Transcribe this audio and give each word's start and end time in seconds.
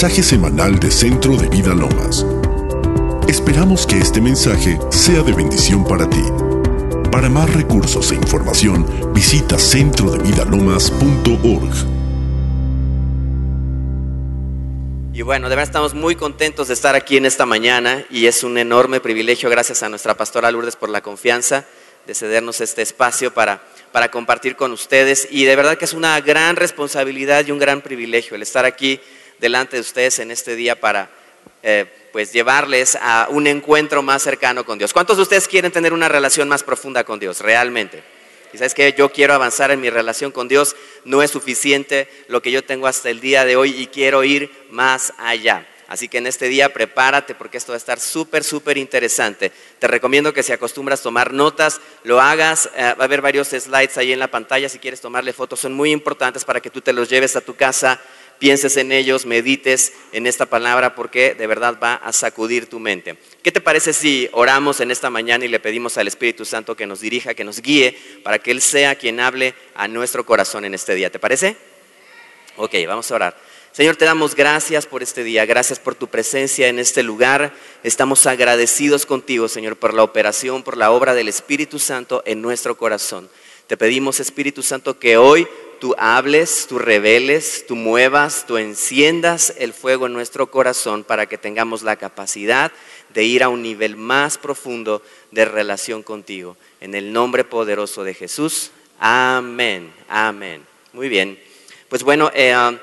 mensaje 0.00 0.22
semanal 0.22 0.78
de 0.78 0.92
Centro 0.92 1.36
de 1.36 1.48
Vida 1.48 1.74
Lomas. 1.74 2.24
Esperamos 3.26 3.84
que 3.84 3.98
este 3.98 4.20
mensaje 4.20 4.78
sea 4.90 5.24
de 5.24 5.32
bendición 5.32 5.84
para 5.84 6.08
ti. 6.08 6.22
Para 7.10 7.28
más 7.28 7.52
recursos 7.52 8.12
e 8.12 8.14
información, 8.14 8.86
visita 9.12 9.58
centrodevidalomas.org. 9.58 11.74
Y 15.14 15.22
bueno, 15.22 15.48
de 15.48 15.56
verdad 15.56 15.68
estamos 15.68 15.94
muy 15.94 16.14
contentos 16.14 16.68
de 16.68 16.74
estar 16.74 16.94
aquí 16.94 17.16
en 17.16 17.26
esta 17.26 17.44
mañana 17.44 18.04
y 18.08 18.26
es 18.26 18.44
un 18.44 18.56
enorme 18.56 19.00
privilegio, 19.00 19.50
gracias 19.50 19.82
a 19.82 19.88
nuestra 19.88 20.16
pastora 20.16 20.52
Lourdes 20.52 20.76
por 20.76 20.90
la 20.90 21.00
confianza 21.00 21.64
de 22.06 22.14
cedernos 22.14 22.60
este 22.60 22.82
espacio 22.82 23.34
para, 23.34 23.64
para 23.90 24.12
compartir 24.12 24.54
con 24.54 24.70
ustedes. 24.70 25.26
Y 25.32 25.44
de 25.44 25.56
verdad 25.56 25.76
que 25.76 25.86
es 25.86 25.92
una 25.92 26.20
gran 26.20 26.54
responsabilidad 26.54 27.44
y 27.44 27.50
un 27.50 27.58
gran 27.58 27.80
privilegio 27.80 28.36
el 28.36 28.42
estar 28.42 28.64
aquí 28.64 29.00
delante 29.38 29.76
de 29.76 29.80
ustedes 29.80 30.18
en 30.18 30.30
este 30.30 30.56
día 30.56 30.80
para 30.80 31.10
eh, 31.62 31.86
pues 32.12 32.32
llevarles 32.32 32.96
a 33.00 33.28
un 33.30 33.46
encuentro 33.46 34.02
más 34.02 34.22
cercano 34.22 34.64
con 34.64 34.78
Dios. 34.78 34.92
¿Cuántos 34.92 35.16
de 35.16 35.22
ustedes 35.22 35.48
quieren 35.48 35.72
tener 35.72 35.92
una 35.92 36.08
relación 36.08 36.48
más 36.48 36.62
profunda 36.62 37.04
con 37.04 37.18
Dios 37.18 37.40
realmente? 37.40 38.02
Sabes 38.54 38.74
que 38.74 38.94
yo 38.96 39.10
quiero 39.12 39.34
avanzar 39.34 39.70
en 39.70 39.80
mi 39.80 39.90
relación 39.90 40.32
con 40.32 40.48
Dios, 40.48 40.74
no 41.04 41.22
es 41.22 41.30
suficiente 41.30 42.08
lo 42.28 42.40
que 42.40 42.50
yo 42.50 42.64
tengo 42.64 42.86
hasta 42.86 43.10
el 43.10 43.20
día 43.20 43.44
de 43.44 43.56
hoy 43.56 43.74
y 43.76 43.86
quiero 43.88 44.24
ir 44.24 44.50
más 44.70 45.12
allá. 45.18 45.66
Así 45.86 46.08
que 46.08 46.18
en 46.18 46.26
este 46.26 46.48
día 46.48 46.72
prepárate 46.72 47.34
porque 47.34 47.56
esto 47.56 47.72
va 47.72 47.76
a 47.76 47.78
estar 47.78 47.98
súper, 47.98 48.44
súper 48.44 48.76
interesante. 48.76 49.52
Te 49.78 49.86
recomiendo 49.86 50.34
que 50.34 50.42
si 50.42 50.52
acostumbras 50.52 51.00
tomar 51.00 51.32
notas, 51.32 51.80
lo 52.04 52.20
hagas. 52.20 52.68
Eh, 52.76 52.82
va 52.82 53.00
a 53.00 53.04
haber 53.04 53.22
varios 53.22 53.48
slides 53.48 53.96
ahí 53.96 54.12
en 54.12 54.18
la 54.18 54.30
pantalla 54.30 54.68
si 54.68 54.78
quieres 54.78 55.00
tomarle 55.00 55.32
fotos. 55.32 55.60
Son 55.60 55.72
muy 55.72 55.90
importantes 55.90 56.44
para 56.44 56.60
que 56.60 56.68
tú 56.68 56.82
te 56.82 56.92
los 56.92 57.08
lleves 57.08 57.36
a 57.36 57.40
tu 57.40 57.56
casa 57.56 58.02
pienses 58.38 58.76
en 58.76 58.92
ellos, 58.92 59.26
medites 59.26 59.92
en 60.12 60.26
esta 60.26 60.46
palabra 60.46 60.94
porque 60.94 61.34
de 61.34 61.46
verdad 61.46 61.78
va 61.82 61.94
a 61.94 62.12
sacudir 62.12 62.66
tu 62.66 62.78
mente. 62.78 63.16
¿Qué 63.42 63.52
te 63.52 63.60
parece 63.60 63.92
si 63.92 64.28
oramos 64.32 64.80
en 64.80 64.90
esta 64.90 65.10
mañana 65.10 65.44
y 65.44 65.48
le 65.48 65.60
pedimos 65.60 65.98
al 65.98 66.08
Espíritu 66.08 66.44
Santo 66.44 66.76
que 66.76 66.86
nos 66.86 67.00
dirija, 67.00 67.34
que 67.34 67.44
nos 67.44 67.60
guíe 67.60 67.98
para 68.22 68.38
que 68.38 68.50
Él 68.50 68.60
sea 68.60 68.94
quien 68.94 69.20
hable 69.20 69.54
a 69.74 69.88
nuestro 69.88 70.24
corazón 70.24 70.64
en 70.64 70.74
este 70.74 70.94
día? 70.94 71.10
¿Te 71.10 71.18
parece? 71.18 71.56
Ok, 72.56 72.74
vamos 72.86 73.10
a 73.10 73.14
orar. 73.14 73.36
Señor, 73.72 73.96
te 73.96 74.04
damos 74.04 74.34
gracias 74.34 74.86
por 74.86 75.02
este 75.02 75.22
día, 75.22 75.46
gracias 75.46 75.78
por 75.78 75.94
tu 75.94 76.08
presencia 76.08 76.66
en 76.68 76.80
este 76.80 77.02
lugar. 77.02 77.54
Estamos 77.84 78.26
agradecidos 78.26 79.06
contigo, 79.06 79.46
Señor, 79.46 79.76
por 79.76 79.94
la 79.94 80.02
operación, 80.02 80.64
por 80.64 80.76
la 80.76 80.90
obra 80.90 81.14
del 81.14 81.28
Espíritu 81.28 81.78
Santo 81.78 82.22
en 82.26 82.42
nuestro 82.42 82.76
corazón. 82.76 83.28
Te 83.68 83.76
pedimos, 83.76 84.18
Espíritu 84.18 84.62
Santo, 84.62 84.98
que 84.98 85.16
hoy 85.16 85.46
tú 85.78 85.94
hables, 85.98 86.66
tú 86.68 86.78
reveles, 86.78 87.66
tú 87.66 87.76
muevas, 87.76 88.44
tú 88.46 88.56
enciendas 88.56 89.54
el 89.58 89.72
fuego 89.72 90.06
en 90.06 90.12
nuestro 90.12 90.50
corazón 90.50 91.04
para 91.04 91.26
que 91.26 91.38
tengamos 91.38 91.82
la 91.82 91.96
capacidad 91.96 92.72
de 93.14 93.24
ir 93.24 93.42
a 93.42 93.48
un 93.48 93.62
nivel 93.62 93.96
más 93.96 94.38
profundo 94.38 95.02
de 95.30 95.44
relación 95.44 96.02
contigo. 96.02 96.56
En 96.80 96.94
el 96.94 97.12
nombre 97.12 97.44
poderoso 97.44 98.04
de 98.04 98.14
Jesús. 98.14 98.70
Amén. 98.98 99.92
Amén. 100.08 100.64
Muy 100.92 101.08
bien. 101.08 101.38
Pues 101.88 102.02
bueno, 102.02 102.30
eh, 102.34 102.54
um, 102.54 102.76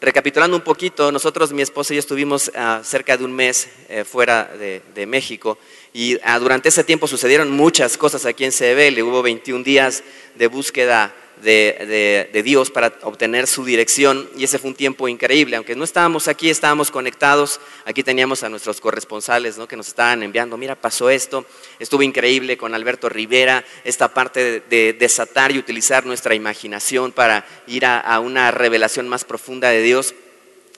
recapitulando 0.00 0.56
un 0.56 0.62
poquito, 0.62 1.10
nosotros, 1.10 1.52
mi 1.52 1.62
esposa 1.62 1.92
y 1.92 1.96
yo 1.96 2.00
estuvimos 2.00 2.48
uh, 2.48 2.84
cerca 2.84 3.16
de 3.16 3.24
un 3.24 3.32
mes 3.32 3.68
eh, 3.88 4.04
fuera 4.04 4.44
de, 4.44 5.06
México 5.06 5.58
y 5.92 6.16
uh, 6.16 6.38
durante 6.38 6.68
ese 6.68 6.84
tiempo 6.84 7.06
sucedieron 7.06 7.50
muchas 7.50 7.96
cosas 7.96 8.26
aquí 8.26 8.44
en 8.44 8.52
CBL. 8.52 9.02
Hubo 9.02 9.22
21 9.22 9.64
días 9.64 10.04
de 10.36 10.46
búsqueda 10.46 11.14
de, 11.42 12.42
Dios 12.44 12.70
para 12.70 12.92
obtener 13.02 13.46
su 13.46 13.64
dirección 13.64 14.28
y 14.36 14.44
ese 14.44 14.58
fue 14.58 14.70
un 14.70 14.76
tiempo 14.76 15.08
increíble. 15.08 15.56
Aunque 15.56 15.76
no 15.76 15.84
estábamos 15.84 16.28
aquí, 16.28 16.50
estábamos 16.50 16.90
conectados, 16.90 17.60
aquí 17.84 18.02
teníamos 18.02 18.42
a 18.42 18.48
nuestros 18.48 18.80
corresponsales 18.80 19.58
¿no? 19.58 19.68
que 19.68 19.76
nos 19.76 19.88
estaban 19.88 20.22
enviando, 20.22 20.56
mira, 20.56 20.74
pasó 20.74 21.10
esto, 21.10 21.46
estuvo 21.78 22.02
increíble 22.02 22.56
con 22.56 22.74
Alberto 22.74 23.08
Rivera, 23.08 23.64
esta 23.84 24.12
parte 24.12 24.62
de, 24.68 24.92
desatar 24.92 25.52
y 25.52 25.58
utilizar 25.58 26.06
nuestra 26.06 26.34
imaginación 26.34 27.12
para 27.12 27.46
ir 27.66 27.86
a 27.86 28.20
una 28.20 28.50
revelación 28.50 29.08
más 29.08 29.24
profunda 29.24 29.70
de 29.70 29.82
Dios. 29.82 30.14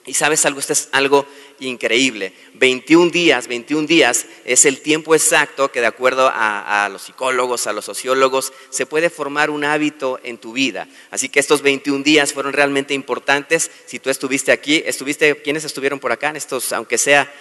Y 0.05 0.15
sabes 0.15 0.45
algo, 0.45 0.59
esto 0.59 0.73
es 0.73 0.89
algo 0.91 1.25
increíble. 1.67 2.33
21 2.55 3.11
días, 3.11 3.47
21 3.47 3.87
días 3.87 4.25
es 4.45 4.65
el 4.65 4.81
tiempo 4.81 5.15
exacto 5.15 5.71
que 5.71 5.81
de 5.81 5.87
acuerdo 5.87 6.31
a, 6.33 6.87
los 6.91 7.03
psicólogos, 7.03 7.67
a 7.67 7.73
los 7.73 7.85
sociólogos, 7.85 8.53
se 8.69 8.85
puede 8.85 9.09
formar 9.09 9.49
un 9.49 9.63
hábito 9.63 10.19
en 10.23 10.37
tu 10.37 10.53
vida. 10.53 10.87
Así 11.11 11.29
que 11.29 11.39
estos 11.39 11.61
21 11.61 12.03
días 12.03 12.33
fueron 12.33 12.53
realmente 12.53 12.93
importantes. 12.93 13.71
Si 13.85 13.99
tú 13.99 14.09
estuviste 14.09 14.51
aquí, 14.51 14.83
estuviste, 14.85 15.41
¿quiénes 15.41 15.63
estuvieron 15.63 15.99
por 15.99 16.11
acá? 16.11 16.29
En 16.29 16.35
estos, 16.35 16.73
aunque 16.73 16.97
sea 16.97 17.31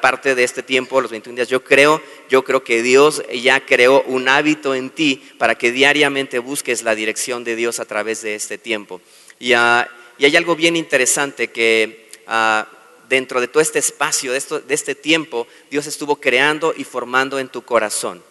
parte 0.00 0.34
de 0.34 0.44
este 0.44 0.62
tiempo, 0.62 1.00
los 1.00 1.10
21 1.10 1.36
días, 1.36 1.48
yo 1.48 1.62
creo, 1.62 2.02
yo 2.28 2.44
creo 2.44 2.64
que 2.64 2.82
Dios 2.82 3.22
ya 3.42 3.64
creó 3.64 4.02
un 4.06 4.28
hábito 4.28 4.74
en 4.74 4.90
ti 4.90 5.22
para 5.38 5.54
que 5.54 5.72
diariamente 5.72 6.38
busques 6.38 6.82
la 6.82 6.94
dirección 6.94 7.44
de 7.44 7.56
Dios 7.56 7.80
a 7.80 7.84
través 7.84 8.22
de 8.22 8.34
este 8.34 8.58
tiempo. 8.58 9.00
Y, 9.38 9.52
y 9.52 10.24
hay 10.24 10.36
algo 10.36 10.56
bien 10.56 10.76
interesante 10.76 11.48
que 11.48 12.08
ah, 12.26 12.66
dentro 13.12 13.42
de 13.42 13.48
todo 13.48 13.60
este 13.60 13.78
espacio, 13.78 14.32
de, 14.32 14.40
de 14.66 14.74
este 14.74 14.94
tiempo, 14.94 15.46
Dios 15.70 15.86
estuvo 15.86 16.16
creando 16.16 16.72
y 16.74 16.84
formando 16.84 17.38
en 17.38 17.48
tu 17.48 17.60
corazón. 17.60 18.22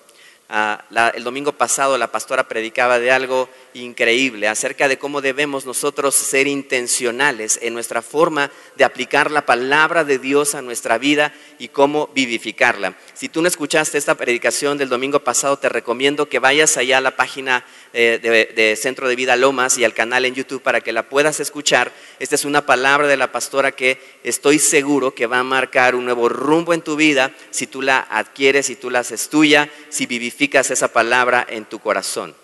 Ah, 0.53 0.84
el 1.16 1.23
domingo 1.23 1.53
pasado 1.53 1.97
la 1.97 2.12
pastora 2.12 2.45
predicaba 2.45 3.00
de 3.00 3.09
algo 3.09 3.47
increíble 3.73 4.50
acerca 4.50 4.89
de 4.89 4.97
cómo 5.00 5.22
debemos 5.22 5.66
nosotros 5.66 6.13
ser 6.13 6.45
intencionales 6.45 7.57
en 7.62 7.73
nuestra 7.73 8.01
forma 8.01 8.51
de 8.75 8.84
aplicar 8.84 9.31
la 9.31 9.45
palabra 9.45 10.03
de 10.03 10.19
Dios 10.19 10.53
a 10.53 10.61
nuestra 10.61 10.97
vida 10.97 11.31
y 11.57 11.69
cómo 11.69 12.09
vivificarla. 12.13 12.97
Si 13.13 13.29
tú 13.29 13.41
no 13.41 13.47
escuchaste 13.47 13.97
esta 13.97 14.16
predicación 14.16 14.78
del 14.78 14.90
domingo 14.90 15.22
pasado, 15.22 15.57
te 15.57 15.69
recomiendo 15.69 16.28
que 16.28 16.40
vayas 16.40 16.75
allá 16.75 16.97
a 16.97 17.01
la 17.01 17.16
página 17.16 17.63
eh, 17.94 18.19
de, 18.53 18.75
Centro 18.75 19.07
de 19.07 19.16
Vida 19.16 19.38
Lomas 19.38 19.78
y 19.78 19.85
al 19.85 19.94
canal 19.94 20.25
en 20.25 20.35
YouTube 20.35 20.61
para 20.61 20.81
que 20.81 20.91
la 20.91 21.07
puedas 21.07 21.40
escuchar. 21.40 21.94
Esta 22.19 22.35
es 22.35 22.44
una 22.44 22.66
palabra 22.66 23.07
de 23.07 23.16
la 23.16 23.31
pastora 23.31 23.72
que 23.72 24.01
estoy 24.25 24.59
seguro 24.59 25.16
que 25.16 25.28
va 25.28 25.40
a 25.40 25.44
marcar 25.44 25.95
un 25.95 26.03
nuevo 26.03 26.28
rumbo 26.28 26.73
en 26.73 26.81
tu 26.81 26.97
vida 26.97 27.31
si 27.51 27.67
tú 27.67 27.81
la 27.81 28.00
adquieres, 28.00 28.66
si 28.66 28.75
tú 28.75 28.90
la 28.90 29.00
haces 29.00 29.29
tuya, 29.29 29.69
si 29.88 30.07
vivificas 30.07 30.41
esa 30.44 30.88
palabra 30.88 31.46
en 31.47 31.66
tu 31.66 31.79
corazón. 31.79 32.35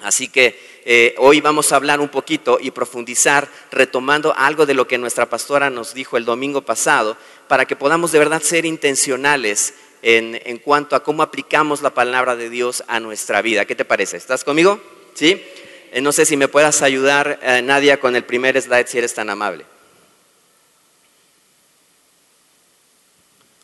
Así 0.00 0.28
que 0.28 0.58
eh, 0.84 1.14
hoy 1.18 1.40
vamos 1.40 1.72
a 1.72 1.76
hablar 1.76 2.00
un 2.00 2.08
poquito 2.08 2.58
y 2.60 2.70
profundizar 2.70 3.48
retomando 3.72 4.34
algo 4.36 4.66
de 4.66 4.74
lo 4.74 4.86
que 4.86 4.98
nuestra 4.98 5.26
pastora 5.26 5.70
nos 5.70 5.94
dijo 5.94 6.16
el 6.16 6.24
domingo 6.24 6.62
pasado 6.62 7.16
para 7.48 7.64
que 7.64 7.74
podamos 7.74 8.12
de 8.12 8.18
verdad 8.18 8.42
ser 8.42 8.66
intencionales 8.66 9.74
en, 10.02 10.58
cuanto 10.58 10.94
a 10.94 11.02
cómo 11.02 11.22
aplicamos 11.22 11.82
la 11.82 11.90
palabra 11.90 12.36
de 12.36 12.50
Dios 12.50 12.84
a 12.86 13.00
nuestra 13.00 13.42
vida. 13.42 13.64
¿Qué 13.64 13.74
te 13.74 13.84
parece? 13.84 14.16
¿Estás 14.16 14.44
conmigo? 14.44 14.80
¿Sí? 15.14 15.42
Eh, 15.90 16.00
no 16.00 16.12
sé 16.12 16.26
si 16.26 16.36
me 16.36 16.46
puedas 16.46 16.82
ayudar, 16.82 17.40
eh, 17.42 17.62
Nadia, 17.62 17.98
con 17.98 18.14
el 18.14 18.22
primer 18.22 18.60
slide, 18.60 18.86
si 18.86 18.98
eres 18.98 19.14
tan 19.14 19.30
amable. 19.30 19.64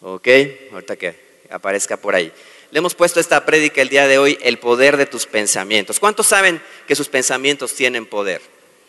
Ok, 0.01 0.29
ahorita 0.73 0.97
que 0.97 1.15
aparezca 1.51 1.97
por 1.97 2.17
ahí. 2.17 2.33
Le 2.73 2.79
hemos 2.79 2.95
puesto 2.95 3.21
esta 3.21 3.45
prédica 3.45 3.83
el 3.83 3.91
día 3.91 4.09
de 4.09 4.17
hoy, 4.17 4.39
el 4.41 4.59
poder 4.59 4.97
de 4.97 5.05
tus 5.05 5.27
pensamientos. 5.27 6.01
¿Cuántos 6.01 6.27
saben 6.27 6.63
que 6.89 6.97
sus 6.97 7.07
pensamientos 7.07 7.75
tienen 7.75 8.07
poder? 8.07 8.41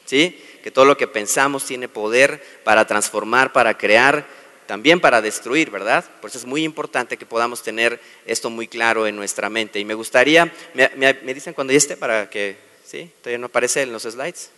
¿Sí? 0.06 0.42
Que 0.64 0.72
todo 0.72 0.86
lo 0.86 0.96
que 0.96 1.06
pensamos 1.06 1.66
tiene 1.66 1.90
poder 1.90 2.42
para 2.64 2.88
transformar, 2.88 3.52
para 3.52 3.78
crear 3.78 4.26
también 4.68 5.02
para 5.02 5.22
destruir, 5.22 5.70
¿verdad? 5.70 6.06
Por 6.22 6.30
eso 6.30 6.40
es 6.40 6.46
muy 6.46 6.64
importante 6.64 7.18
que 7.18 7.26
podamos 7.26 7.62
tener 7.62 8.00
esto 8.26 8.50
muy 8.50 8.70
claro 8.70 9.06
en 9.06 9.18
nuestra 9.18 9.50
mente. 9.50 9.82
Y 9.82 9.84
me 9.84 9.96
gustaría, 9.96 10.50
me, 10.74 11.34
dicen 11.34 11.54
cuando 11.54 11.74
ya 11.74 11.78
esté 11.78 11.98
para 11.98 12.30
que, 12.30 12.56
¿sí? 12.86 13.12
¿Todavía 13.20 13.40
no 13.40 13.48
aparece 13.48 13.82
en 13.82 13.92
los 13.92 14.04
slides? 14.04 14.50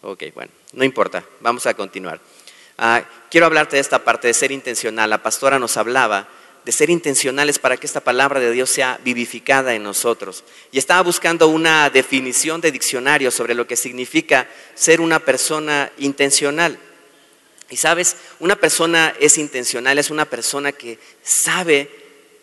Ok, 0.00 0.24
bueno, 0.34 0.50
no 0.72 0.84
importa, 0.84 1.22
vamos 1.40 1.66
a 1.66 1.74
continuar. 1.74 2.18
Ah, 2.78 3.04
quiero 3.30 3.44
hablarte 3.44 3.76
de 3.76 3.82
esta 3.82 4.02
parte 4.02 4.28
de 4.28 4.32
ser 4.32 4.52
intencional. 4.52 5.10
La 5.10 5.22
pastora 5.22 5.58
nos 5.58 5.76
hablaba 5.76 6.26
de 6.64 6.72
ser 6.72 6.90
intencionales 6.90 7.58
para 7.58 7.76
que 7.76 7.86
esta 7.86 8.00
palabra 8.00 8.38
de 8.38 8.52
Dios 8.52 8.70
sea 8.70 9.00
vivificada 9.04 9.74
en 9.74 9.82
nosotros. 9.82 10.44
Y 10.70 10.78
estaba 10.78 11.02
buscando 11.02 11.48
una 11.48 11.90
definición 11.90 12.60
de 12.60 12.70
diccionario 12.70 13.30
sobre 13.30 13.54
lo 13.54 13.66
que 13.66 13.76
significa 13.76 14.48
ser 14.74 15.00
una 15.00 15.18
persona 15.18 15.90
intencional. 15.98 16.78
Y 17.68 17.76
sabes, 17.76 18.16
una 18.38 18.56
persona 18.56 19.14
es 19.18 19.38
intencional, 19.38 19.98
es 19.98 20.10
una 20.10 20.26
persona 20.26 20.72
que 20.72 20.98
sabe, 21.22 21.88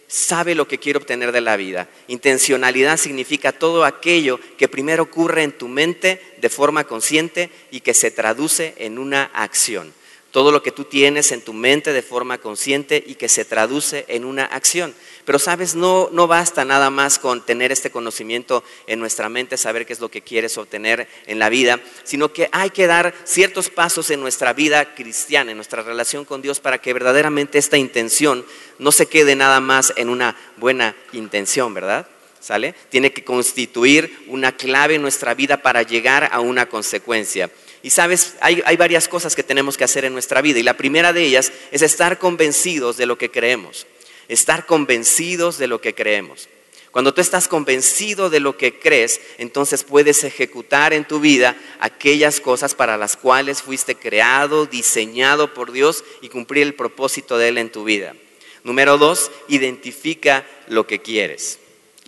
sabe 0.07 0.55
lo 0.55 0.67
que 0.67 0.79
quiere 0.79 0.97
obtener 0.97 1.31
de 1.31 1.41
la 1.41 1.55
vida. 1.55 1.87
Intencionalidad 2.07 2.97
significa 2.97 3.51
todo 3.51 3.85
aquello 3.85 4.39
que 4.57 4.67
primero 4.67 5.03
ocurre 5.03 5.43
en 5.43 5.51
tu 5.51 5.67
mente 5.67 6.19
de 6.41 6.49
forma 6.49 6.83
consciente 6.83 7.51
y 7.71 7.81
que 7.81 7.93
se 7.93 8.11
traduce 8.11 8.73
en 8.77 8.97
una 8.97 9.25
acción. 9.33 9.93
Todo 10.31 10.51
lo 10.51 10.61
que 10.61 10.71
tú 10.71 10.83
tienes 10.83 11.31
en 11.31 11.41
tu 11.41 11.53
mente 11.53 11.91
de 11.91 12.03
forma 12.03 12.37
consciente 12.37 13.03
y 13.05 13.15
que 13.15 13.29
se 13.29 13.45
traduce 13.45 14.05
en 14.09 14.25
una 14.25 14.45
acción. 14.45 14.93
Pero 15.25 15.39
sabes, 15.39 15.75
no, 15.75 16.09
no 16.11 16.27
basta 16.27 16.65
nada 16.65 16.89
más 16.89 17.17
con 17.17 17.45
tener 17.45 17.71
este 17.71 17.89
conocimiento 17.89 18.63
en 18.85 18.99
nuestra 18.99 19.27
mente, 19.29 19.57
saber 19.57 19.85
qué 19.85 19.93
es 19.93 19.99
lo 19.99 20.09
que 20.09 20.21
quieres 20.21 20.57
obtener 20.57 21.07
en 21.25 21.39
la 21.39 21.49
vida, 21.49 21.79
sino 22.03 22.31
que 22.31 22.49
hay 22.51 22.69
que 22.69 22.87
dar 22.87 23.13
ciertos 23.23 23.69
pasos 23.69 24.09
en 24.11 24.21
nuestra 24.21 24.53
vida 24.53 24.95
cristiana, 24.95 25.51
en 25.51 25.57
nuestra 25.57 25.81
relación 25.83 26.25
con 26.25 26.41
Dios, 26.41 26.59
para 26.59 26.79
que 26.79 26.93
verdaderamente 26.93 27.57
esta 27.57 27.77
intención 27.77 28.45
no 28.77 28.91
se 28.91 29.07
quede 29.07 29.35
nada 29.35 29.59
más 29.59 29.93
en 29.95 30.09
una 30.09 30.35
buena 30.57 30.95
intención, 31.11 31.73
¿verdad? 31.73 32.07
¿Sale? 32.39 32.73
Tiene 32.89 33.11
que 33.11 33.23
constituir 33.23 34.25
una 34.27 34.53
clave 34.53 34.95
en 34.95 35.01
nuestra 35.01 35.33
vida 35.33 35.61
para 35.61 35.83
llegar 35.83 36.29
a 36.31 36.39
una 36.39 36.67
consecuencia. 36.67 37.49
Y 37.81 37.91
sabes, 37.91 38.35
hay, 38.41 38.61
hay, 38.65 38.77
varias 38.77 39.07
cosas 39.07 39.35
que 39.35 39.43
tenemos 39.43 39.77
que 39.77 39.85
hacer 39.85 40.05
en 40.05 40.13
nuestra 40.13 40.41
vida 40.41 40.59
y 40.59 40.63
la 40.63 40.75
primera 40.75 41.13
de 41.13 41.23
ellas 41.23 41.51
es 41.71 41.81
estar 41.81 42.19
convencidos 42.19 42.97
de 42.97 43.05
lo 43.05 43.17
que 43.17 43.31
creemos 43.31 43.85
estar 44.29 44.65
convencidos 44.65 45.57
de 45.57 45.67
lo 45.67 45.81
que 45.81 45.93
creemos. 45.93 46.47
Cuando 46.91 47.13
tú 47.13 47.21
estás 47.21 47.47
convencido 47.47 48.29
de 48.29 48.39
lo 48.39 48.57
que 48.57 48.79
crees, 48.79 49.19
entonces 49.37 49.83
puedes 49.83 50.23
ejecutar 50.23 50.93
en 50.93 51.05
tu 51.05 51.19
vida 51.19 51.55
aquellas 51.79 52.39
cosas 52.39 52.73
para 52.73 52.97
las 52.97 53.17
cuales 53.17 53.61
fuiste 53.61 53.95
creado, 53.95 54.65
diseñado 54.65 55.53
por 55.53 55.71
Dios 55.71 56.03
y 56.21 56.29
cumplir 56.29 56.63
el 56.63 56.73
propósito 56.73 57.37
de 57.37 57.49
Él 57.49 57.57
en 57.57 57.71
tu 57.71 57.83
vida. 57.83 58.15
Número 58.63 58.97
dos, 58.97 59.31
identifica 59.47 60.47
lo 60.67 60.87
que 60.87 60.99
quieres 60.99 61.59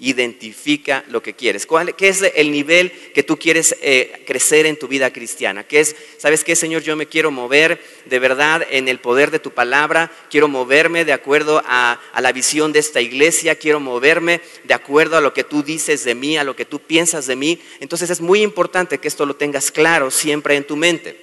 identifica 0.01 1.05
lo 1.09 1.21
que 1.21 1.35
quieres. 1.35 1.67
¿Qué 1.95 2.09
es 2.09 2.23
el 2.35 2.51
nivel 2.51 2.91
que 3.13 3.21
tú 3.21 3.37
quieres 3.37 3.77
eh, 3.81 4.23
crecer 4.25 4.65
en 4.65 4.77
tu 4.77 4.87
vida 4.87 5.13
cristiana? 5.13 5.63
¿Qué 5.63 5.79
es, 5.79 5.95
sabes 6.17 6.43
qué, 6.43 6.55
Señor? 6.55 6.81
Yo 6.81 6.95
me 6.95 7.05
quiero 7.05 7.29
mover 7.29 7.79
de 8.05 8.19
verdad 8.19 8.65
en 8.71 8.87
el 8.87 8.99
poder 8.99 9.29
de 9.29 9.37
tu 9.37 9.51
palabra, 9.51 10.11
quiero 10.31 10.47
moverme 10.47 11.05
de 11.05 11.13
acuerdo 11.13 11.61
a, 11.67 12.01
a 12.13 12.21
la 12.21 12.31
visión 12.31 12.73
de 12.73 12.79
esta 12.79 12.99
iglesia, 12.99 13.55
quiero 13.55 13.79
moverme 13.79 14.41
de 14.63 14.73
acuerdo 14.73 15.17
a 15.17 15.21
lo 15.21 15.35
que 15.35 15.43
tú 15.43 15.61
dices 15.61 16.03
de 16.03 16.15
mí, 16.15 16.35
a 16.35 16.43
lo 16.43 16.55
que 16.55 16.65
tú 16.65 16.79
piensas 16.79 17.27
de 17.27 17.35
mí. 17.35 17.61
Entonces 17.79 18.09
es 18.09 18.21
muy 18.21 18.41
importante 18.41 18.97
que 18.97 19.07
esto 19.07 19.27
lo 19.27 19.35
tengas 19.35 19.69
claro 19.69 20.09
siempre 20.09 20.55
en 20.55 20.65
tu 20.65 20.75
mente. 20.75 21.15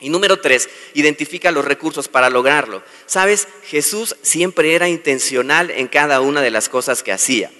Y 0.00 0.08
número 0.08 0.40
tres, 0.40 0.70
identifica 0.94 1.50
los 1.50 1.66
recursos 1.66 2.08
para 2.08 2.30
lograrlo. 2.30 2.82
Sabes, 3.04 3.46
Jesús 3.64 4.16
siempre 4.22 4.74
era 4.74 4.88
intencional 4.88 5.70
en 5.70 5.88
cada 5.88 6.22
una 6.22 6.40
de 6.40 6.50
las 6.50 6.70
cosas 6.70 7.02
que 7.02 7.12
hacía. 7.12 7.50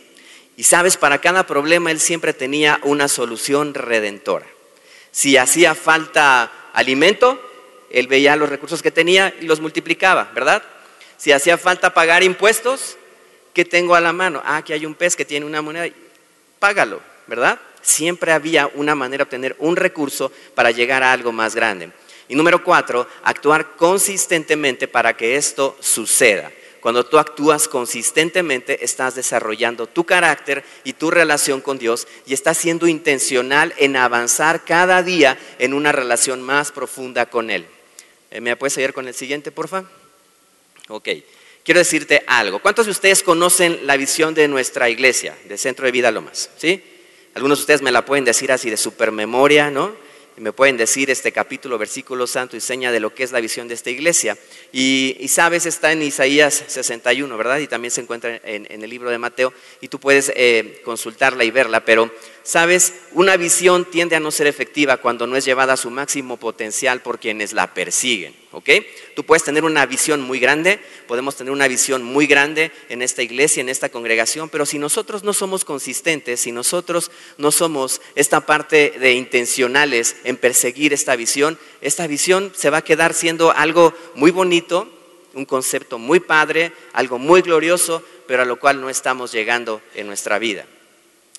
Y 0.57 0.65
sabes, 0.65 0.97
para 0.97 1.21
cada 1.21 1.47
problema 1.47 1.91
Él 1.91 2.01
siempre 2.01 2.33
tenía 2.33 2.81
una 2.83 3.09
solución 3.09 3.75
redentora. 3.75 4.47
Si 5.11 5.37
hacía 5.37 5.75
falta 5.75 6.51
alimento, 6.73 7.41
Él 7.91 8.07
veía 8.07 8.37
los 8.37 8.49
recursos 8.49 8.83
que 8.83 8.91
tenía 8.91 9.35
y 9.41 9.45
los 9.45 9.61
multiplicaba, 9.61 10.31
¿verdad? 10.35 10.63
Si 11.19 11.33
hacía 11.33 11.59
falta 11.59 11.93
pagar 11.93 12.23
impuestos, 12.23 12.97
¿qué 13.53 13.65
tengo 13.65 13.95
a 13.95 14.01
la 14.01 14.13
mano? 14.13 14.43
Ah, 14.45 14.59
aquí 14.59 14.73
hay 14.73 14.87
un 14.87 14.95
pez 14.95 15.15
que 15.15 15.25
tiene 15.25 15.47
una 15.47 15.63
moneda, 15.63 15.95
págalo, 16.59 17.01
¿verdad? 17.27 17.59
Siempre 17.83 18.33
había 18.33 18.67
una 18.75 18.95
manera 18.95 19.19
de 19.19 19.23
obtener 19.25 19.57
un 19.59 19.77
recurso 19.77 20.33
para 20.55 20.71
llegar 20.71 21.03
a 21.03 21.13
algo 21.13 21.33
más 21.33 21.55
grande. 21.55 21.91
Y 22.29 22.35
número 22.35 22.65
cuatro, 22.65 23.07
actuar 23.23 23.77
consistentemente 23.77 24.89
para 24.89 25.17
que 25.17 25.37
esto 25.37 25.77
suceda. 25.81 26.51
Cuando 26.87 27.05
tú 27.05 27.19
actúas 27.19 27.67
consistentemente, 27.67 28.85
estás 28.85 29.17
desarrollando 29.17 29.89
tu 29.89 30.05
carácter 30.05 30.63
y 30.85 30.93
tu 30.93 31.11
relación 31.11 31.61
con 31.61 31.79
Dios 31.79 32.07
y 32.27 32.33
estás 32.33 32.59
siendo 32.59 32.87
intencional 32.87 33.75
en 33.79 33.97
avanzar 33.97 34.65
cada 34.65 35.03
día 35.03 35.37
en 35.59 35.75
una 35.75 35.91
relación 35.91 36.43
más 36.43 36.71
profunda 36.71 37.27
con 37.27 37.51
Él. 37.51 37.67
Eh, 38.31 38.41
¿Me 38.41 38.55
puedes 38.55 38.77
ayudar 38.77 38.93
con 38.93 39.09
el 39.09 39.15
siguiente, 39.15 39.51
por 39.51 39.67
favor? 39.67 39.91
Ok. 40.87 41.09
Quiero 41.65 41.81
decirte 41.81 42.23
algo. 42.29 42.61
¿Cuántos 42.61 42.87
de 42.87 42.93
ustedes 42.93 43.25
conocen 43.25 43.81
la 43.85 43.97
visión 43.97 44.33
de 44.33 44.47
nuestra 44.47 44.89
iglesia, 44.89 45.37
de 45.49 45.59
Centro 45.59 45.87
de 45.87 45.91
Vida 45.91 46.13
Lomas? 46.13 46.51
¿Sí? 46.57 46.85
Algunos 47.35 47.59
de 47.59 47.63
ustedes 47.63 47.83
me 47.83 47.91
la 47.91 48.05
pueden 48.05 48.25
decir 48.25 48.53
así 48.53 48.71
de 48.71 48.77
supermemoria, 48.77 49.73
¿no? 49.73 50.06
Y 50.37 50.41
me 50.43 50.53
pueden 50.53 50.77
decir 50.77 51.11
este 51.11 51.33
capítulo, 51.33 51.79
versículo 51.79 52.27
santo 52.27 52.57
y 52.57 52.61
seña 52.61 52.93
de 52.93 53.01
lo 53.01 53.15
que 53.15 53.23
es 53.23 53.33
la 53.33 53.41
visión 53.41 53.69
de 53.69 53.75
esta 53.75 53.91
iglesia. 53.91 54.37
Y, 54.71 55.27
sabes, 55.29 55.65
está 55.65 55.93
en 55.93 56.03
Isaías 56.03 56.65
61, 56.67 57.37
¿verdad? 57.39 57.59
Y 57.59 57.67
también 57.67 57.91
se 57.91 58.03
encuentra 58.03 58.41
en, 58.45 58.67
el 58.71 58.91
libro 58.91 59.11
de 59.11 59.19
Mateo 59.19 59.55
y 59.81 59.89
tú 59.89 59.99
puedes 59.99 60.31
eh, 60.37 60.83
consultarla 60.85 61.45
y 61.45 61.51
verla, 61.51 61.85
pero 61.85 62.11
sabes, 62.43 62.93
una 63.13 63.37
visión 63.37 63.91
tiende 63.91 64.17
a 64.17 64.21
no 64.21 64.31
ser 64.31 64.47
efectiva 64.47 64.99
cuando 64.99 65.27
no 65.27 65.37
es 65.37 65.45
llevada 65.45 65.73
a 65.73 65.79
su 65.79 65.91
máximo 65.91 66.37
potencial 66.37 67.01
por 67.01 67.19
quienes 67.19 67.53
la 67.55 67.73
persiguen. 67.73 68.35
¿ok? 68.57 68.71
Tú 69.15 69.25
puedes 69.25 69.45
tener 69.45 69.65
una 69.65 69.85
visión 69.85 70.23
muy 70.23 70.39
grande, 70.39 70.81
podemos 71.07 71.37
tener 71.37 71.53
una 71.53 71.69
visión 71.69 72.03
muy 72.03 72.27
grande 72.27 72.73
en 72.89 73.03
esta 73.03 73.23
iglesia, 73.23 73.61
en 73.61 73.69
esta 73.69 73.91
congregación, 73.91 74.49
pero 74.49 74.65
si 74.65 74.79
nosotros 74.79 75.25
no 75.25 75.35
somos 75.35 75.67
consistentes, 75.67 76.41
si 76.41 76.53
nosotros 76.53 77.11
no 77.37 77.51
somos 77.51 78.01
esta 78.15 78.47
parte 78.47 78.95
de 78.99 79.13
intencionales 79.13 80.17
en 80.27 80.37
perseguir 80.37 80.93
esta 80.93 81.15
visión, 81.15 81.57
esta 81.81 82.07
visión 82.07 82.53
se 82.55 82.69
va 82.69 82.79
a 82.79 82.85
quedar 82.85 83.15
siendo 83.15 83.53
algo 83.53 83.95
muy 84.17 84.33
bonito, 84.33 84.93
un 85.35 85.45
concepto 85.45 85.99
muy 85.99 86.19
padre, 86.19 86.73
algo 86.93 87.19
muy 87.19 87.43
glorioso, 87.43 88.03
pero 88.27 88.43
a 88.43 88.45
lo 88.45 88.59
cual 88.59 88.81
no 88.81 88.91
estamos 88.91 89.31
llegando 89.31 89.81
en 89.95 90.09
nuestra 90.09 90.39
vida. 90.41 90.67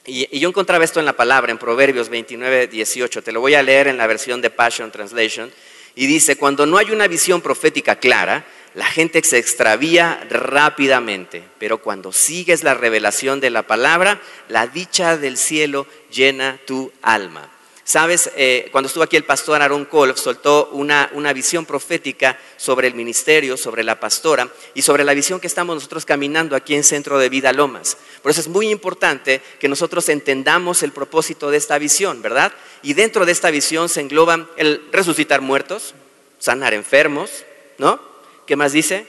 Y, 0.05 0.39
yo 0.39 0.47
encontraba 0.47 0.85
esto 0.85 1.01
en 1.01 1.05
la 1.05 1.17
palabra, 1.17 1.51
en 1.51 1.57
Proverbios 1.57 2.07
29, 2.07 2.67
18. 2.67 3.21
Te 3.21 3.33
lo 3.33 3.41
voy 3.41 3.55
a 3.55 3.61
leer 3.61 3.89
en 3.89 3.97
la 3.97 4.07
versión 4.07 4.41
de 4.41 4.49
Passion 4.49 4.89
Translation. 4.89 5.51
Y 5.95 6.07
dice, 6.07 6.37
cuando 6.37 6.65
no 6.65 6.77
hay 6.77 6.91
una 6.91 7.07
visión 7.07 7.41
profética 7.41 7.97
clara, 7.97 8.45
la 8.73 8.85
gente 8.85 9.21
se 9.23 9.37
extravía 9.37 10.25
rápidamente, 10.29 11.43
pero 11.59 11.79
cuando 11.79 12.13
sigues 12.13 12.63
la 12.63 12.73
revelación 12.73 13.41
de 13.41 13.49
la 13.49 13.63
palabra, 13.63 14.21
la 14.47 14.67
dicha 14.67 15.17
del 15.17 15.37
cielo 15.37 15.87
llena 16.09 16.57
tu 16.65 16.93
alma. 17.01 17.49
Sabes, 17.87 18.29
eh, 18.35 18.67
cuando 18.73 18.87
estuvo 18.87 19.05
aquí 19.05 19.15
el 19.15 19.23
pastor 19.23 19.61
Aaron 19.61 19.85
Kolf, 19.85 20.19
soltó 20.19 20.71
una, 20.73 21.09
una, 21.13 21.31
visión 21.31 21.65
profética 21.65 22.37
sobre 22.57 22.89
el 22.89 22.95
ministerio, 22.95 23.55
sobre 23.55 23.81
la 23.81 23.97
pastora 23.97 24.49
y 24.73 24.81
sobre 24.81 25.05
la 25.05 25.13
visión 25.13 25.39
que 25.39 25.47
estamos 25.47 25.73
nosotros 25.73 26.03
caminando 26.03 26.57
aquí 26.57 26.75
en 26.75 26.83
Centro 26.83 27.17
de 27.17 27.29
Vida 27.29 27.53
Lomas. 27.53 27.95
Por 28.21 28.29
eso 28.29 28.41
es 28.41 28.49
muy 28.49 28.67
importante 28.67 29.41
que 29.57 29.69
nosotros 29.69 30.09
entendamos 30.09 30.83
el 30.83 30.91
propósito 30.91 31.49
de 31.49 31.55
esta 31.55 31.77
visión, 31.77 32.21
¿verdad? 32.21 32.51
Y 32.81 32.93
dentro 32.93 33.25
de 33.25 33.31
esta 33.31 33.51
visión 33.51 33.87
se 33.87 34.01
engloban 34.01 34.49
el 34.57 34.81
resucitar 34.91 35.39
muertos, 35.39 35.95
sanar 36.39 36.73
enfermos, 36.73 37.45
¿no? 37.77 38.01
¿Qué 38.45 38.57
más 38.57 38.73
dice? 38.73 39.07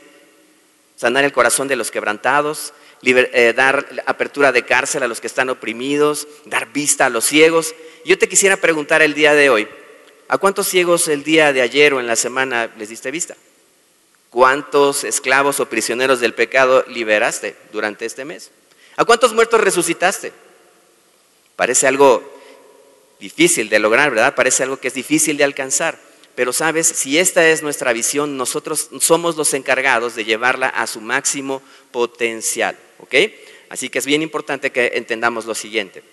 Sanar 0.95 1.25
el 1.25 1.33
corazón 1.33 1.67
de 1.67 1.75
los 1.75 1.91
quebrantados, 1.91 2.73
eh, 3.03 3.53
dar 3.57 3.87
apertura 4.07 4.53
de 4.53 4.65
cárcel 4.65 5.03
a 5.03 5.09
los 5.09 5.21
que 5.21 5.27
están 5.27 5.51
oprimidos, 5.51 6.27
dar 6.45 6.73
vista 6.73 7.07
a 7.07 7.11
los 7.11 7.25
ciegos. 7.25 7.75
Yo 8.05 8.19
te 8.19 8.29
quisiera 8.29 8.57
preguntar 8.57 9.03
el 9.03 9.15
día 9.15 9.35
de 9.35 9.51
hoy, 9.51 9.69
¿a 10.29 10.39
cuántos 10.39 10.69
ciegos 10.69 11.09
el 11.09 11.25
día 11.25 11.53
de 11.53 11.63
ayer 11.63 11.95
o 11.95 12.01
en 12.01 12.07
la 12.07 12.17
semana 12.17 12.73
les 12.77 12.89
diste 12.89 13.11
vista? 13.11 13.37
¿Cuántos 14.31 15.05
esclavos 15.05 15.59
o 15.61 15.67
prisioneros 15.67 16.21
del 16.21 16.35
pecado 16.35 16.85
liberaste 16.89 17.57
durante 17.73 18.05
este 18.05 18.25
mes? 18.25 18.51
¿A 18.97 19.05
cuántos 19.05 19.33
muertos 19.33 19.61
resucitaste? 19.61 20.33
Parece 21.57 21.87
algo 21.87 22.23
difícil 23.21 23.69
de 23.69 23.79
lograr, 23.79 24.11
¿verdad? 24.11 24.35
Parece 24.35 24.65
algo 24.65 24.79
que 24.79 24.89
es 24.89 24.95
difícil 24.95 25.37
de 25.37 25.45
alcanzar. 25.45 26.08
Pero 26.39 26.53
sabes, 26.53 26.87
si 26.87 27.19
esta 27.19 27.49
es 27.49 27.65
nuestra 27.65 27.93
visión, 27.93 28.37
nosotros 28.37 28.91
somos 29.01 29.35
los 29.35 29.55
encargados 29.55 30.15
de 30.15 30.25
llevarla 30.25 30.69
a 30.69 30.87
su 30.87 31.01
máximo 31.01 31.61
potencial. 31.91 32.79
¿ok? 33.01 33.13
Así 33.71 33.89
que 33.89 33.99
es 33.99 34.07
bien 34.07 34.23
importante 34.23 34.71
que 34.71 34.93
entendamos 34.95 35.47
lo 35.47 35.57
siguiente. 35.57 36.05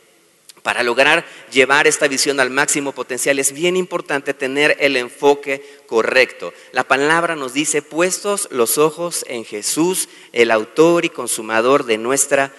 Para 0.64 0.82
lograr 0.82 1.28
llevar 1.52 1.86
esta 1.86 2.08
visión 2.08 2.40
al 2.40 2.50
máximo 2.50 2.92
potencial 2.92 3.38
es 3.38 3.52
bien 3.52 3.78
importante 3.78 4.34
tener 4.34 4.76
el 4.80 4.98
enfoque 4.98 5.64
correcto. 5.86 6.56
La 6.72 6.86
palabra 6.86 7.36
nos 7.36 7.54
dice, 7.54 7.84
puestos 7.84 8.48
los 8.50 8.80
ojos 8.80 9.26
en 9.30 9.46
Jesús, 9.46 10.10
el 10.34 10.50
autor 10.50 11.06
y 11.06 11.10
consumador 11.10 11.86
de 11.86 12.00
nuestra 12.00 12.52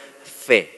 fe 0.46 0.75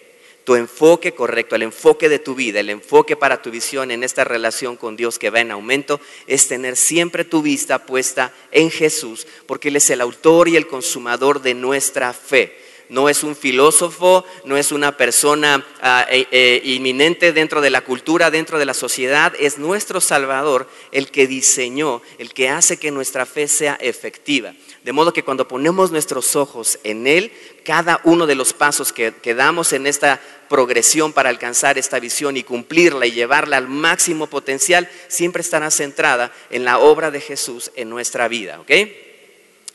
tu 0.48 0.56
enfoque 0.56 1.12
correcto, 1.12 1.56
el 1.56 1.62
enfoque 1.62 2.08
de 2.08 2.20
tu 2.20 2.34
vida, 2.34 2.60
el 2.60 2.70
enfoque 2.70 3.16
para 3.16 3.42
tu 3.42 3.50
visión 3.50 3.90
en 3.90 4.02
esta 4.02 4.24
relación 4.24 4.78
con 4.78 4.96
Dios 4.96 5.18
que 5.18 5.28
va 5.28 5.40
en 5.40 5.50
aumento, 5.50 6.00
es 6.26 6.48
tener 6.48 6.74
siempre 6.76 7.26
tu 7.26 7.42
vista 7.42 7.84
puesta 7.84 8.32
en 8.50 8.70
Jesús, 8.70 9.26
porque 9.44 9.68
Él 9.68 9.76
es 9.76 9.90
el 9.90 10.00
autor 10.00 10.48
y 10.48 10.56
el 10.56 10.66
consumador 10.66 11.42
de 11.42 11.52
nuestra 11.52 12.14
fe. 12.14 12.56
No 12.88 13.08
es 13.08 13.22
un 13.22 13.36
filósofo, 13.36 14.24
no 14.44 14.56
es 14.56 14.72
una 14.72 14.96
persona 14.96 15.64
eh, 16.10 16.60
inminente 16.64 17.32
dentro 17.32 17.60
de 17.60 17.70
la 17.70 17.82
cultura, 17.82 18.30
dentro 18.30 18.58
de 18.58 18.64
la 18.64 18.74
sociedad, 18.74 19.32
es 19.38 19.58
nuestro 19.58 20.00
Salvador 20.00 20.68
el 20.92 21.10
que 21.10 21.26
diseñó, 21.26 22.02
el 22.18 22.32
que 22.32 22.48
hace 22.48 22.78
que 22.78 22.90
nuestra 22.90 23.26
fe 23.26 23.46
sea 23.48 23.76
efectiva. 23.80 24.54
De 24.84 24.92
modo 24.92 25.12
que 25.12 25.22
cuando 25.22 25.48
ponemos 25.48 25.90
nuestros 25.90 26.34
ojos 26.34 26.78
en 26.82 27.06
Él, 27.06 27.30
cada 27.62 28.00
uno 28.04 28.26
de 28.26 28.34
los 28.34 28.54
pasos 28.54 28.92
que, 28.92 29.12
damos 29.34 29.74
en 29.74 29.86
esta 29.86 30.18
progresión 30.48 31.12
para 31.12 31.28
alcanzar 31.28 31.76
esta 31.76 32.00
visión 32.00 32.38
y 32.38 32.42
cumplirla 32.42 33.04
y 33.04 33.12
llevarla 33.12 33.58
al 33.58 33.68
máximo 33.68 34.28
potencial, 34.28 34.88
siempre 35.08 35.42
estará 35.42 35.70
centrada 35.70 36.32
en 36.48 36.64
la 36.64 36.78
obra 36.78 37.10
de 37.10 37.20
Jesús 37.20 37.70
en 37.76 37.90
nuestra 37.90 38.28
vida. 38.28 38.58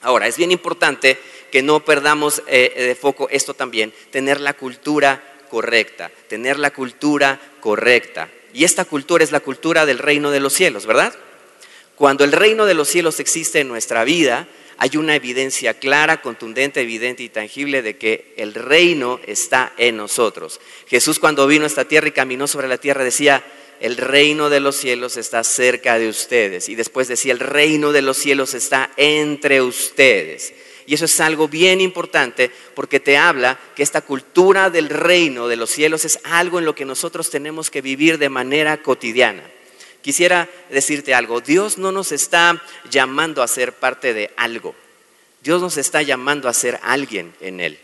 Ahora, 0.02 0.28
es 0.28 0.38
bien 0.38 0.52
importante 0.52 1.20
que 1.54 1.62
no 1.62 1.86
perdamos 1.86 2.42
eh, 2.48 2.74
de 2.76 2.96
foco 2.96 3.28
esto 3.30 3.54
también, 3.54 3.94
tener 4.10 4.42
la 4.42 4.56
cultura 4.56 5.22
correcta, 5.52 6.10
tener 6.28 6.58
la 6.58 6.72
cultura 6.72 7.40
correcta. 7.60 8.28
Y 8.56 8.64
esta 8.64 8.86
cultura 8.86 9.24
es 9.24 9.32
la 9.32 9.40
cultura 9.40 9.86
del 9.86 10.00
reino 10.00 10.32
de 10.32 10.40
los 10.40 10.52
cielos, 10.52 10.88
¿verdad? 10.88 11.14
Cuando 11.96 12.24
el 12.24 12.32
reino 12.32 12.66
de 12.66 12.74
los 12.74 12.88
cielos 12.88 13.20
existe 13.20 13.60
en 13.60 13.68
nuestra 13.68 14.04
vida, 14.04 14.48
hay 14.80 14.98
una 14.98 15.16
evidencia 15.16 15.76
clara, 15.76 16.24
contundente, 16.24 16.82
evidente 16.82 17.22
y 17.22 17.30
tangible 17.30 17.84
de 17.84 17.98
que 17.98 18.34
el 18.36 18.56
reino 18.56 19.20
está 19.28 19.74
en 19.78 19.98
nosotros. 19.98 20.60
Jesús 20.88 21.20
cuando 21.20 21.46
vino 21.46 21.66
a 21.66 21.68
esta 21.68 21.86
tierra 21.86 22.08
y 22.08 22.14
caminó 22.14 22.48
sobre 22.48 22.68
la 22.68 22.80
tierra 22.80 23.04
decía, 23.04 23.44
el 23.80 23.98
reino 23.98 24.50
de 24.50 24.60
los 24.60 24.76
cielos 24.76 25.18
está 25.18 25.44
cerca 25.44 26.00
de 26.00 26.10
ustedes. 26.10 26.68
Y 26.68 26.74
después 26.74 27.08
decía, 27.08 27.32
el 27.32 27.40
reino 27.40 27.92
de 27.92 28.02
los 28.02 28.18
cielos 28.18 28.56
está 28.56 28.90
entre 28.98 29.62
ustedes. 29.62 30.52
Y 30.86 30.94
eso 30.96 31.06
es 31.06 31.20
algo 31.20 31.48
bien 31.48 31.82
importante 31.82 32.52
porque 32.76 33.00
te 33.00 33.18
habla 33.18 33.60
que 33.76 33.84
esta 33.84 34.02
cultura 34.02 34.70
del 34.70 34.90
reino 34.90 35.48
de 35.48 35.56
los 35.56 35.70
cielos 35.70 36.06
es 36.06 36.20
algo 36.24 36.60
en 36.60 36.66
lo 36.66 36.76
que 36.76 36.86
nosotros 36.86 37.30
tenemos 37.30 37.70
que 37.70 37.82
vivir 37.82 38.18
de 38.18 38.30
manera 38.30 38.82
cotidiana. 38.82 39.44
Quisiera 40.02 40.50
decirte 40.70 41.14
algo, 41.14 41.40
Dios 41.40 41.78
no 41.78 41.94
nos 41.94 42.12
está 42.12 42.62
llamando 42.90 43.42
a 43.42 43.48
ser 43.48 43.72
parte 43.74 44.14
de 44.14 44.32
algo, 44.36 44.76
Dios 45.42 45.62
nos 45.62 45.78
está 45.78 46.02
llamando 46.02 46.50
a 46.50 46.54
ser 46.54 46.80
alguien 46.84 47.34
en 47.40 47.62
Él. 47.62 47.80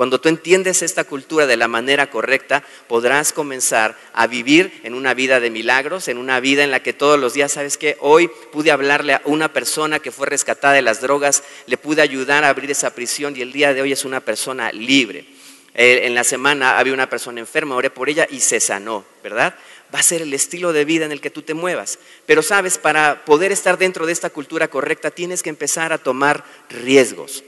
Cuando 0.00 0.18
tú 0.18 0.30
entiendes 0.30 0.80
esta 0.80 1.04
cultura 1.04 1.46
de 1.46 1.58
la 1.58 1.68
manera 1.68 2.08
correcta, 2.08 2.64
podrás 2.88 3.34
comenzar 3.34 3.98
a 4.14 4.26
vivir 4.26 4.80
en 4.82 4.94
una 4.94 5.12
vida 5.12 5.40
de 5.40 5.50
milagros, 5.50 6.08
en 6.08 6.16
una 6.16 6.40
vida 6.40 6.64
en 6.64 6.70
la 6.70 6.82
que 6.82 6.94
todos 6.94 7.20
los 7.20 7.34
días, 7.34 7.52
¿sabes 7.52 7.76
qué? 7.76 7.98
Hoy 8.00 8.30
pude 8.50 8.70
hablarle 8.70 9.12
a 9.12 9.20
una 9.26 9.52
persona 9.52 9.98
que 9.98 10.10
fue 10.10 10.26
rescatada 10.26 10.72
de 10.72 10.80
las 10.80 11.02
drogas, 11.02 11.42
le 11.66 11.76
pude 11.76 12.00
ayudar 12.00 12.44
a 12.44 12.48
abrir 12.48 12.70
esa 12.70 12.94
prisión 12.94 13.36
y 13.36 13.42
el 13.42 13.52
día 13.52 13.74
de 13.74 13.82
hoy 13.82 13.92
es 13.92 14.06
una 14.06 14.20
persona 14.20 14.72
libre. 14.72 15.26
Eh, 15.74 16.00
en 16.04 16.14
la 16.14 16.24
semana 16.24 16.78
había 16.78 16.94
una 16.94 17.10
persona 17.10 17.40
enferma, 17.40 17.76
oré 17.76 17.90
por 17.90 18.08
ella 18.08 18.26
y 18.30 18.40
se 18.40 18.58
sanó, 18.58 19.04
¿verdad? 19.22 19.54
Va 19.94 19.98
a 19.98 20.02
ser 20.02 20.22
el 20.22 20.32
estilo 20.32 20.72
de 20.72 20.86
vida 20.86 21.04
en 21.04 21.12
el 21.12 21.20
que 21.20 21.28
tú 21.28 21.42
te 21.42 21.52
muevas. 21.52 21.98
Pero 22.24 22.40
sabes, 22.40 22.78
para 22.78 23.26
poder 23.26 23.52
estar 23.52 23.76
dentro 23.76 24.06
de 24.06 24.14
esta 24.14 24.30
cultura 24.30 24.68
correcta 24.68 25.10
tienes 25.10 25.42
que 25.42 25.50
empezar 25.50 25.92
a 25.92 25.98
tomar 25.98 26.42
riesgos. 26.70 27.44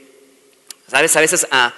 Sabes, 0.87 1.15
a 1.15 1.21
veces 1.21 1.47
a 1.49 1.73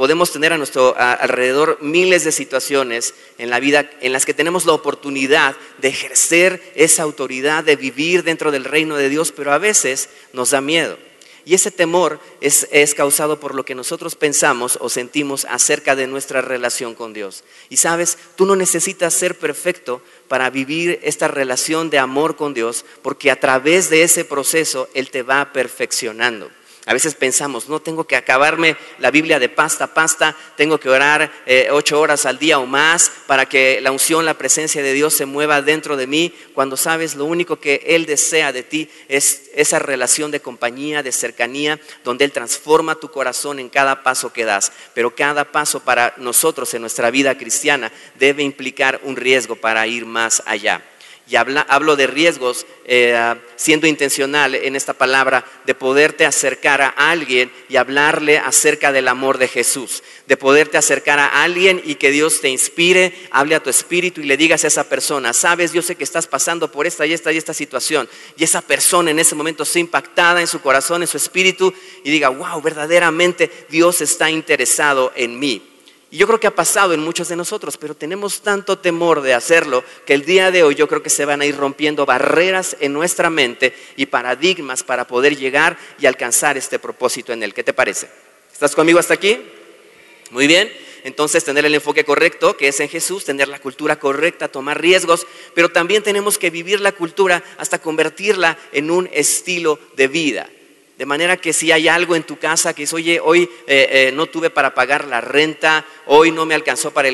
podemos 0.00 0.32
tener 0.32 0.50
a 0.54 0.56
nuestro 0.56 0.96
alrededor 0.96 1.76
miles 1.82 2.24
de 2.24 2.32
situaciones 2.32 3.12
en 3.36 3.50
la 3.50 3.60
vida 3.60 3.90
en 4.00 4.14
las 4.14 4.24
que 4.24 4.32
tenemos 4.32 4.64
la 4.64 4.72
oportunidad 4.72 5.54
de 5.76 5.88
ejercer 5.88 6.72
esa 6.74 7.02
autoridad, 7.02 7.64
de 7.64 7.76
vivir 7.76 8.24
dentro 8.24 8.50
del 8.50 8.64
reino 8.64 8.96
de 8.96 9.10
Dios, 9.10 9.30
pero 9.30 9.52
a 9.52 9.58
veces 9.58 10.08
nos 10.32 10.52
da 10.52 10.62
miedo. 10.62 10.96
Y 11.44 11.52
ese 11.52 11.70
temor 11.70 12.18
es, 12.40 12.66
es, 12.70 12.94
causado 12.94 13.40
por 13.40 13.54
lo 13.54 13.66
que 13.66 13.74
nosotros 13.74 14.14
pensamos 14.14 14.78
o 14.80 14.88
sentimos 14.88 15.44
acerca 15.50 15.94
de 15.94 16.06
nuestra 16.06 16.40
relación 16.40 16.94
con 16.94 17.12
Dios. 17.12 17.44
Y 17.68 17.76
sabes, 17.76 18.16
tú 18.36 18.46
no 18.46 18.56
necesitas 18.56 19.12
ser 19.12 19.36
perfecto 19.36 20.00
para 20.28 20.48
vivir 20.48 20.98
esta 21.02 21.28
relación 21.28 21.90
de 21.90 21.98
amor 21.98 22.36
con 22.36 22.54
Dios, 22.54 22.86
porque 23.02 23.30
a 23.30 23.38
través 23.38 23.90
de 23.90 24.02
ese 24.02 24.24
proceso 24.24 24.88
Él 24.94 25.10
te 25.10 25.22
va 25.22 25.52
perfeccionando. 25.52 26.50
A 26.90 26.92
veces 26.92 27.14
pensamos, 27.14 27.68
no 27.68 27.78
tengo 27.78 28.02
que 28.02 28.16
acabarme 28.16 28.76
la 28.98 29.12
Biblia 29.12 29.38
de 29.38 29.48
pasta 29.48 29.84
a 29.84 29.94
pasta, 29.94 30.34
tengo 30.56 30.80
que 30.80 30.88
orar 30.88 31.30
eh, 31.46 31.68
ocho 31.70 32.00
horas 32.00 32.26
al 32.26 32.40
día 32.40 32.58
o 32.58 32.66
más 32.66 33.12
para 33.28 33.46
que 33.46 33.80
la 33.80 33.92
unción, 33.92 34.24
la 34.24 34.34
presencia 34.34 34.82
de 34.82 34.92
Dios 34.92 35.14
se 35.14 35.24
mueva 35.24 35.62
dentro 35.62 35.96
de 35.96 36.08
mí, 36.08 36.34
cuando 36.52 36.76
sabes 36.76 37.14
lo 37.14 37.26
único 37.26 37.60
que 37.60 37.84
Él 37.86 38.06
desea 38.06 38.52
de 38.52 38.64
ti 38.64 38.90
es 39.06 39.50
esa 39.54 39.78
relación 39.78 40.32
de 40.32 40.40
compañía, 40.40 41.04
de 41.04 41.12
cercanía, 41.12 41.78
donde 42.02 42.24
Él 42.24 42.32
transforma 42.32 42.96
tu 42.96 43.08
corazón 43.08 43.60
en 43.60 43.68
cada 43.68 44.02
paso 44.02 44.32
que 44.32 44.44
das. 44.44 44.72
Pero 44.92 45.14
cada 45.14 45.44
paso 45.52 45.78
para 45.84 46.14
nosotros 46.16 46.74
en 46.74 46.80
nuestra 46.80 47.12
vida 47.12 47.38
cristiana 47.38 47.92
debe 48.18 48.42
implicar 48.42 49.00
un 49.04 49.14
riesgo 49.14 49.54
para 49.54 49.86
ir 49.86 50.06
más 50.06 50.42
allá 50.44 50.82
y 51.30 51.36
hablo 51.36 51.94
de 51.94 52.08
riesgos 52.08 52.66
eh, 52.84 53.36
siendo 53.54 53.86
intencional 53.86 54.56
en 54.56 54.74
esta 54.74 54.94
palabra, 54.94 55.44
de 55.64 55.76
poderte 55.76 56.26
acercar 56.26 56.82
a 56.82 56.88
alguien 56.88 57.52
y 57.68 57.76
hablarle 57.76 58.38
acerca 58.38 58.90
del 58.90 59.06
amor 59.06 59.38
de 59.38 59.46
Jesús, 59.46 60.02
de 60.26 60.36
poderte 60.36 60.76
acercar 60.76 61.20
a 61.20 61.44
alguien 61.44 61.80
y 61.84 61.94
que 61.94 62.10
Dios 62.10 62.40
te 62.40 62.48
inspire, 62.48 63.14
hable 63.30 63.54
a 63.54 63.62
tu 63.62 63.70
espíritu 63.70 64.20
y 64.20 64.24
le 64.24 64.36
digas 64.36 64.64
a 64.64 64.66
esa 64.66 64.88
persona, 64.88 65.32
sabes, 65.32 65.72
yo 65.72 65.82
sé 65.82 65.94
que 65.94 66.02
estás 66.02 66.26
pasando 66.26 66.72
por 66.72 66.88
esta 66.88 67.06
y 67.06 67.12
esta 67.12 67.32
y 67.32 67.36
esta 67.36 67.54
situación, 67.54 68.08
y 68.36 68.42
esa 68.42 68.60
persona 68.60 69.12
en 69.12 69.20
ese 69.20 69.36
momento 69.36 69.64
sea 69.64 69.80
impactada 69.80 70.40
en 70.40 70.48
su 70.48 70.60
corazón, 70.60 71.02
en 71.02 71.08
su 71.08 71.16
espíritu, 71.16 71.72
y 72.02 72.10
diga, 72.10 72.28
wow, 72.30 72.60
verdaderamente 72.60 73.66
Dios 73.68 74.00
está 74.00 74.28
interesado 74.30 75.12
en 75.14 75.38
mí. 75.38 75.69
Y 76.10 76.18
yo 76.18 76.26
creo 76.26 76.40
que 76.40 76.48
ha 76.48 76.54
pasado 76.54 76.92
en 76.92 77.00
muchos 77.00 77.28
de 77.28 77.36
nosotros, 77.36 77.76
pero 77.76 77.94
tenemos 77.94 78.40
tanto 78.42 78.78
temor 78.78 79.20
de 79.20 79.32
hacerlo 79.32 79.84
que 80.04 80.14
el 80.14 80.24
día 80.24 80.50
de 80.50 80.64
hoy 80.64 80.74
yo 80.74 80.88
creo 80.88 81.04
que 81.04 81.10
se 81.10 81.24
van 81.24 81.40
a 81.40 81.46
ir 81.46 81.56
rompiendo 81.56 82.04
barreras 82.04 82.76
en 82.80 82.92
nuestra 82.92 83.30
mente 83.30 83.72
y 83.96 84.06
paradigmas 84.06 84.82
para 84.82 85.06
poder 85.06 85.36
llegar 85.36 85.78
y 86.00 86.06
alcanzar 86.06 86.56
este 86.56 86.80
propósito 86.80 87.32
en 87.32 87.44
él. 87.44 87.54
¿Qué 87.54 87.62
te 87.62 87.72
parece? 87.72 88.08
¿Estás 88.52 88.74
conmigo 88.74 88.98
hasta 88.98 89.14
aquí? 89.14 89.38
Muy 90.30 90.48
bien. 90.48 90.72
Entonces, 91.04 91.44
tener 91.44 91.64
el 91.64 91.74
enfoque 91.74 92.04
correcto, 92.04 92.56
que 92.56 92.68
es 92.68 92.80
en 92.80 92.88
Jesús, 92.88 93.24
tener 93.24 93.46
la 93.46 93.60
cultura 93.60 93.98
correcta, 93.98 94.48
tomar 94.48 94.80
riesgos, 94.80 95.26
pero 95.54 95.70
también 95.70 96.02
tenemos 96.02 96.38
que 96.38 96.50
vivir 96.50 96.80
la 96.80 96.92
cultura 96.92 97.42
hasta 97.56 97.80
convertirla 97.80 98.58
en 98.72 98.90
un 98.90 99.08
estilo 99.12 99.78
de 99.96 100.08
vida. 100.08 100.50
De 101.00 101.06
manera 101.06 101.38
que 101.38 101.54
si 101.54 101.72
hay 101.72 101.88
algo 101.88 102.14
en 102.14 102.24
tu 102.24 102.38
casa 102.38 102.74
que 102.74 102.82
es, 102.82 102.92
oye, 102.92 103.20
hoy 103.20 103.48
eh, 103.66 103.88
eh, 103.90 104.12
no 104.12 104.26
tuve 104.26 104.50
para 104.50 104.74
pagar 104.74 105.06
la 105.06 105.22
renta, 105.22 105.86
hoy 106.04 106.30
no 106.30 106.44
me 106.44 106.54
alcanzó 106.54 106.90
para 106.90 107.08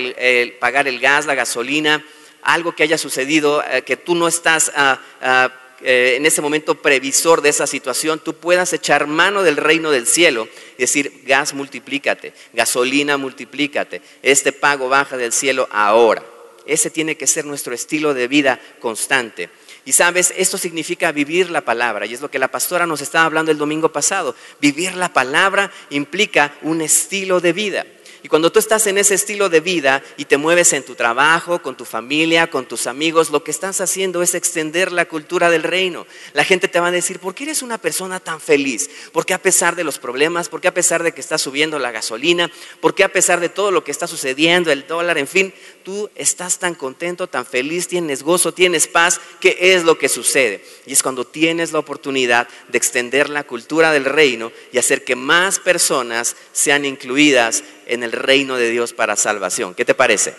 pagar 0.59 0.89
el 0.89 0.99
gas, 0.99 1.25
la 1.25 1.37
gasolina, 1.37 2.05
algo 2.43 2.75
que 2.75 2.83
haya 2.83 2.99
sucedido, 2.99 3.63
eh, 3.63 3.83
que 3.83 3.97
tú 3.97 4.17
no 4.17 4.27
estás 4.27 4.73
ah, 4.75 5.01
ah, 5.23 5.53
en 5.83 6.27
ese 6.27 6.43
momento 6.43 6.75
previsor 6.75 7.43
de 7.43 7.51
esa 7.51 7.69
situación, 7.69 8.19
tú 8.19 8.35
puedas 8.35 8.73
echar 8.73 9.07
mano 9.07 9.45
del 9.45 9.57
reino 9.57 9.93
del 9.93 10.09
cielo 10.09 10.49
y 10.77 10.81
decir, 10.81 11.23
gas 11.25 11.55
multiplícate, 11.55 12.33
gasolina 12.55 13.17
multiplícate, 13.19 14.03
este 14.21 14.51
pago 14.51 14.89
baja 14.89 15.17
del 15.17 15.33
cielo 15.33 15.69
ahora. 15.71 16.25
Ese 16.67 16.91
tiene 16.91 17.17
que 17.17 17.29
ser 17.29 17.45
nuestro 17.45 17.73
estilo 17.73 18.15
de 18.15 18.27
vida 18.27 18.59
constante. 18.81 19.49
Y 19.87 19.93
sabes, 19.93 20.35
esto 20.37 20.59
significa 20.59 21.13
vivir 21.13 21.49
la 21.49 21.61
palabra, 21.65 22.07
y 22.07 22.13
es 22.13 22.21
lo 22.21 22.29
que 22.29 22.41
la 22.41 22.51
pastora 22.51 22.87
nos 22.87 23.01
estaba 23.01 23.25
hablando 23.25 23.53
el 23.53 23.57
domingo 23.57 23.93
pasado. 23.93 24.35
Vivir 24.61 24.97
la 24.97 25.13
palabra 25.13 25.71
implica 25.91 26.53
un 26.63 26.83
estilo 26.83 27.41
de 27.41 27.53
vida. 27.53 27.87
Y 28.27 28.29
cuando 28.29 28.51
tú 28.51 28.59
estás 28.59 28.89
en 28.89 28.99
ese 28.99 29.15
estilo 29.15 29.49
de 29.49 29.61
vida 29.61 30.03
y 30.17 30.25
te 30.25 30.37
mueves 30.37 30.73
en 30.73 30.85
tu 30.85 30.97
trabajo, 30.97 31.63
con 31.63 31.77
tu 31.77 31.85
familia, 31.85 32.51
con 32.51 32.67
tus 32.67 32.89
amigos, 32.89 33.31
lo 33.31 33.45
que 33.45 33.53
estás 33.53 33.81
haciendo 33.81 34.21
es 34.21 34.35
extender 34.35 34.91
la 34.91 35.05
cultura 35.05 35.49
del 35.49 35.63
reino. 35.63 36.09
La 36.33 36.43
gente 36.43 36.67
te 36.67 36.81
va 36.81 36.89
a 36.89 36.91
decir, 36.91 37.21
¿por 37.21 37.37
qué 37.37 37.45
eres 37.45 37.63
una 37.63 37.79
persona 37.79 38.19
tan 38.19 38.41
feliz? 38.41 38.91
¿Por 39.13 39.25
qué 39.25 39.35
a 39.35 39.41
pesar 39.41 39.77
de 39.77 39.85
los 39.85 40.01
problemas? 40.01 40.49
¿Por 40.49 40.61
qué 40.61 40.67
a 40.67 40.75
pesar 40.75 41.05
de 41.05 41.13
que 41.13 41.21
está 41.21 41.39
subiendo 41.39 41.79
la 41.79 41.93
gasolina? 41.93 42.51
¿Por 42.81 42.97
qué 42.97 43.05
a 43.05 43.13
pesar 43.13 43.39
de 43.39 43.49
todo 43.49 43.71
lo 43.71 43.85
que 43.85 43.93
está 43.93 44.09
sucediendo, 44.09 44.73
el 44.73 44.89
dólar, 44.89 45.19
en 45.19 45.29
fin, 45.29 45.55
tú 45.87 46.11
estás 46.17 46.59
tan 46.59 46.75
contento, 46.75 47.29
tan 47.29 47.47
feliz, 47.47 47.87
tienes 47.87 48.25
gozo, 48.25 48.53
tienes 48.53 48.89
paz? 48.89 49.21
¿Qué 49.39 49.57
es 49.57 49.85
lo 49.85 49.97
que 49.97 50.09
sucede? 50.09 50.65
Y 50.85 50.93
es 50.93 51.01
cuando 51.01 51.25
tienes 51.25 51.71
la 51.71 51.79
oportunidad 51.79 52.49
de 52.67 52.77
extender 52.77 53.31
la 53.31 53.45
cultura 53.45 53.93
del 53.93 54.05
reino 54.05 54.51
y 54.73 54.79
hacer 54.79 55.05
que 55.05 55.15
más 55.15 55.61
personas 55.61 56.35
sean 56.53 56.85
incluidas 56.85 57.63
en 57.87 58.03
el 58.03 58.11
reino 58.11 58.57
de 58.57 58.69
Dios 58.69 58.95
para 58.95 59.15
salvación. 59.15 59.77
¿Qué 59.77 59.85
te 59.85 59.95
parece? 59.95 60.35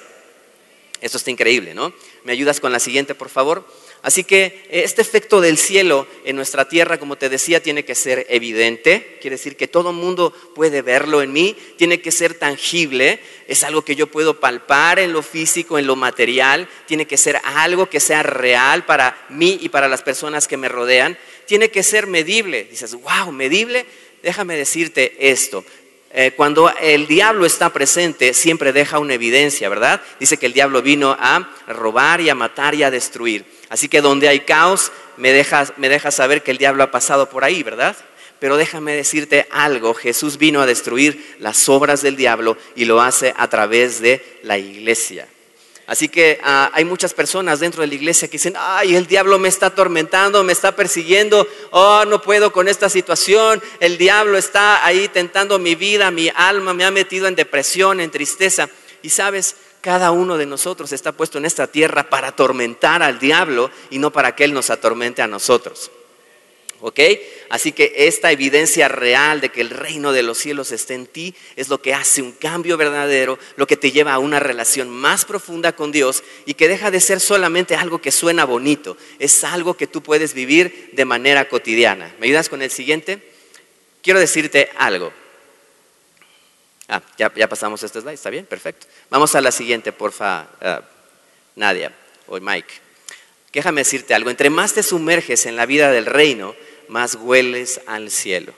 Esto 0.99 1.17
está 1.17 1.31
increíble, 1.31 1.73
¿no? 1.73 1.93
¿Me 2.25 2.33
ayudas 2.33 2.59
con 2.59 2.73
la 2.73 2.81
siguiente, 2.81 3.15
por 3.15 3.29
favor? 3.29 3.65
Así 4.01 4.23
que 4.23 4.65
eh, 4.69 4.83
este 4.83 5.01
efecto 5.01 5.41
del 5.41 5.57
cielo 5.57 6.07
en 6.23 6.35
nuestra 6.35 6.67
tierra, 6.69 6.99
como 6.99 7.17
te 7.17 7.29
decía, 7.29 7.61
tiene 7.61 7.83
que 7.83 7.95
ser 7.95 8.25
evidente, 8.29 9.17
quiere 9.21 9.35
decir 9.35 9.55
que 9.55 9.67
todo 9.67 9.93
mundo 9.93 10.33
puede 10.55 10.81
verlo 10.81 11.21
en 11.21 11.33
mí, 11.33 11.55
tiene 11.77 12.01
que 12.01 12.11
ser 12.11 12.33
tangible, 12.35 13.19
es 13.47 13.63
algo 13.63 13.83
que 13.83 13.95
yo 13.95 14.07
puedo 14.07 14.39
palpar 14.39 14.99
en 14.99 15.13
lo 15.13 15.23
físico, 15.23 15.77
en 15.77 15.87
lo 15.87 15.95
material, 15.95 16.67
tiene 16.85 17.05
que 17.05 17.17
ser 17.17 17.39
algo 17.43 17.89
que 17.89 17.99
sea 17.99 18.23
real 18.23 18.85
para 18.85 19.25
mí 19.29 19.57
y 19.61 19.69
para 19.69 19.87
las 19.87 20.03
personas 20.03 20.47
que 20.47 20.57
me 20.57 20.69
rodean, 20.69 21.17
tiene 21.45 21.69
que 21.69 21.83
ser 21.83 22.07
medible. 22.07 22.65
Dices, 22.69 22.93
wow, 22.93 23.31
medible, 23.31 23.85
déjame 24.21 24.55
decirte 24.55 25.15
esto, 25.19 25.63
eh, 26.13 26.31
cuando 26.35 26.73
el 26.81 27.05
diablo 27.05 27.45
está 27.45 27.71
presente, 27.71 28.33
siempre 28.33 28.71
deja 28.71 28.99
una 28.99 29.13
evidencia, 29.13 29.69
¿verdad? 29.69 30.01
Dice 30.19 30.37
que 30.37 30.45
el 30.45 30.53
diablo 30.53 30.81
vino 30.81 31.15
a 31.19 31.49
robar 31.67 32.21
y 32.21 32.29
a 32.29 32.35
matar 32.35 32.75
y 32.75 32.83
a 32.83 32.91
destruir. 32.91 33.45
Así 33.69 33.89
que 33.89 34.01
donde 34.01 34.27
hay 34.27 34.41
caos, 34.41 34.91
me 35.17 35.31
deja, 35.31 35.67
me 35.77 35.99
saber 36.11 36.43
que 36.43 36.51
el 36.51 36.57
diablo 36.57 36.83
ha 36.83 36.91
pasado 36.91 37.29
por 37.29 37.43
ahí, 37.43 37.63
¿verdad? 37.63 37.95
Pero 38.39 38.57
déjame 38.57 38.93
decirte 38.93 39.47
algo, 39.49 39.93
Jesús 39.93 40.37
vino 40.37 40.61
a 40.61 40.65
destruir 40.65 41.35
las 41.39 41.67
obras 41.69 42.01
del 42.01 42.15
diablo 42.15 42.57
y 42.75 42.85
lo 42.85 43.01
hace 43.01 43.33
a 43.35 43.49
través 43.49 43.99
de 43.99 44.39
la 44.43 44.57
iglesia. 44.57 45.27
Así 45.87 46.09
que 46.09 46.37
ah, 46.43 46.69
hay 46.73 46.83
muchas 46.83 47.13
personas 47.13 47.61
dentro 47.61 47.81
de 47.81 47.87
la 47.87 47.95
iglesia 47.95 48.27
que 48.27 48.33
dicen, 48.33 48.55
ay, 48.57 48.95
el 48.95 49.07
diablo 49.07 49.39
me 49.39 49.47
está 49.47 49.67
atormentando, 49.67 50.43
me 50.43 50.51
está 50.51 50.75
persiguiendo, 50.75 51.47
oh, 51.71 52.03
no 52.05 52.21
puedo 52.21 52.51
con 52.51 52.67
esta 52.67 52.89
situación, 52.89 53.63
el 53.79 53.97
diablo 53.97 54.37
está 54.37 54.85
ahí 54.85 55.07
tentando 55.07 55.57
mi 55.59 55.75
vida, 55.75 56.11
mi 56.11 56.29
alma, 56.35 56.73
me 56.73 56.83
ha 56.83 56.91
metido 56.91 57.27
en 57.27 57.35
depresión, 57.35 58.01
en 58.01 58.11
tristeza. 58.11 58.69
Y 59.01 59.09
sabes, 59.09 59.55
cada 59.81 60.11
uno 60.11 60.37
de 60.37 60.45
nosotros 60.45 60.91
está 60.91 61.11
puesto 61.11 61.37
en 61.37 61.45
esta 61.45 61.67
tierra 61.67 62.09
para 62.09 62.29
atormentar 62.29 63.03
al 63.03 63.19
diablo 63.19 63.71
y 63.89 63.99
no 63.99 64.11
para 64.11 64.35
que 64.35 64.43
él 64.43 64.53
nos 64.53 64.69
atormente 64.69 65.21
a 65.21 65.27
nosotros. 65.27 65.91
¿Ok? 66.79 66.99
Así 67.49 67.71
que 67.71 67.93
esta 67.95 68.31
evidencia 68.31 68.87
real 68.87 69.41
de 69.41 69.49
que 69.49 69.61
el 69.61 69.71
reino 69.71 70.11
de 70.11 70.21
los 70.21 70.37
cielos 70.37 70.71
está 70.71 70.93
en 70.93 71.07
ti 71.07 71.33
es 71.55 71.69
lo 71.69 71.81
que 71.81 71.93
hace 71.93 72.21
un 72.21 72.33
cambio 72.33 72.77
verdadero, 72.77 73.39
lo 73.55 73.65
que 73.65 73.77
te 73.77 73.91
lleva 73.91 74.13
a 74.13 74.19
una 74.19 74.39
relación 74.39 74.89
más 74.89 75.25
profunda 75.25 75.75
con 75.75 75.91
Dios 75.91 76.23
y 76.45 76.53
que 76.53 76.67
deja 76.67 76.91
de 76.91 76.99
ser 76.99 77.19
solamente 77.19 77.75
algo 77.75 77.99
que 77.99 78.11
suena 78.11 78.45
bonito, 78.45 78.95
es 79.17 79.43
algo 79.43 79.75
que 79.75 79.87
tú 79.87 80.03
puedes 80.03 80.33
vivir 80.33 80.91
de 80.93 81.05
manera 81.05 81.49
cotidiana. 81.49 82.13
¿Me 82.19 82.27
ayudas 82.27 82.49
con 82.49 82.61
el 82.61 82.69
siguiente? 82.69 83.23
Quiero 84.03 84.19
decirte 84.19 84.69
algo. 84.77 85.11
Ah, 86.87 87.01
ya, 87.17 87.49
pasamos 87.49 87.83
este 87.83 87.99
slide, 87.99 88.13
¿está 88.13 88.29
bien? 88.29 88.45
Perfecto. 88.45 88.87
Vamos 89.09 89.35
a 89.35 89.41
la 89.41 89.51
siguiente, 89.51 89.91
porfa, 89.91 90.47
uh, 90.61 90.83
Nadia 91.55 91.91
o 92.27 92.39
Mike. 92.39 92.73
Déjame 93.51 93.81
decirte 93.81 94.13
algo, 94.13 94.29
entre 94.29 94.49
más 94.49 94.73
te 94.73 94.83
sumerges 94.83 95.45
en 95.45 95.55
la 95.55 95.65
vida 95.65 95.91
del 95.91 96.05
reino, 96.05 96.55
más 96.87 97.15
hueles 97.15 97.81
al 97.87 98.11
cielo. 98.11 98.53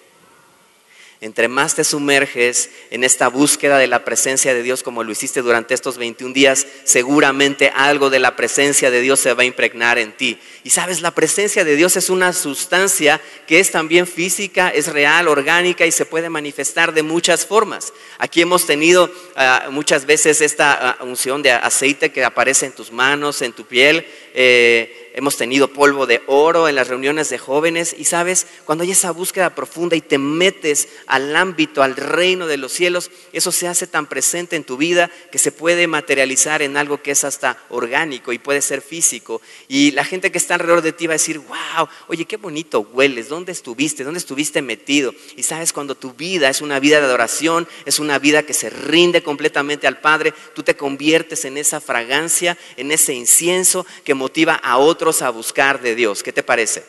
Entre 1.22 1.50
más 1.50 1.76
te 1.76 1.84
sumerges 1.84 2.70
en 2.92 3.04
esta 3.04 3.28
búsqueda 3.28 3.78
de 3.78 3.88
la 3.88 4.06
presencia 4.06 4.54
de 4.54 4.64
Dios 4.64 4.84
como 4.84 5.04
lo 5.04 5.12
hiciste 5.12 5.42
durante 5.42 5.74
estos 5.74 5.98
21 5.98 6.34
días, 6.34 6.66
seguramente 6.86 7.74
algo 7.76 8.10
de 8.10 8.20
la 8.20 8.38
presencia 8.38 8.90
de 8.90 9.02
Dios 9.02 9.20
se 9.20 9.34
va 9.34 9.44
a 9.44 9.46
impregnar 9.46 9.98
en 9.98 10.14
ti. 10.14 10.40
Y 10.64 10.70
sabes, 10.70 11.02
la 11.02 11.12
presencia 11.12 11.66
de 11.66 11.76
Dios 11.76 11.98
es 11.98 12.10
una 12.10 12.32
sustancia 12.32 13.20
que 13.48 13.60
es 13.60 13.70
también 13.70 14.08
física, 14.08 14.70
es 14.70 14.88
real, 14.88 15.28
orgánica 15.28 15.86
y 15.86 15.92
se 15.92 16.06
puede 16.06 16.30
manifestar 16.30 16.94
de 16.94 17.04
muchas 17.04 17.46
formas. 17.46 17.92
Aquí 18.18 18.42
hemos 18.42 18.66
tenido 18.66 19.12
ah, 19.36 19.68
muchas 19.72 20.06
veces 20.06 20.40
esta 20.40 20.92
ah, 20.92 21.04
unción 21.04 21.44
de 21.44 21.52
aceite 21.52 22.14
que 22.14 22.24
aparece 22.24 22.66
en 22.66 22.72
tus 22.72 22.94
manos, 22.94 23.42
en 23.42 23.52
tu 23.52 23.66
piel. 23.66 24.06
Eh, 24.34 24.99
hemos 25.14 25.38
tenido 25.38 25.68
polvo 25.68 26.06
de 26.06 26.22
oro 26.28 26.68
en 26.68 26.76
las 26.76 26.88
reuniones 26.88 27.30
de 27.30 27.38
jóvenes 27.38 27.96
y 27.98 28.06
sabes, 28.06 28.48
cuando 28.66 28.84
hay 28.84 28.92
esa 28.92 29.12
búsqueda 29.12 29.56
profunda 29.56 29.96
y 29.96 30.02
te 30.02 30.18
metes 30.18 30.90
al 31.08 31.36
ámbito, 31.36 31.84
al 31.84 31.96
reino 31.96 32.48
de 32.48 32.58
los 32.58 32.72
cielos, 32.72 33.12
eso 33.34 33.52
se 33.52 33.68
hace 33.68 33.88
tan 33.88 34.08
presente 34.08 34.56
en 34.56 34.64
tu 34.64 34.78
vida 34.78 35.10
que 35.32 35.38
se 35.38 35.52
puede 35.52 35.88
materializar 35.88 36.62
en 36.62 36.78
algo 36.78 37.02
que 37.02 37.12
es 37.12 37.24
hasta 37.24 37.58
orgánico 37.70 38.34
y 38.34 38.40
puede 38.40 38.62
ser 38.62 38.82
físico. 38.82 39.42
Y 39.68 39.92
la 39.92 40.04
gente 40.04 40.32
que 40.32 40.38
está 40.38 40.56
alrededor 40.56 40.82
de 40.82 40.94
ti 40.94 41.08
va 41.08 41.14
a 41.14 41.16
decir, 41.16 41.40
wow, 41.40 41.88
oye, 42.08 42.26
qué 42.26 42.38
bonito 42.38 42.82
hueles, 42.82 43.30
¿dónde 43.30 43.52
estuviste? 43.52 44.04
¿Dónde 44.04 44.20
estuviste 44.20 44.62
metido? 44.62 45.14
Y 45.36 45.44
sabes, 45.44 45.74
cuando 45.74 45.96
tu 45.96 46.14
vida 46.14 46.50
es 46.50 46.62
una 46.62 46.80
vida 46.80 47.00
de 47.00 47.06
adoración, 47.06 47.68
es 47.86 48.00
una 48.00 48.20
vida 48.20 48.44
que 48.44 48.54
se 48.54 48.70
rinde 48.70 49.24
completamente 49.24 49.88
al 49.88 50.00
Padre, 50.00 50.34
tú 50.54 50.64
te 50.64 50.76
conviertes 50.76 51.46
en 51.46 51.58
esa 51.58 51.82
fragancia, 51.82 52.58
en 52.78 52.92
ese 52.92 53.14
incienso 53.14 53.86
que 54.04 54.14
motiva 54.14 54.56
a 54.56 54.78
otros 54.78 55.09
a 55.22 55.30
buscar 55.30 55.82
de 55.82 55.96
Dios. 55.96 56.24
¿Qué 56.24 56.32
te 56.32 56.44
parece? 56.44 56.84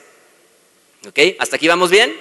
¿Ok? 1.06 1.18
¿Hasta 1.38 1.56
aquí 1.56 1.68
vamos 1.68 1.90
bien? 1.90 2.14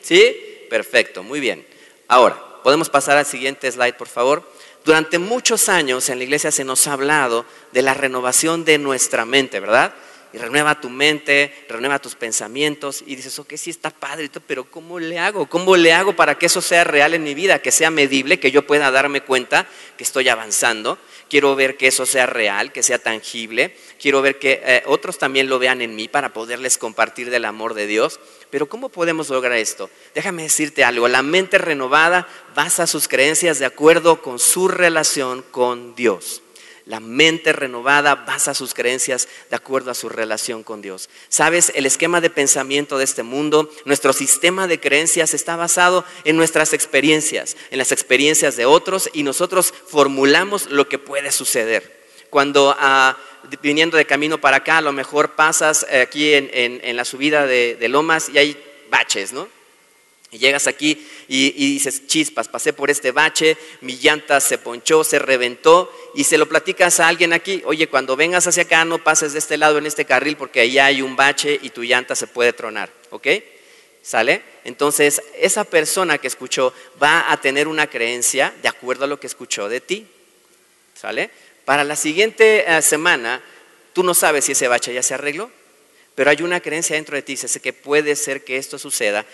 ¿Sí? 0.00 0.66
Perfecto, 0.70 1.22
muy 1.22 1.40
bien. 1.40 1.66
Ahora, 2.08 2.42
podemos 2.62 2.88
pasar 2.88 3.16
al 3.16 3.26
siguiente 3.26 3.70
slide, 3.70 3.94
por 3.94 4.08
favor. 4.08 4.42
Durante 4.84 5.18
muchos 5.18 5.68
años 5.68 6.08
en 6.08 6.18
la 6.18 6.24
iglesia 6.24 6.52
se 6.52 6.64
nos 6.64 6.86
ha 6.86 6.92
hablado 6.92 7.44
de 7.72 7.82
la 7.82 7.94
renovación 7.94 8.64
de 8.64 8.78
nuestra 8.78 9.24
mente, 9.24 9.58
¿verdad? 9.58 9.94
Y 10.32 10.38
renueva 10.38 10.80
tu 10.80 10.90
mente, 10.90 11.66
renueva 11.68 11.98
tus 11.98 12.14
pensamientos 12.14 13.02
y 13.06 13.16
dices, 13.16 13.38
ok, 13.38 13.54
sí 13.56 13.70
está 13.70 13.90
padre, 13.90 14.30
pero 14.46 14.64
¿cómo 14.64 14.98
le 14.98 15.18
hago? 15.18 15.46
¿Cómo 15.46 15.76
le 15.76 15.92
hago 15.92 16.14
para 16.14 16.36
que 16.36 16.46
eso 16.46 16.60
sea 16.60 16.84
real 16.84 17.14
en 17.14 17.22
mi 17.22 17.34
vida, 17.34 17.60
que 17.60 17.70
sea 17.70 17.90
medible, 17.90 18.40
que 18.40 18.50
yo 18.50 18.66
pueda 18.66 18.90
darme 18.90 19.22
cuenta 19.22 19.66
que 19.96 20.04
estoy 20.04 20.28
avanzando? 20.28 20.98
quiero 21.28 21.54
ver 21.56 21.76
que 21.76 21.88
eso 21.88 22.06
sea 22.06 22.26
real, 22.26 22.72
que 22.72 22.82
sea 22.82 22.98
tangible, 22.98 23.76
quiero 24.00 24.22
ver 24.22 24.38
que 24.38 24.62
eh, 24.64 24.82
otros 24.86 25.18
también 25.18 25.48
lo 25.48 25.58
vean 25.58 25.82
en 25.82 25.96
mí 25.96 26.08
para 26.08 26.32
poderles 26.32 26.78
compartir 26.78 27.30
del 27.30 27.44
amor 27.44 27.74
de 27.74 27.86
Dios. 27.86 28.20
Pero 28.50 28.68
¿cómo 28.68 28.88
podemos 28.88 29.28
lograr 29.28 29.56
esto? 29.58 29.90
Déjame 30.14 30.44
decirte 30.44 30.84
algo, 30.84 31.08
la 31.08 31.22
mente 31.22 31.58
renovada 31.58 32.28
basa 32.54 32.86
sus 32.86 33.08
creencias 33.08 33.58
de 33.58 33.66
acuerdo 33.66 34.22
con 34.22 34.38
su 34.38 34.68
relación 34.68 35.42
con 35.50 35.94
Dios. 35.94 36.42
La 36.86 37.00
mente 37.00 37.52
renovada 37.52 38.14
basa 38.14 38.54
sus 38.54 38.72
creencias 38.72 39.26
de 39.50 39.56
acuerdo 39.56 39.90
a 39.90 39.94
su 39.94 40.08
relación 40.08 40.62
con 40.62 40.82
Dios. 40.82 41.08
Sabes, 41.28 41.72
el 41.74 41.84
esquema 41.84 42.20
de 42.20 42.30
pensamiento 42.30 42.96
de 42.96 43.02
este 43.02 43.24
mundo, 43.24 43.68
nuestro 43.84 44.12
sistema 44.12 44.68
de 44.68 44.78
creencias 44.78 45.34
está 45.34 45.56
basado 45.56 46.04
en 46.22 46.36
nuestras 46.36 46.72
experiencias, 46.72 47.56
en 47.72 47.78
las 47.78 47.90
experiencias 47.90 48.56
de 48.56 48.66
otros 48.66 49.10
y 49.12 49.24
nosotros 49.24 49.74
formulamos 49.88 50.70
lo 50.70 50.88
que 50.88 51.00
puede 51.00 51.32
suceder. 51.32 52.06
Cuando 52.30 52.76
ah, 52.78 53.16
viniendo 53.62 53.96
de 53.96 54.06
camino 54.06 54.40
para 54.40 54.58
acá, 54.58 54.78
a 54.78 54.82
lo 54.82 54.92
mejor 54.92 55.34
pasas 55.34 55.84
eh, 55.90 56.00
aquí 56.02 56.34
en, 56.34 56.96
la 56.96 57.04
subida 57.04 57.46
de, 57.46 57.74
de 57.74 57.88
Lomas 57.88 58.28
y 58.28 58.38
hay 58.38 58.64
baches, 58.90 59.32
¿no? 59.32 59.48
Y 60.30 60.38
llegas 60.38 60.66
aquí 60.66 61.06
y, 61.28 61.50
dices, 61.72 62.06
chispas, 62.06 62.48
pasé 62.48 62.72
por 62.72 62.90
este 62.90 63.10
bache, 63.10 63.56
mi 63.80 63.96
llanta 63.96 64.40
se 64.40 64.58
ponchó, 64.58 65.02
se 65.02 65.18
reventó, 65.18 65.92
y 66.14 66.24
se 66.24 66.38
lo 66.38 66.48
platicas 66.48 67.00
a 67.00 67.08
alguien 67.08 67.32
aquí, 67.32 67.62
oye, 67.66 67.88
cuando 67.88 68.16
vengas 68.16 68.46
hacia 68.46 68.62
acá 68.62 68.84
no 68.84 69.02
pases 69.02 69.32
de 69.32 69.40
este 69.40 69.56
lado 69.56 69.78
en 69.78 69.86
este 69.86 70.04
carril 70.04 70.36
porque 70.36 70.60
ahí 70.60 70.78
hay 70.78 71.02
un 71.02 71.16
bache 71.16 71.58
y 71.60 71.70
tu 71.70 71.82
llanta 71.82 72.14
se 72.14 72.26
puede 72.26 72.52
tronar, 72.52 72.90
¿ok? 73.10 73.26
¿Sale? 74.02 74.42
Entonces, 74.64 75.20
esa 75.36 75.64
persona 75.64 76.18
que 76.18 76.28
escuchó 76.28 76.72
va 77.02 77.30
a 77.32 77.40
tener 77.40 77.66
una 77.66 77.88
creencia 77.88 78.54
de 78.62 78.68
acuerdo 78.68 79.04
a 79.04 79.08
lo 79.08 79.18
que 79.18 79.26
escuchó 79.26 79.68
de 79.68 79.80
ti, 79.80 80.06
¿sale? 80.94 81.30
Para 81.64 81.82
la 81.82 81.96
siguiente 81.96 82.64
eh, 82.66 82.82
semana, 82.82 83.42
tú 83.92 84.04
no 84.04 84.14
sabes 84.14 84.44
si 84.44 84.52
ese 84.52 84.68
bache 84.68 84.94
ya 84.94 85.02
se 85.02 85.14
arregló, 85.14 85.50
pero 86.14 86.30
hay 86.30 86.40
una 86.42 86.60
creencia 86.60 86.96
dentro 86.96 87.16
de 87.16 87.22
ti, 87.22 87.32
dice 87.32 87.60
que 87.60 87.72
puede 87.72 88.14
ser 88.16 88.44
que 88.44 88.56
esto 88.56 88.78
suceda 88.78 89.26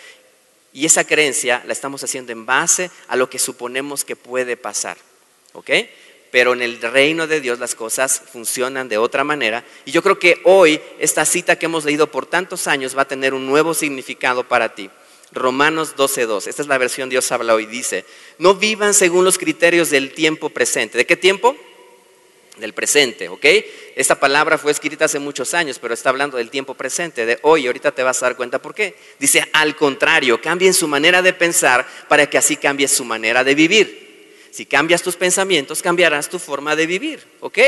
y 0.73 0.87
esa 0.87 1.05
creencia 1.05 1.63
la 1.65 1.73
estamos 1.73 2.03
haciendo 2.03 2.31
en 2.31 2.45
base 2.45 2.89
a 3.07 3.15
lo 3.15 3.29
que 3.29 3.39
suponemos 3.39 4.03
que 4.03 4.15
puede 4.15 4.57
pasar. 4.57 4.97
¿Ok? 5.53 5.69
Pero 6.31 6.53
en 6.53 6.63
el 6.63 6.81
reino 6.81 7.27
de 7.27 7.41
Dios 7.41 7.59
las 7.59 7.75
cosas 7.75 8.23
funcionan 8.31 8.89
de 8.89 8.97
otra 8.97 9.23
manera. 9.23 9.63
Y 9.85 9.91
yo 9.91 10.01
creo 10.01 10.17
que 10.17 10.41
hoy 10.45 10.81
esta 10.97 11.25
cita 11.25 11.57
que 11.57 11.67
hemos 11.67 11.85
leído 11.85 12.09
por 12.09 12.25
tantos 12.25 12.65
años 12.65 12.97
va 12.97 13.03
a 13.03 13.07
tener 13.07 13.35
un 13.35 13.45
nuevo 13.45 13.75
significado 13.75 14.47
para 14.47 14.73
ti. 14.73 14.89
Romanos 15.31 15.95
12.2. 15.95 16.47
Esta 16.47 16.61
es 16.63 16.67
la 16.67 16.79
versión 16.79 17.09
Dios 17.09 17.31
habla 17.31 17.53
hoy. 17.53 17.67
Dice, 17.67 18.05
no 18.39 18.55
vivan 18.55 18.95
según 18.95 19.25
los 19.25 19.37
criterios 19.37 19.91
del 19.91 20.11
tiempo 20.13 20.49
presente. 20.49 20.97
¿De 20.97 21.05
qué 21.05 21.15
tiempo? 21.15 21.55
Del 22.57 22.73
presente, 22.73 23.29
¿ok? 23.29 23.45
Esta 23.95 24.19
palabra 24.19 24.57
fue 24.57 24.71
escrita 24.71 25.05
hace 25.05 25.19
muchos 25.19 25.53
años, 25.53 25.79
pero 25.79 25.93
está 25.93 26.09
hablando 26.09 26.37
del 26.37 26.49
tiempo 26.49 26.75
presente, 26.75 27.25
de 27.25 27.39
hoy, 27.41 27.65
ahorita 27.65 27.91
te 27.91 28.03
vas 28.03 28.21
a 28.21 28.27
dar 28.27 28.35
cuenta 28.35 28.61
por 28.61 28.75
qué. 28.75 28.95
Dice, 29.19 29.43
al 29.53 29.75
contrario, 29.75 30.39
cambien 30.41 30.73
su 30.73 30.87
manera 30.87 31.21
de 31.21 31.33
pensar 31.33 31.87
para 32.07 32.29
que 32.29 32.37
así 32.37 32.57
cambie 32.57 32.87
su 32.87 33.05
manera 33.05 33.43
de 33.43 33.55
vivir. 33.55 34.03
Si 34.51 34.65
cambias 34.65 35.01
tus 35.01 35.15
pensamientos, 35.15 35.81
cambiarás 35.81 36.29
tu 36.29 36.37
forma 36.37 36.75
de 36.75 36.85
vivir, 36.85 37.25
¿ok? 37.39 37.59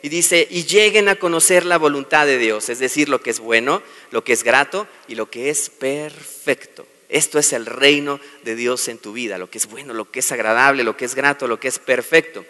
Y 0.00 0.08
dice, 0.08 0.48
y 0.50 0.64
lleguen 0.64 1.08
a 1.08 1.16
conocer 1.16 1.64
la 1.64 1.76
voluntad 1.78 2.26
de 2.26 2.38
Dios, 2.38 2.68
es 2.70 2.78
decir, 2.78 3.08
lo 3.08 3.20
que 3.20 3.30
es 3.30 3.38
bueno, 3.38 3.82
lo 4.10 4.24
que 4.24 4.32
es 4.32 4.42
grato 4.42 4.88
y 5.08 5.14
lo 5.14 5.30
que 5.30 5.50
es 5.50 5.68
perfecto. 5.68 6.86
Esto 7.08 7.38
es 7.38 7.52
el 7.52 7.66
reino 7.66 8.18
de 8.42 8.56
Dios 8.56 8.88
en 8.88 8.96
tu 8.96 9.12
vida, 9.12 9.36
lo 9.36 9.50
que 9.50 9.58
es 9.58 9.66
bueno, 9.66 9.92
lo 9.92 10.10
que 10.10 10.20
es 10.20 10.32
agradable, 10.32 10.82
lo 10.82 10.96
que 10.96 11.04
es 11.04 11.14
grato, 11.14 11.46
lo 11.46 11.60
que 11.60 11.68
es 11.68 11.78
perfecto. 11.78 12.46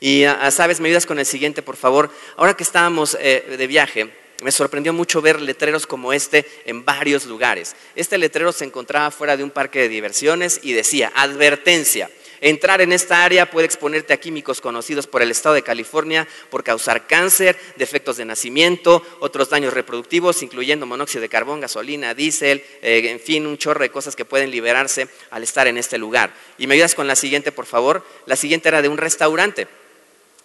Y 0.00 0.24
ah, 0.24 0.38
ah, 0.40 0.50
sabes, 0.50 0.80
me 0.80 0.88
ayudas 0.88 1.06
con 1.06 1.18
el 1.18 1.26
siguiente, 1.26 1.62
por 1.62 1.76
favor. 1.76 2.10
Ahora 2.36 2.54
que 2.54 2.62
estábamos 2.62 3.16
eh, 3.20 3.56
de 3.56 3.66
viaje, 3.66 4.12
me 4.42 4.52
sorprendió 4.52 4.92
mucho 4.92 5.22
ver 5.22 5.40
letreros 5.40 5.86
como 5.86 6.12
este 6.12 6.44
en 6.66 6.84
varios 6.84 7.24
lugares. 7.24 7.74
Este 7.94 8.18
letrero 8.18 8.52
se 8.52 8.64
encontraba 8.64 9.10
fuera 9.10 9.36
de 9.36 9.44
un 9.44 9.50
parque 9.50 9.80
de 9.80 9.88
diversiones 9.88 10.60
y 10.62 10.72
decía, 10.72 11.10
advertencia. 11.14 12.10
Entrar 12.42 12.82
en 12.82 12.92
esta 12.92 13.24
área 13.24 13.50
puede 13.50 13.64
exponerte 13.64 14.12
a 14.12 14.20
químicos 14.20 14.60
conocidos 14.60 15.06
por 15.06 15.22
el 15.22 15.30
estado 15.30 15.54
de 15.54 15.62
California 15.62 16.28
por 16.50 16.62
causar 16.62 17.06
cáncer, 17.06 17.58
defectos 17.76 18.18
de 18.18 18.26
nacimiento, 18.26 19.02
otros 19.20 19.48
daños 19.48 19.72
reproductivos, 19.72 20.42
incluyendo 20.42 20.84
monóxido 20.84 21.22
de 21.22 21.30
carbón, 21.30 21.60
gasolina, 21.60 22.12
diésel, 22.12 22.62
eh, 22.82 23.08
en 23.08 23.20
fin, 23.20 23.46
un 23.46 23.56
chorro 23.56 23.80
de 23.80 23.90
cosas 23.90 24.16
que 24.16 24.26
pueden 24.26 24.50
liberarse 24.50 25.08
al 25.30 25.44
estar 25.44 25.66
en 25.66 25.78
este 25.78 25.96
lugar. 25.96 26.34
Y 26.58 26.66
me 26.66 26.74
ayudas 26.74 26.94
con 26.94 27.06
la 27.06 27.16
siguiente, 27.16 27.52
por 27.52 27.64
favor. 27.64 28.04
La 28.26 28.36
siguiente 28.36 28.68
era 28.68 28.82
de 28.82 28.88
un 28.88 28.98
restaurante. 28.98 29.66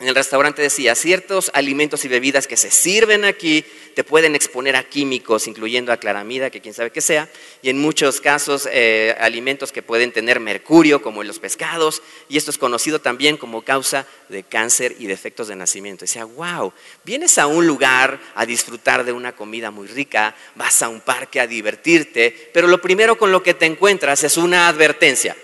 En 0.02 0.08
el 0.08 0.16
restaurante 0.16 0.64
decía, 0.64 0.96
ciertos 0.96 1.52
alimentos 1.54 2.04
y 2.06 2.08
bebidas 2.08 2.48
que 2.48 2.58
se 2.58 2.72
sirven 2.72 3.24
aquí 3.24 3.64
te 3.94 4.04
pueden 4.04 4.34
exponer 4.34 4.76
a 4.76 4.84
químicos, 4.84 5.46
incluyendo 5.46 5.92
a 5.92 5.98
claramida, 5.98 6.50
que 6.50 6.60
quién 6.60 6.74
sabe 6.74 6.90
qué 6.90 7.02
sea, 7.02 7.30
y 7.62 7.70
en 7.70 7.78
muchos 7.78 8.20
casos 8.20 8.68
eh, 8.72 9.16
alimentos 9.20 9.72
que 9.72 9.84
pueden 9.84 10.12
tener 10.12 10.40
mercurio, 10.40 11.04
como 11.04 11.22
en 11.22 11.28
los 11.28 11.38
pescados, 11.38 12.02
y 12.30 12.38
esto 12.38 12.50
es 12.50 12.58
conocido 12.58 13.00
también 13.00 13.38
como 13.38 13.62
causa 13.62 14.08
de 14.30 14.42
cáncer 14.42 14.96
y 14.98 15.06
defectos 15.06 15.50
de 15.50 15.56
nacimiento. 15.56 16.06
Decía, 16.06 16.26
wow, 16.26 16.74
vienes 17.04 17.38
a 17.38 17.46
un 17.46 17.68
lugar 17.68 18.20
a 18.34 18.48
disfrutar 18.48 19.04
de 19.04 19.12
una 19.12 19.36
comida 19.36 19.70
muy 19.70 19.88
rica, 19.88 20.36
vas 20.56 20.82
a 20.82 20.90
un 20.90 21.02
parque 21.02 21.40
a 21.40 21.46
divertirte, 21.46 22.50
pero 22.52 22.68
lo 22.68 22.82
primero 22.82 23.20
con 23.20 23.32
lo 23.32 23.44
que 23.44 23.54
te 23.54 23.68
encuentras 23.68 24.24
es 24.24 24.38
una 24.38 24.68
advertencia. 24.68 25.38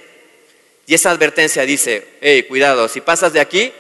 Y 0.88 0.96
esa 0.96 1.12
advertencia 1.12 1.64
dice, 1.64 2.08
hey, 2.22 2.46
cuidado, 2.48 2.88
si 2.88 3.02
pasas 3.02 3.34
de 3.34 3.42
aquí, 3.42 3.72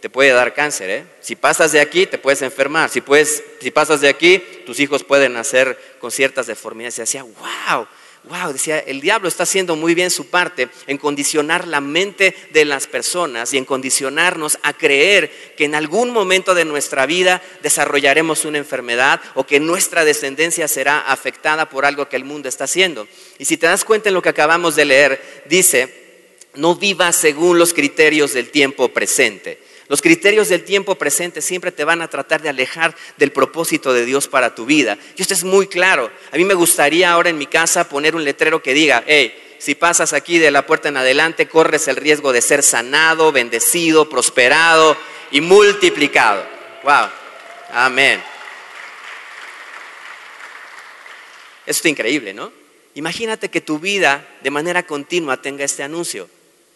te 0.00 0.10
puede 0.10 0.30
dar 0.30 0.54
cáncer. 0.54 0.90
¿eh? 0.90 1.04
Si 1.20 1.36
pasas 1.36 1.72
de 1.72 1.80
aquí, 1.80 2.06
te 2.06 2.18
puedes 2.18 2.42
enfermar. 2.42 2.90
Si, 2.90 3.00
puedes, 3.00 3.42
si 3.60 3.70
pasas 3.70 4.00
de 4.00 4.08
aquí, 4.08 4.42
tus 4.64 4.80
hijos 4.80 5.04
pueden 5.04 5.32
nacer 5.32 5.78
con 5.98 6.10
ciertas 6.10 6.46
deformidades. 6.46 6.98
Y 6.98 7.02
decía, 7.02 7.22
wow, 7.24 7.86
wow, 8.24 8.52
decía, 8.52 8.78
el 8.78 9.00
diablo 9.00 9.28
está 9.28 9.42
haciendo 9.42 9.74
muy 9.74 9.94
bien 9.94 10.10
su 10.10 10.28
parte 10.28 10.68
en 10.86 10.98
condicionar 10.98 11.66
la 11.66 11.80
mente 11.80 12.34
de 12.52 12.64
las 12.64 12.86
personas 12.86 13.52
y 13.52 13.58
en 13.58 13.64
condicionarnos 13.64 14.58
a 14.62 14.72
creer 14.72 15.54
que 15.56 15.64
en 15.64 15.74
algún 15.74 16.10
momento 16.10 16.54
de 16.54 16.64
nuestra 16.64 17.06
vida 17.06 17.42
desarrollaremos 17.62 18.44
una 18.44 18.58
enfermedad 18.58 19.20
o 19.34 19.44
que 19.44 19.58
nuestra 19.58 20.04
descendencia 20.04 20.68
será 20.68 21.00
afectada 21.00 21.68
por 21.68 21.84
algo 21.84 22.08
que 22.08 22.16
el 22.16 22.24
mundo 22.24 22.48
está 22.48 22.64
haciendo. 22.64 23.08
Y 23.38 23.46
si 23.46 23.56
te 23.56 23.66
das 23.66 23.84
cuenta 23.84 24.10
en 24.10 24.14
lo 24.14 24.22
que 24.22 24.28
acabamos 24.28 24.76
de 24.76 24.84
leer, 24.84 25.44
dice, 25.48 26.36
no 26.54 26.76
vivas 26.76 27.16
según 27.16 27.58
los 27.58 27.74
criterios 27.74 28.32
del 28.32 28.50
tiempo 28.50 28.88
presente 28.90 29.67
los 29.88 30.02
criterios 30.02 30.48
del 30.48 30.64
tiempo 30.64 30.96
presente 30.96 31.40
siempre 31.40 31.72
te 31.72 31.84
van 31.84 32.02
a 32.02 32.08
tratar 32.08 32.42
de 32.42 32.50
alejar 32.50 32.94
del 33.16 33.32
propósito 33.32 33.94
de 33.94 34.04
Dios 34.04 34.28
para 34.28 34.54
tu 34.54 34.66
vida. 34.66 34.98
Y 35.16 35.22
esto 35.22 35.32
es 35.32 35.44
muy 35.44 35.66
claro. 35.66 36.10
A 36.30 36.36
mí 36.36 36.44
me 36.44 36.54
gustaría 36.54 37.10
ahora 37.10 37.30
en 37.30 37.38
mi 37.38 37.46
casa 37.46 37.88
poner 37.88 38.14
un 38.14 38.22
letrero 38.22 38.62
que 38.62 38.74
diga, 38.74 39.02
hey, 39.06 39.56
si 39.58 39.74
pasas 39.74 40.12
aquí 40.12 40.38
de 40.38 40.50
la 40.50 40.66
puerta 40.66 40.90
en 40.90 40.98
adelante, 40.98 41.48
corres 41.48 41.88
el 41.88 41.96
riesgo 41.96 42.32
de 42.32 42.42
ser 42.42 42.62
sanado, 42.62 43.32
bendecido, 43.32 44.08
prosperado 44.10 44.96
y 45.30 45.40
multiplicado. 45.40 46.46
Wow. 46.84 47.08
Amén. 47.70 48.22
Esto 51.66 51.86
es 51.86 51.90
increíble, 51.90 52.34
¿no? 52.34 52.52
Imagínate 52.94 53.48
que 53.48 53.60
tu 53.60 53.78
vida 53.78 54.26
de 54.42 54.50
manera 54.50 54.84
continua 54.84 55.40
tenga 55.40 55.64
este 55.64 55.82
anuncio. 55.82 56.28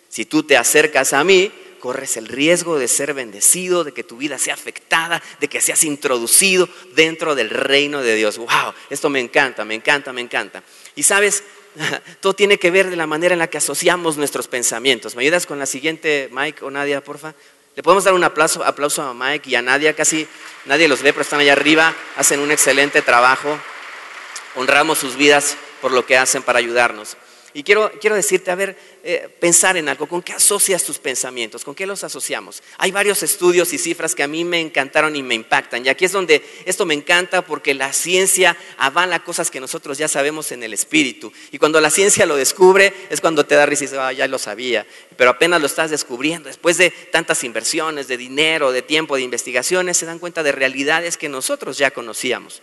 Si 0.08 0.24
tú 0.24 0.42
te 0.42 0.56
acercas 0.56 1.12
a 1.12 1.24
mí, 1.24 1.50
corres 1.82 2.16
el 2.16 2.28
riesgo 2.28 2.78
de 2.78 2.86
ser 2.86 3.12
bendecido, 3.12 3.82
de 3.82 3.90
que 3.90 4.04
tu 4.04 4.16
vida 4.16 4.38
sea 4.38 4.54
afectada, 4.54 5.20
de 5.40 5.48
que 5.48 5.60
seas 5.60 5.82
introducido 5.82 6.68
dentro 6.94 7.34
del 7.34 7.50
reino 7.50 8.02
de 8.02 8.14
Dios. 8.14 8.38
¡Wow! 8.38 8.72
Esto 8.88 9.10
me 9.10 9.18
encanta, 9.18 9.64
me 9.64 9.74
encanta, 9.74 10.12
me 10.12 10.20
encanta. 10.20 10.62
Y 10.94 11.02
sabes, 11.02 11.42
todo 12.20 12.34
tiene 12.34 12.56
que 12.56 12.70
ver 12.70 12.88
de 12.88 12.94
la 12.94 13.08
manera 13.08 13.32
en 13.32 13.40
la 13.40 13.50
que 13.50 13.58
asociamos 13.58 14.16
nuestros 14.16 14.46
pensamientos. 14.46 15.16
¿Me 15.16 15.24
ayudas 15.24 15.44
con 15.44 15.58
la 15.58 15.66
siguiente, 15.66 16.28
Mike 16.30 16.64
o 16.64 16.70
Nadia, 16.70 17.02
porfa? 17.02 17.34
Le 17.74 17.82
podemos 17.82 18.04
dar 18.04 18.14
un 18.14 18.22
aplauso, 18.22 18.62
aplauso 18.62 19.02
a 19.02 19.12
Mike 19.12 19.50
y 19.50 19.56
a 19.56 19.62
Nadia, 19.62 19.96
casi 19.96 20.28
nadie 20.66 20.86
los 20.86 21.02
ve, 21.02 21.12
pero 21.12 21.22
están 21.22 21.40
allá 21.40 21.54
arriba, 21.54 21.92
hacen 22.16 22.38
un 22.38 22.52
excelente 22.52 23.02
trabajo. 23.02 23.58
Honramos 24.54 24.98
sus 24.98 25.16
vidas 25.16 25.56
por 25.80 25.90
lo 25.90 26.06
que 26.06 26.16
hacen 26.16 26.44
para 26.44 26.60
ayudarnos. 26.60 27.16
Y 27.54 27.62
quiero, 27.62 27.92
quiero 28.00 28.16
decirte, 28.16 28.50
a 28.50 28.54
ver, 28.54 28.76
eh, 29.04 29.28
pensar 29.40 29.76
en 29.76 29.88
algo, 29.88 30.08
¿con 30.08 30.22
qué 30.22 30.32
asocias 30.32 30.84
tus 30.84 30.98
pensamientos? 30.98 31.64
¿Con 31.64 31.74
qué 31.74 31.86
los 31.86 32.02
asociamos? 32.02 32.62
Hay 32.78 32.90
varios 32.92 33.22
estudios 33.22 33.72
y 33.72 33.78
cifras 33.78 34.14
que 34.14 34.22
a 34.22 34.28
mí 34.28 34.44
me 34.44 34.60
encantaron 34.60 35.14
y 35.16 35.22
me 35.22 35.34
impactan. 35.34 35.84
Y 35.84 35.90
aquí 35.90 36.06
es 36.06 36.12
donde 36.12 36.42
esto 36.64 36.86
me 36.86 36.94
encanta 36.94 37.42
porque 37.42 37.74
la 37.74 37.92
ciencia 37.92 38.56
avala 38.78 39.22
cosas 39.22 39.50
que 39.50 39.60
nosotros 39.60 39.98
ya 39.98 40.08
sabemos 40.08 40.50
en 40.52 40.62
el 40.62 40.72
espíritu. 40.72 41.32
Y 41.50 41.58
cuando 41.58 41.80
la 41.80 41.90
ciencia 41.90 42.24
lo 42.24 42.36
descubre, 42.36 42.94
es 43.10 43.20
cuando 43.20 43.44
te 43.44 43.54
da 43.54 43.66
risa 43.66 43.84
y 43.84 43.86
dices, 43.86 43.98
ah, 43.98 44.12
ya 44.12 44.26
lo 44.28 44.38
sabía. 44.38 44.86
Pero 45.16 45.30
apenas 45.30 45.60
lo 45.60 45.66
estás 45.66 45.90
descubriendo, 45.90 46.48
después 46.48 46.78
de 46.78 46.90
tantas 46.90 47.44
inversiones, 47.44 48.08
de 48.08 48.16
dinero, 48.16 48.72
de 48.72 48.82
tiempo, 48.82 49.16
de 49.16 49.22
investigaciones, 49.22 49.98
se 49.98 50.06
dan 50.06 50.18
cuenta 50.18 50.42
de 50.42 50.52
realidades 50.52 51.16
que 51.16 51.28
nosotros 51.28 51.76
ya 51.76 51.90
conocíamos. 51.90 52.62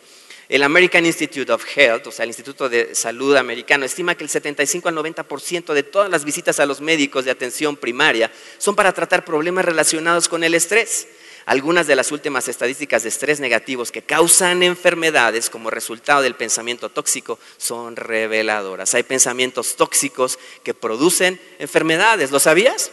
El 0.49 0.63
American 0.63 1.05
Institute 1.05 1.51
of 1.51 1.63
Health, 1.75 2.07
o 2.07 2.11
sea, 2.11 2.23
el 2.23 2.31
Instituto 2.31 2.67
de 2.67 2.95
Salud 2.95 3.35
americano, 3.35 3.85
estima 3.85 4.15
que 4.15 4.23
el 4.23 4.31
75 4.31 4.89
al 4.89 4.95
90% 4.95 5.73
de 5.73 5.83
todas 5.83 6.09
las 6.09 6.25
visitas 6.25 6.59
a 6.59 6.65
los 6.65 6.81
médicos 6.81 7.23
de 7.23 7.29
atención 7.29 7.77
primaria 7.77 8.31
son 8.57 8.75
para 8.75 8.91
tratar 8.91 9.23
problemas 9.23 9.63
relacionados 9.63 10.27
con 10.27 10.43
el 10.43 10.55
estrés. 10.55 11.07
Algunas 11.45 11.85
de 11.85 11.95
las 11.95 12.11
últimas 12.11 12.47
estadísticas 12.47 13.03
de 13.03 13.09
estrés 13.09 13.39
negativos 13.39 13.91
que 13.91 14.01
causan 14.01 14.63
enfermedades 14.63 15.51
como 15.51 15.69
resultado 15.69 16.23
del 16.23 16.33
pensamiento 16.33 16.89
tóxico 16.89 17.37
son 17.57 17.95
reveladoras. 17.95 18.95
Hay 18.95 19.03
pensamientos 19.03 19.75
tóxicos 19.75 20.39
que 20.63 20.73
producen 20.73 21.39
enfermedades, 21.59 22.31
¿lo 22.31 22.39
sabías? 22.39 22.91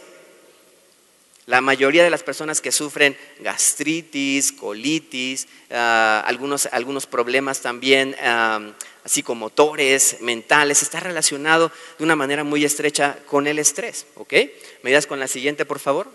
La 1.47 1.61
mayoría 1.61 2.03
de 2.03 2.11
las 2.11 2.25
personas 2.25 2.61
que 2.61 2.73
sufren 2.73 3.17
gastritis, 3.39 4.51
colitis, 4.51 5.47
ah, 5.71 6.25
algunos, 6.27 6.67
algunos, 6.73 7.07
problemas 7.07 7.61
también 7.61 8.17
psicomotores, 9.05 10.17
mentales, 10.23 10.83
está 10.83 10.99
relacionado 10.99 11.71
de 11.99 12.05
una 12.05 12.17
manera 12.17 12.43
muy 12.43 12.65
estrecha 12.65 13.17
con 13.27 13.47
el 13.47 13.61
estrés. 13.61 14.07
¿ok? 14.17 14.35
¿Me 14.83 14.91
das 14.91 15.07
con 15.07 15.21
la 15.21 15.29
siguiente, 15.29 15.65
por 15.65 15.79
favor? 15.79 16.11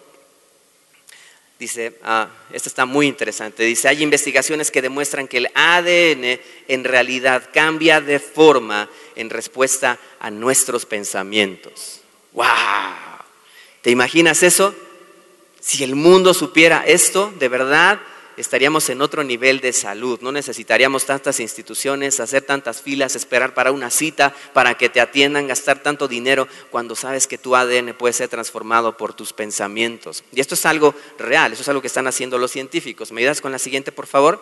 Dice, 1.57 1.97
ah, 2.03 2.27
esta 2.51 2.67
está 2.67 2.85
muy 2.85 3.07
interesante. 3.07 3.63
Dice, 3.63 3.87
hay 3.87 4.03
investigaciones 4.03 4.69
que 4.69 4.81
demuestran 4.81 5.29
que 5.29 5.37
el 5.37 5.49
ADN 5.53 6.41
en 6.67 6.83
realidad 6.83 7.49
cambia 7.53 8.01
de 8.01 8.19
forma 8.19 8.89
en 9.15 9.29
respuesta 9.29 9.97
a 10.19 10.29
nuestros 10.29 10.85
pensamientos. 10.85 12.01
¡Wow! 12.33 12.47
¿Te 13.81 13.91
imaginas 13.91 14.43
eso? 14.43 14.75
Si 15.61 15.83
el 15.83 15.95
mundo 15.95 16.33
supiera 16.33 16.83
esto, 16.87 17.31
de 17.37 17.47
verdad 17.47 18.01
estaríamos 18.35 18.89
en 18.89 18.99
otro 18.99 19.23
nivel 19.23 19.59
de 19.61 19.71
salud. 19.73 20.19
No 20.21 20.31
necesitaríamos 20.31 21.05
tantas 21.05 21.39
instituciones, 21.39 22.19
hacer 22.19 22.41
tantas 22.41 22.81
filas, 22.81 23.15
esperar 23.15 23.53
para 23.53 23.71
una 23.71 23.91
cita, 23.91 24.33
para 24.53 24.73
que 24.73 24.89
te 24.89 24.99
atiendan, 24.99 25.47
gastar 25.47 25.83
tanto 25.83 26.07
dinero 26.07 26.47
cuando 26.71 26.95
sabes 26.95 27.27
que 27.27 27.37
tu 27.37 27.55
ADN 27.55 27.93
puede 27.93 28.13
ser 28.13 28.27
transformado 28.27 28.97
por 28.97 29.13
tus 29.13 29.33
pensamientos. 29.33 30.23
Y 30.33 30.41
esto 30.41 30.55
es 30.55 30.65
algo 30.65 30.95
real, 31.19 31.53
eso 31.53 31.61
es 31.61 31.69
algo 31.69 31.81
que 31.81 31.87
están 31.87 32.07
haciendo 32.07 32.39
los 32.39 32.49
científicos. 32.49 33.11
¿Me 33.11 33.21
ayudas 33.21 33.39
con 33.39 33.51
la 33.51 33.59
siguiente, 33.59 33.91
por 33.91 34.07
favor? 34.07 34.41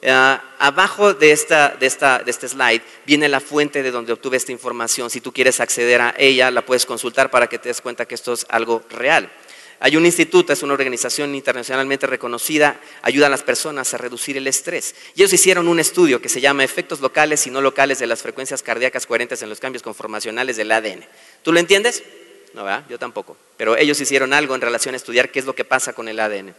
Eh, 0.00 0.38
abajo 0.58 1.12
de, 1.12 1.32
esta, 1.32 1.76
de, 1.78 1.84
esta, 1.84 2.20
de 2.20 2.30
este 2.30 2.48
slide 2.48 2.82
viene 3.04 3.28
la 3.28 3.40
fuente 3.40 3.82
de 3.82 3.90
donde 3.90 4.14
obtuve 4.14 4.38
esta 4.38 4.52
información. 4.52 5.10
Si 5.10 5.20
tú 5.20 5.32
quieres 5.32 5.60
acceder 5.60 6.00
a 6.00 6.14
ella, 6.16 6.50
la 6.50 6.64
puedes 6.64 6.86
consultar 6.86 7.30
para 7.30 7.46
que 7.46 7.58
te 7.58 7.68
des 7.68 7.82
cuenta 7.82 8.06
que 8.06 8.14
esto 8.14 8.32
es 8.32 8.46
algo 8.48 8.82
real. 8.88 9.30
Hay 9.78 9.96
un 9.96 10.06
instituto, 10.06 10.52
es 10.52 10.62
una 10.62 10.72
organización 10.72 11.34
internacionalmente 11.34 12.06
reconocida, 12.06 12.80
ayuda 13.02 13.26
a 13.26 13.30
las 13.30 13.42
personas 13.42 13.92
a 13.92 13.98
reducir 13.98 14.36
el 14.36 14.46
estrés. 14.46 14.94
Y 15.14 15.20
ellos 15.20 15.32
hicieron 15.32 15.68
un 15.68 15.78
estudio 15.78 16.20
que 16.20 16.30
se 16.30 16.40
llama 16.40 16.64
Efectos 16.64 17.00
locales 17.00 17.46
y 17.46 17.50
no 17.50 17.60
locales 17.60 17.98
de 17.98 18.06
las 18.06 18.22
frecuencias 18.22 18.62
cardíacas 18.62 19.06
coherentes 19.06 19.42
en 19.42 19.50
los 19.50 19.60
cambios 19.60 19.82
conformacionales 19.82 20.56
del 20.56 20.72
ADN. 20.72 21.04
¿Tú 21.42 21.52
lo 21.52 21.60
entiendes? 21.60 22.02
No, 22.54 22.64
¿verdad? 22.64 22.84
Yo 22.88 22.98
tampoco. 22.98 23.36
Pero 23.58 23.76
ellos 23.76 24.00
hicieron 24.00 24.32
algo 24.32 24.54
en 24.54 24.62
relación 24.62 24.94
a 24.94 24.96
estudiar 24.96 25.30
qué 25.30 25.40
es 25.40 25.44
lo 25.44 25.54
que 25.54 25.64
pasa 25.64 25.92
con 25.92 26.08
el 26.08 26.20
ADN. 26.20 26.54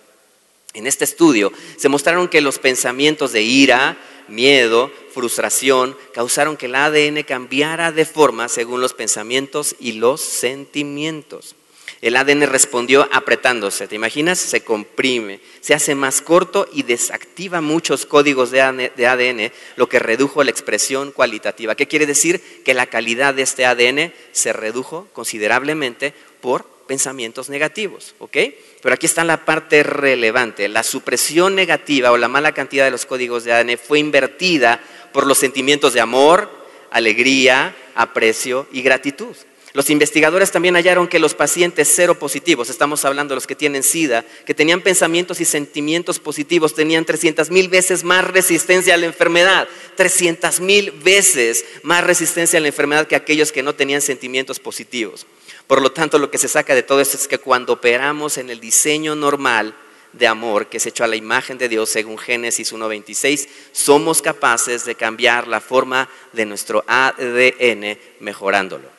En 0.73 0.85
este 0.85 1.05
estudio 1.05 1.51
se 1.77 1.89
mostraron 1.89 2.27
que 2.27 2.39
los 2.39 2.59
pensamientos 2.59 3.31
de 3.31 3.41
ira, 3.41 3.97
miedo, 4.27 4.91
frustración, 5.11 5.97
causaron 6.13 6.55
que 6.55 6.67
el 6.67 6.75
ADN 6.75 7.23
cambiara 7.23 7.91
de 7.91 8.05
forma 8.05 8.47
según 8.47 8.79
los 8.79 8.93
pensamientos 8.93 9.75
y 9.79 9.93
los 9.93 10.21
sentimientos. 10.21 11.55
El 12.01 12.15
ADN 12.15 12.43
respondió 12.43 13.09
apretándose, 13.11 13.87
¿te 13.87 13.95
imaginas? 13.95 14.37
Se 14.37 14.61
comprime, 14.61 15.39
se 15.61 15.73
hace 15.73 15.95
más 15.95 16.21
corto 16.21 16.67
y 16.71 16.83
desactiva 16.83 17.59
muchos 17.59 18.05
códigos 18.05 18.51
de 18.51 18.61
ADN, 18.61 19.51
lo 19.77 19.89
que 19.89 19.97
redujo 19.97 20.43
la 20.43 20.51
expresión 20.51 21.11
cualitativa. 21.11 21.75
¿Qué 21.75 21.87
quiere 21.87 22.05
decir? 22.05 22.61
Que 22.63 22.75
la 22.75 22.85
calidad 22.85 23.33
de 23.33 23.41
este 23.41 23.65
ADN 23.65 24.13
se 24.31 24.53
redujo 24.53 25.07
considerablemente 25.11 26.13
por 26.39 26.65
pensamientos 26.87 27.49
negativos, 27.49 28.13
¿ok? 28.19 28.37
Pero 28.81 28.93
aquí 28.93 29.07
está 29.07 29.23
la 29.23 29.43
parte 29.43 29.83
relevante. 29.83 30.69
La 30.69 30.83
supresión 30.83 31.55
negativa 31.55 32.11
o 32.11 32.17
la 32.17 32.27
mala 32.27 32.53
cantidad 32.53 32.85
de 32.85 32.91
los 32.91 33.05
códigos 33.05 33.43
de 33.43 33.53
ADN 33.53 33.77
fue 33.77 33.99
invertida 33.99 34.79
por 35.11 35.25
los 35.25 35.39
sentimientos 35.39 35.93
de 35.93 36.01
amor, 36.01 36.49
alegría, 36.91 37.75
aprecio 37.95 38.67
y 38.71 38.83
gratitud. 38.83 39.35
Los 39.77 39.91
investigadores 39.91 40.49
también 40.49 40.73
hallaron 40.73 41.07
que 41.07 41.19
los 41.19 41.35
pacientes 41.35 41.93
cero 41.95 42.17
positivos, 42.17 42.71
estamos 42.71 43.05
hablando 43.05 43.33
de 43.33 43.35
los 43.35 43.45
que 43.45 43.53
tienen 43.53 43.83
SIDA, 43.83 44.25
que 44.43 44.55
tenían 44.55 44.81
pensamientos 44.81 45.39
y 45.39 45.45
sentimientos 45.45 46.17
positivos, 46.17 46.73
tenían 46.73 47.05
300 47.05 47.51
mil 47.51 47.69
veces 47.69 48.03
más 48.03 48.25
resistencia 48.25 48.95
a 48.95 48.97
la 48.97 49.05
enfermedad, 49.05 49.67
300 49.93 50.61
mil 50.61 50.89
veces 50.89 51.63
más 51.83 52.03
resistencia 52.03 52.57
a 52.57 52.61
la 52.63 52.69
enfermedad 52.69 53.05
que 53.05 53.15
aquellos 53.15 53.51
que 53.51 53.61
no 53.61 53.75
tenían 53.75 54.01
sentimientos 54.01 54.59
positivos. 54.59 55.27
Por 55.67 55.83
lo 55.83 55.91
tanto, 55.91 56.17
lo 56.17 56.31
que 56.31 56.39
se 56.39 56.47
saca 56.47 56.73
de 56.73 56.81
todo 56.81 56.99
esto 56.99 57.15
es 57.15 57.27
que 57.27 57.37
cuando 57.37 57.73
operamos 57.73 58.39
en 58.39 58.49
el 58.49 58.59
diseño 58.59 59.13
normal 59.13 59.75
de 60.11 60.25
amor 60.25 60.69
que 60.69 60.77
es 60.77 60.87
hecho 60.87 61.03
a 61.03 61.07
la 61.07 61.17
imagen 61.17 61.59
de 61.59 61.69
Dios 61.69 61.89
según 61.89 62.17
Génesis 62.17 62.73
1.26, 62.73 63.47
somos 63.73 64.23
capaces 64.23 64.85
de 64.85 64.95
cambiar 64.95 65.47
la 65.47 65.61
forma 65.61 66.09
de 66.33 66.47
nuestro 66.47 66.83
ADN 66.87 67.99
mejorándolo. 68.21 68.96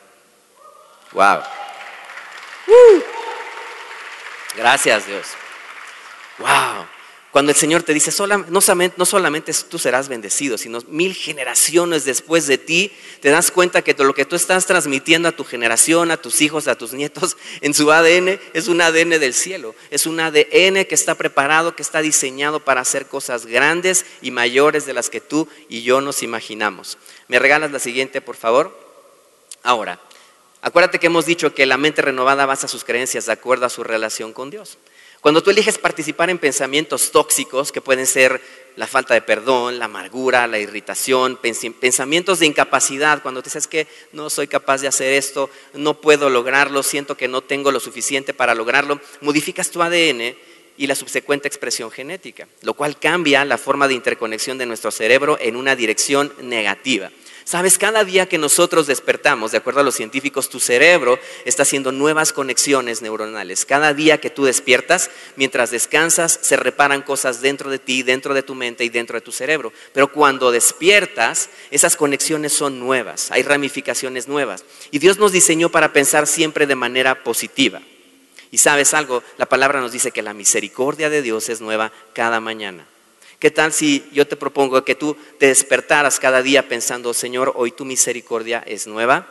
Wow. 1.11 1.39
Uh. 2.67 3.01
Gracias 4.55 5.07
Dios. 5.07 5.27
Wow. 6.37 6.87
Cuando 7.31 7.51
el 7.51 7.57
Señor 7.57 7.83
te 7.83 7.93
dice, 7.93 8.09
no 8.47 8.59
solamente, 8.59 8.95
no 8.97 9.05
solamente 9.05 9.53
tú 9.69 9.77
serás 9.77 10.07
bendecido, 10.09 10.57
sino 10.57 10.79
mil 10.87 11.13
generaciones 11.13 12.03
después 12.03 12.47
de 12.47 12.57
ti, 12.57 12.91
te 13.21 13.29
das 13.29 13.51
cuenta 13.51 13.83
que 13.83 13.93
lo 13.93 14.15
que 14.15 14.25
tú 14.25 14.35
estás 14.35 14.65
transmitiendo 14.65 15.29
a 15.29 15.31
tu 15.31 15.43
generación, 15.43 16.09
a 16.09 16.17
tus 16.17 16.41
hijos, 16.41 16.67
a 16.67 16.75
tus 16.75 16.93
nietos, 16.93 17.37
en 17.61 17.75
su 17.75 17.91
ADN, 17.91 18.39
es 18.53 18.67
un 18.67 18.81
ADN 18.81 19.11
del 19.19 19.35
cielo. 19.35 19.75
Es 19.91 20.07
un 20.07 20.19
ADN 20.19 20.85
que 20.85 20.95
está 20.95 21.13
preparado, 21.13 21.75
que 21.75 21.83
está 21.83 22.01
diseñado 22.01 22.61
para 22.61 22.81
hacer 22.81 23.05
cosas 23.05 23.45
grandes 23.45 24.07
y 24.23 24.31
mayores 24.31 24.87
de 24.87 24.93
las 24.93 25.11
que 25.11 25.21
tú 25.21 25.47
y 25.69 25.83
yo 25.83 26.01
nos 26.01 26.23
imaginamos. 26.23 26.97
¿Me 27.27 27.37
regalas 27.37 27.71
la 27.71 27.79
siguiente, 27.79 28.21
por 28.21 28.37
favor? 28.37 28.75
Ahora, 29.61 29.99
acuérdate 30.61 30.99
que 30.99 31.07
hemos 31.07 31.25
dicho 31.25 31.53
que 31.53 31.65
la 31.65 31.77
mente 31.77 32.01
renovada 32.01 32.45
basa 32.45 32.67
sus 32.67 32.83
creencias 32.83 33.25
de 33.25 33.33
acuerdo 33.33 33.65
a 33.65 33.69
su 33.69 33.83
relación 33.83 34.33
con 34.33 34.49
Dios. 34.49 34.77
Cuando 35.21 35.43
tú 35.43 35.49
eliges 35.49 35.77
participar 35.77 36.29
en 36.29 36.37
pensamientos 36.37 37.11
tóxicos, 37.11 37.73
que 37.73 37.81
pueden 37.81 38.07
ser 38.07 38.41
la 38.77 38.87
falta 38.87 39.13
de 39.13 39.21
perdón, 39.21 39.77
la 39.77 39.85
amargura, 39.85 40.47
la 40.47 40.59
irritación, 40.59 41.37
pensamientos 41.37 42.39
de 42.39 42.45
incapacidad, 42.45 43.21
cuando 43.21 43.41
te 43.41 43.49
dices 43.49 43.67
que 43.67 43.87
no 44.13 44.29
soy 44.29 44.47
capaz 44.47 44.79
de 44.79 44.87
hacer 44.87 45.11
esto, 45.11 45.49
no 45.73 45.99
puedo 45.99 46.29
lograrlo, 46.29 46.83
siento 46.83 47.17
que 47.17 47.27
no 47.27 47.41
tengo 47.41 47.73
lo 47.73 47.81
suficiente 47.81 48.33
para 48.33 48.55
lograrlo, 48.55 49.01
modificas 49.19 49.71
tu 49.71 49.83
ADN 49.83 50.37
y 50.77 50.87
la 50.87 50.95
subsecuente 50.95 51.49
expresión 51.49 51.91
genética, 51.91 52.47
lo 52.61 52.73
cual 52.73 52.97
cambia 52.97 53.43
la 53.43 53.57
forma 53.57 53.89
de 53.89 53.95
interconexión 53.95 54.57
de 54.57 54.65
nuestro 54.65 54.91
cerebro 54.91 55.37
en 55.41 55.57
una 55.57 55.75
dirección 55.75 56.31
negativa. 56.41 57.11
Sabes, 57.49 57.79
cada 57.79 58.03
día 58.03 58.29
que 58.29 58.37
nosotros 58.37 58.85
despertamos, 58.85 59.51
de 59.51 59.57
acuerdo 59.57 59.79
a 59.79 59.83
los 59.83 59.95
científicos, 59.95 60.51
tu 60.51 60.59
cerebro 60.59 61.17
está 61.45 61.63
haciendo 61.63 61.91
nuevas 61.91 62.31
conexiones 62.31 63.01
neuronales. 63.01 63.65
Cada 63.65 63.95
día 63.95 64.19
que 64.19 64.29
tú 64.29 64.45
despiertas, 64.45 65.09
mientras 65.35 65.71
descansas, 65.71 66.37
se 66.43 66.57
reparan 66.57 67.01
cosas 67.01 67.41
dentro 67.41 67.71
de 67.71 67.79
ti, 67.79 68.03
dentro 68.03 68.35
de 68.35 68.43
tu 68.43 68.53
mente 68.53 68.83
y 68.83 68.89
dentro 68.89 69.15
de 69.15 69.21
tu 69.21 69.31
cerebro. 69.31 69.73
Pero 69.93 70.11
cuando 70.11 70.51
despiertas, 70.51 71.49
esas 71.71 71.95
conexiones 71.95 72.53
son 72.53 72.79
nuevas, 72.79 73.31
hay 73.31 73.41
ramificaciones 73.41 74.27
nuevas. 74.27 74.63
Y 74.91 74.99
Dios 74.99 75.17
nos 75.17 75.31
diseñó 75.31 75.69
para 75.69 75.91
pensar 75.91 76.27
siempre 76.27 76.67
de 76.67 76.75
manera 76.75 77.23
positiva. 77.23 77.81
Y 78.51 78.59
sabes 78.59 78.93
algo, 78.93 79.23
la 79.37 79.47
palabra 79.47 79.81
nos 79.81 79.91
dice 79.91 80.11
que 80.11 80.21
la 80.21 80.35
misericordia 80.35 81.09
de 81.09 81.23
Dios 81.23 81.49
es 81.49 81.61
nueva 81.61 81.91
cada 82.13 82.39
mañana. 82.39 82.85
¿Qué 83.39 83.51
tal 83.51 83.71
si 83.71 84.03
yo 84.11 84.27
te 84.27 84.35
propongo 84.35 84.83
que 84.83 84.95
tú 84.95 85.15
te 85.37 85.47
despertaras 85.47 86.19
cada 86.19 86.41
día 86.41 86.67
pensando, 86.67 87.13
Señor, 87.13 87.53
hoy 87.55 87.71
tu 87.71 87.85
misericordia 87.85 88.61
es 88.67 88.85
nueva? 88.85 89.27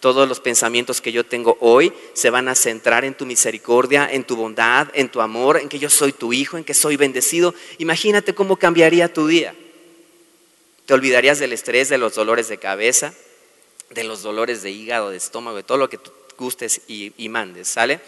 Todos 0.00 0.28
los 0.28 0.40
pensamientos 0.40 1.00
que 1.00 1.12
yo 1.12 1.24
tengo 1.24 1.56
hoy 1.60 1.92
se 2.12 2.30
van 2.30 2.48
a 2.48 2.56
centrar 2.56 3.04
en 3.04 3.14
tu 3.14 3.24
misericordia, 3.24 4.08
en 4.10 4.24
tu 4.24 4.34
bondad, 4.34 4.88
en 4.94 5.08
tu 5.08 5.20
amor, 5.20 5.58
en 5.58 5.68
que 5.68 5.78
yo 5.78 5.88
soy 5.88 6.12
tu 6.12 6.32
hijo, 6.32 6.58
en 6.58 6.64
que 6.64 6.74
soy 6.74 6.96
bendecido. 6.96 7.54
Imagínate 7.78 8.34
cómo 8.34 8.56
cambiaría 8.56 9.12
tu 9.12 9.28
día. 9.28 9.54
Te 10.84 10.92
olvidarías 10.92 11.38
del 11.38 11.52
estrés, 11.52 11.88
de 11.88 11.98
los 11.98 12.16
dolores 12.16 12.48
de 12.48 12.58
cabeza, 12.58 13.14
de 13.90 14.02
los 14.02 14.22
dolores 14.22 14.62
de 14.62 14.72
hígado, 14.72 15.10
de 15.10 15.18
estómago, 15.18 15.56
de 15.56 15.62
todo 15.62 15.78
lo 15.78 15.88
que 15.88 16.00
gustes 16.36 16.80
y, 16.88 17.12
y 17.16 17.28
mandes, 17.28 17.68
¿sale? 17.68 18.00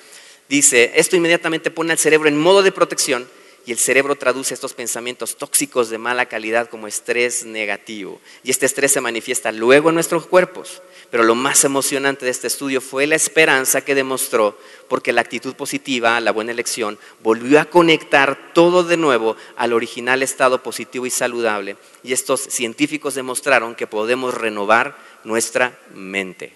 Dice, 0.49 0.93
esto 0.97 1.15
inmediatamente 1.15 1.71
pone 1.71 1.93
al 1.93 1.99
cerebro 1.99 2.29
en 2.29 2.37
modo 2.37 2.65
de 2.65 2.73
protección 2.73 3.29
y 3.67 3.73
el 3.73 3.79
cerebro 3.79 4.15
traduce 4.15 4.55
estos 4.55 4.75
pensamientos 4.75 5.37
tóxicos 5.37 5.91
de 5.91 5.99
mala 5.99 6.27
calidad 6.27 6.69
como 6.71 6.87
estrés 6.87 7.45
negativo. 7.45 8.21
Y 8.45 8.53
este 8.53 8.65
estrés 8.65 8.93
se 8.93 9.01
manifiesta 9.01 9.51
luego 9.51 9.89
en 9.89 9.97
nuestros 9.97 10.27
cuerpos. 10.27 10.83
Pero 11.11 11.25
lo 11.25 11.35
más 11.35 11.65
emocionante 11.65 12.25
de 12.25 12.31
este 12.31 12.47
estudio 12.47 12.81
fue 12.81 13.09
la 13.09 13.17
esperanza 13.17 13.81
que 13.81 13.97
demostró, 13.97 14.57
porque 14.89 15.13
la 15.13 15.21
actitud 15.21 15.55
positiva, 15.55 16.21
la 16.21 16.31
buena 16.31 16.53
elección, 16.53 16.97
volvió 17.25 17.61
a 17.61 17.65
conectar 17.65 18.53
todo 18.55 18.85
de 18.85 18.97
nuevo 18.97 19.37
al 19.57 19.73
original 19.73 20.23
estado 20.23 20.63
positivo 20.63 21.05
y 21.05 21.11
saludable. 21.11 21.77
Y 22.05 22.13
estos 22.13 22.41
científicos 22.43 23.17
demostraron 23.17 23.75
que 23.75 23.89
podemos 23.89 24.35
renovar 24.35 24.97
nuestra 25.25 25.77
mente. 25.93 26.53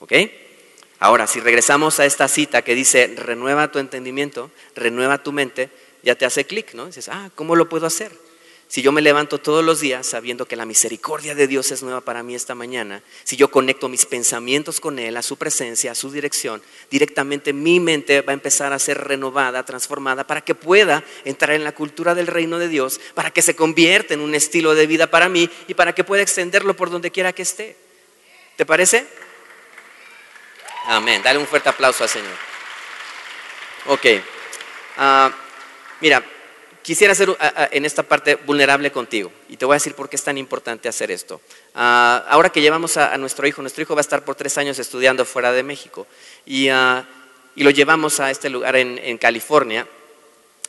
¿Ok? 0.00 0.12
Ahora, 0.98 1.28
si 1.28 1.38
regresamos 1.40 2.00
a 2.00 2.06
esta 2.06 2.26
cita 2.26 2.62
que 2.62 2.74
dice, 2.74 3.14
renueva 3.16 3.70
tu 3.70 3.78
entendimiento, 3.78 4.50
renueva 4.74 5.22
tu 5.22 5.32
mente, 5.32 5.70
ya 6.02 6.14
te 6.14 6.24
hace 6.24 6.44
clic, 6.44 6.74
¿no? 6.74 6.86
dices, 6.86 7.08
ah, 7.08 7.30
¿cómo 7.34 7.56
lo 7.56 7.68
puedo 7.68 7.86
hacer? 7.86 8.12
Si 8.70 8.82
yo 8.82 8.92
me 8.92 9.00
levanto 9.02 9.38
todos 9.38 9.64
los 9.64 9.80
días 9.80 10.06
sabiendo 10.06 10.46
que 10.46 10.54
la 10.54 10.64
misericordia 10.64 11.34
de 11.34 11.48
Dios 11.48 11.72
es 11.72 11.82
nueva 11.82 12.02
para 12.02 12.22
mí 12.22 12.36
esta 12.36 12.54
mañana, 12.54 13.02
si 13.24 13.36
yo 13.36 13.50
conecto 13.50 13.88
mis 13.88 14.06
pensamientos 14.06 14.78
con 14.78 15.00
Él, 15.00 15.16
a 15.16 15.22
su 15.22 15.36
presencia, 15.36 15.90
a 15.90 15.96
su 15.96 16.12
dirección, 16.12 16.62
directamente 16.88 17.52
mi 17.52 17.80
mente 17.80 18.20
va 18.20 18.30
a 18.30 18.34
empezar 18.34 18.72
a 18.72 18.78
ser 18.78 18.98
renovada, 18.98 19.64
transformada, 19.64 20.24
para 20.24 20.42
que 20.42 20.54
pueda 20.54 21.02
entrar 21.24 21.56
en 21.56 21.64
la 21.64 21.72
cultura 21.72 22.14
del 22.14 22.28
reino 22.28 22.60
de 22.60 22.68
Dios, 22.68 23.00
para 23.14 23.32
que 23.32 23.42
se 23.42 23.56
convierta 23.56 24.14
en 24.14 24.20
un 24.20 24.36
estilo 24.36 24.76
de 24.76 24.86
vida 24.86 25.08
para 25.08 25.28
mí 25.28 25.50
y 25.66 25.74
para 25.74 25.92
que 25.92 26.04
pueda 26.04 26.22
extenderlo 26.22 26.76
por 26.76 26.90
donde 26.90 27.10
quiera 27.10 27.32
que 27.32 27.42
esté. 27.42 27.76
¿Te 28.54 28.64
parece? 28.64 29.04
Amén. 30.86 31.22
Dale 31.24 31.40
un 31.40 31.46
fuerte 31.48 31.70
aplauso 31.70 32.04
al 32.04 32.08
Señor. 32.08 32.36
Ok. 33.86 34.06
Uh, 34.96 35.49
Mira, 36.00 36.24
quisiera 36.82 37.14
ser 37.14 37.36
en 37.72 37.84
esta 37.84 38.02
parte 38.02 38.36
vulnerable 38.36 38.90
contigo 38.90 39.30
y 39.48 39.56
te 39.56 39.64
voy 39.64 39.74
a 39.74 39.76
decir 39.76 39.94
por 39.94 40.08
qué 40.08 40.16
es 40.16 40.24
tan 40.24 40.38
importante 40.38 40.88
hacer 40.88 41.10
esto. 41.10 41.40
Ah, 41.74 42.24
ahora 42.28 42.50
que 42.50 42.62
llevamos 42.62 42.96
a, 42.96 43.16
nuestro 43.18 43.46
hijo, 43.46 43.60
nuestro 43.62 43.82
hijo 43.82 43.94
va 43.94 44.00
a 44.00 44.02
estar 44.02 44.24
por 44.24 44.34
tres 44.34 44.56
años 44.58 44.78
estudiando 44.78 45.24
fuera 45.24 45.52
de 45.52 45.62
México 45.62 46.06
y, 46.46 46.68
ah, 46.68 47.06
lo 47.56 47.70
llevamos 47.70 48.20
a 48.20 48.30
este 48.30 48.48
lugar 48.48 48.76
en, 48.76 49.18
California 49.18 49.86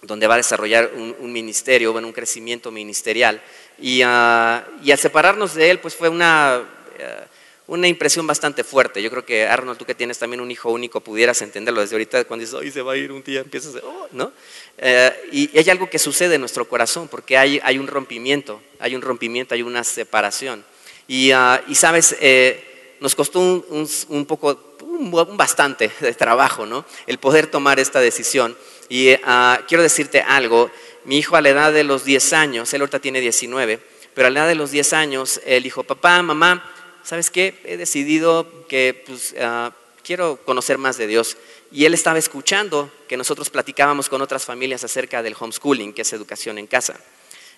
donde 0.02 0.28
va 0.28 0.34
a 0.34 0.38
desarrollar 0.38 0.92
un, 0.96 1.32
ministerio, 1.32 1.94
bueno, 1.94 2.08
un 2.08 2.14
crecimiento 2.14 2.72
ministerial. 2.72 3.42
Y, 3.80 4.02
ah, 4.04 4.66
y, 4.84 4.92
al 4.92 4.98
separarnos 4.98 5.54
de 5.54 5.70
él, 5.70 5.80
pues 5.80 5.96
fue 5.96 6.10
una, 6.10 6.62
eh, 6.98 7.26
una 7.72 7.88
impresión 7.88 8.28
bastante 8.28 8.66
fuerte. 8.66 9.02
Yo 9.02 9.10
creo 9.10 9.24
que 9.24 9.48
Arnold, 9.48 9.80
tú 9.80 9.86
que 9.86 9.96
tienes 9.96 10.20
también 10.20 10.42
un 10.42 10.52
hijo 10.52 10.70
único, 10.70 11.00
pudieras 11.00 11.42
entenderlo 11.42 11.80
desde 11.80 11.96
ahorita 11.96 12.26
cuando 12.26 12.42
dices, 12.42 12.60
ay, 12.62 12.70
se 12.70 12.82
va 12.82 12.92
a 12.92 12.98
ir 12.98 13.14
un 13.14 13.24
día, 13.24 13.40
empiezas 13.40 13.76
oh", 13.82 14.10
¿no? 14.12 14.34
Eh, 14.78 15.30
y 15.32 15.58
hay 15.58 15.70
algo 15.70 15.90
que 15.90 15.98
sucede 15.98 16.36
en 16.36 16.42
nuestro 16.42 16.68
corazón, 16.68 17.08
porque 17.08 17.38
hay, 17.38 17.62
hay 17.64 17.78
un 17.78 17.88
rompimiento, 17.88 18.62
hay 18.78 18.94
un 18.94 19.02
rompimiento, 19.02 19.56
hay 19.56 19.62
una 19.62 19.86
separación. 19.86 20.66
Y, 21.08 21.32
ah, 21.32 21.64
y 21.66 21.76
sabes, 21.76 22.18
eh, 22.20 22.98
nos 23.00 23.16
costó 23.16 23.40
un, 23.40 23.88
un, 24.10 24.26
poco, 24.26 24.76
un, 24.82 25.38
bastante 25.38 25.90
de 26.02 26.14
trabajo, 26.14 26.66
¿no? 26.66 26.84
El 27.08 27.20
poder 27.20 27.48
tomar 27.48 27.80
esta 27.80 28.02
decisión. 28.02 28.58
Y 28.90 29.12
ah, 29.24 29.62
quiero 29.70 29.82
decirte 29.82 30.20
algo, 30.20 30.70
mi 31.06 31.20
hijo 31.20 31.38
a 31.38 31.42
la 31.42 31.48
edad 31.48 31.72
de 31.72 31.86
los 31.86 32.04
10 32.04 32.34
años, 32.34 32.74
él 32.74 32.82
ahorita 32.82 33.00
tiene 33.00 33.22
19, 33.22 33.80
pero 34.14 34.28
a 34.28 34.30
la 34.30 34.42
edad 34.42 34.50
de 34.50 34.56
los 34.56 34.72
10 34.72 34.92
años, 34.92 35.40
él 35.46 35.64
dijo, 35.64 35.84
papá, 35.84 36.22
mamá, 36.22 36.70
¿sabes 37.04 37.30
qué? 37.30 37.60
He 37.64 37.78
decidido 37.78 38.66
que 38.68 39.04
pues, 39.06 39.36
ah, 39.40 39.72
quiero 40.04 40.38
conocer 40.46 40.78
más 40.78 40.98
de 40.98 41.08
Dios. 41.08 41.38
Y 41.72 41.86
él 41.86 41.94
estaba 41.94 42.20
escuchando 42.20 42.92
que 43.08 43.18
nosotros 43.18 43.50
platicábamos 43.50 44.10
con 44.10 44.22
otras 44.22 44.46
familias 44.46 44.84
acerca 44.84 45.24
del 45.24 45.36
homeschooling, 45.40 45.94
que 45.94 46.02
es 46.02 46.14
educación 46.14 46.58
en 46.58 46.68
casa. 46.68 47.00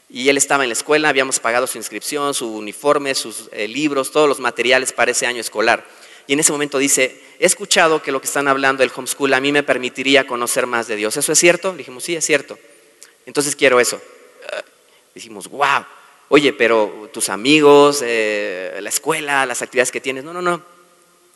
Y 0.10 0.30
él 0.30 0.38
estaba 0.38 0.64
en 0.64 0.70
la 0.70 0.74
escuela, 0.74 1.10
habíamos 1.10 1.40
pagado 1.40 1.66
su 1.66 1.78
inscripción, 1.78 2.34
su 2.34 2.54
uniforme, 2.54 3.16
sus 3.16 3.50
eh, 3.52 3.68
libros, 3.68 4.12
todos 4.12 4.30
los 4.30 4.40
materiales 4.40 4.94
para 4.94 5.12
ese 5.12 5.26
año 5.26 5.42
escolar. 5.42 5.84
Y 6.28 6.34
en 6.34 6.40
ese 6.40 6.52
momento 6.52 6.78
dice, 6.78 7.20
he 7.40 7.46
escuchado 7.46 8.02
que 8.02 8.12
lo 8.12 8.22
que 8.22 8.28
están 8.28 8.48
hablando 8.48 8.82
del 8.82 8.92
homeschool 8.96 9.34
a 9.34 9.42
mí 9.42 9.52
me 9.52 9.64
permitiría 9.64 10.28
conocer 10.28 10.68
más 10.68 10.88
de 10.88 10.96
Dios. 10.96 11.18
¿Eso 11.18 11.32
es 11.32 11.40
cierto? 11.40 11.72
Le 11.72 11.80
dijimos, 11.80 12.04
sí, 12.04 12.16
es 12.16 12.26
cierto. 12.26 12.60
Entonces 13.26 13.56
quiero 13.56 13.80
eso. 13.80 14.00
dijimos, 15.16 15.48
wow. 15.48 15.86
Oye, 16.36 16.52
pero 16.52 17.12
tus 17.14 17.30
amigos, 17.30 18.02
eh, 18.04 18.80
la 18.82 18.90
escuela, 18.90 19.46
las 19.46 19.62
actividades 19.62 19.92
que 19.92 20.02
tienes, 20.02 20.24
no, 20.24 20.34
no, 20.34 20.42
no. 20.42 20.64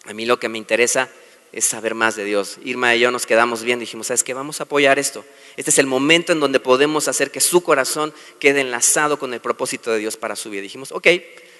A 0.06 0.14
mí 0.14 0.26
lo 0.26 0.40
que 0.40 0.50
me 0.50 0.58
interesa 0.58 1.08
es 1.52 1.66
saber 1.66 1.94
más 1.94 2.16
de 2.16 2.24
Dios. 2.24 2.58
Irma 2.64 2.96
y 2.96 3.02
yo 3.02 3.12
nos 3.12 3.28
quedamos 3.28 3.62
bien, 3.62 3.78
dijimos, 3.78 4.08
¿sabes 4.08 4.24
qué? 4.24 4.34
Vamos 4.34 4.60
a 4.60 4.64
apoyar 4.64 4.98
esto. 4.98 5.24
Este 5.56 5.70
es 5.70 5.78
el 5.78 5.86
momento 5.86 6.32
en 6.32 6.40
donde 6.40 6.60
podemos 6.60 7.08
hacer 7.08 7.30
que 7.30 7.42
su 7.42 7.62
corazón 7.62 8.12
quede 8.40 8.62
enlazado 8.62 9.20
con 9.20 9.36
el 9.36 9.40
propósito 9.40 9.92
de 9.92 10.00
Dios 10.00 10.18
para 10.18 10.36
su 10.36 10.50
vida. 10.50 10.64
Dijimos, 10.64 10.92
ok, 10.92 11.06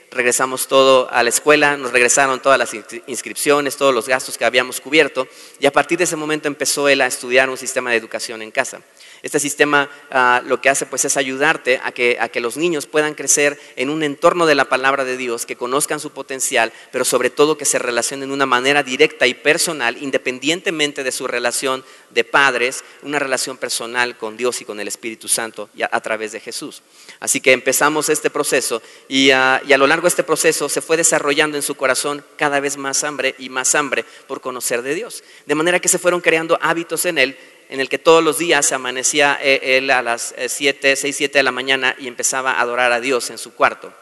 regresamos 0.10 0.68
todo 0.68 1.08
a 1.12 1.22
la 1.22 1.30
escuela, 1.30 1.78
nos 1.78 1.92
regresaron 1.92 2.42
todas 2.42 2.58
las 2.58 2.72
inscripciones, 3.06 3.78
todos 3.78 3.94
los 3.94 4.08
gastos 4.08 4.36
que 4.36 4.46
habíamos 4.46 4.82
cubierto, 4.82 5.28
y 5.60 5.68
a 5.68 5.72
partir 5.72 6.00
de 6.00 6.06
ese 6.06 6.16
momento 6.16 6.48
empezó 6.48 6.90
él 6.90 7.02
a 7.02 7.06
estudiar 7.06 7.52
un 7.52 7.58
sistema 7.58 7.92
de 7.92 7.98
educación 7.98 8.42
en 8.42 8.50
casa. 8.50 8.82
Este 9.28 9.42
sistema 9.42 9.90
ah, 10.10 10.42
lo 10.46 10.62
que 10.62 10.70
hace 10.70 10.86
pues 10.86 11.04
es 11.04 11.18
ayudarte 11.18 11.82
a 11.84 11.92
que, 11.92 12.16
a 12.18 12.30
que 12.30 12.40
los 12.40 12.56
niños 12.56 12.86
puedan 12.86 13.14
crecer 13.14 13.60
en 13.76 13.90
un 13.90 14.02
entorno 14.02 14.46
de 14.46 14.56
la 14.56 14.70
palabra 14.70 15.04
de 15.04 15.18
Dios, 15.18 15.46
que 15.46 15.58
conozcan 15.58 16.00
su 16.00 16.12
potencial, 16.12 16.72
pero 16.94 17.04
sobre 17.04 17.30
todo 17.30 17.58
que 17.58 17.66
se 17.66 17.78
relacionen 17.78 18.30
de 18.30 18.34
una 18.34 18.46
manera 18.46 18.84
directa 18.84 19.28
y 19.28 19.34
personal, 19.34 20.02
independientemente 20.02 21.04
de 21.04 21.12
su 21.12 21.28
relación 21.28 21.84
de 22.12 22.24
padres, 22.24 22.86
una 23.02 23.20
relación 23.20 23.58
personal 23.58 24.18
con 24.18 24.38
Dios 24.38 24.62
y 24.62 24.66
con 24.66 24.80
el 24.80 24.88
Espíritu 24.88 25.28
Santo 25.28 25.70
a, 25.92 26.00
través 26.00 26.32
de 26.32 26.40
Jesús. 26.40 26.82
Así 27.20 27.42
que 27.42 27.52
empezamos 27.52 28.08
este 28.08 28.30
proceso 28.30 28.82
y, 29.10 29.32
ah, 29.32 29.62
y 29.68 29.74
a 29.74 29.78
lo 29.78 29.88
largo 29.88 30.04
de 30.04 30.10
este 30.10 30.24
proceso 30.24 30.70
se 30.70 30.80
fue 30.80 30.96
desarrollando 30.96 31.58
en 31.58 31.64
su 31.64 31.76
corazón 31.76 32.24
cada 32.38 32.62
vez 32.62 32.78
más 32.78 33.04
hambre 33.04 33.36
y 33.40 33.50
más 33.50 33.76
hambre 33.76 34.06
por 34.26 34.40
conocer 34.40 34.84
de 34.84 34.96
Dios. 34.96 35.22
De 35.46 35.56
manera 35.56 35.82
que 35.82 35.90
se 35.90 36.00
fueron 36.00 36.22
creando 36.22 36.58
hábitos 36.62 37.06
en 37.06 37.18
él 37.18 37.38
en 37.70 37.80
el 37.80 37.90
que 37.90 38.00
todos 38.00 38.24
los 38.24 38.38
días 38.38 38.72
amanecía 38.72 39.38
eh, 39.42 39.78
él 39.78 39.90
a 39.92 40.02
las 40.02 40.34
7, 40.48 40.96
6, 40.96 41.16
7 41.16 41.40
de 41.40 41.44
la 41.44 41.52
mañana 41.52 41.96
y 42.00 42.08
empezaba 42.08 42.54
a 42.54 42.62
adorar 42.62 42.92
a 42.92 43.00
Dios 43.00 43.30
en 43.30 43.38
su 43.38 43.54
cuarto. 43.54 43.94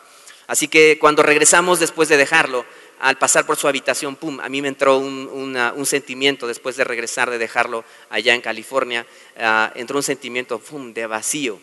Así 0.47 0.67
que 0.67 0.99
cuando 0.99 1.23
regresamos 1.23 1.79
después 1.79 2.07
de 2.09 2.17
dejarlo, 2.17 2.65
al 2.99 3.17
pasar 3.17 3.45
por 3.45 3.57
su 3.57 3.67
habitación, 3.67 4.15
pum, 4.15 4.39
a 4.39 4.49
mí 4.49 4.61
me 4.61 4.67
entró 4.67 4.97
un, 4.97 5.85
sentimiento 5.85 6.47
después 6.47 6.77
de 6.77 6.83
regresar, 6.83 7.29
de 7.29 7.37
dejarlo 7.37 7.83
allá 8.09 8.33
en 8.33 8.41
California, 8.41 9.05
ah, 9.37 9.71
entró 9.75 9.97
un 9.97 10.03
sentimiento, 10.03 10.59
pum, 10.59 10.93
de 10.93 11.05
vacío. 11.05 11.59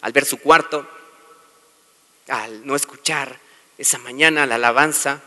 Al 0.00 0.12
ver 0.12 0.24
su 0.24 0.38
cuarto, 0.38 0.88
al 2.28 2.66
no 2.66 2.76
escuchar 2.76 3.38
esa 3.76 3.98
mañana 3.98 4.46
la 4.46 4.54
alabanza, 4.56 5.20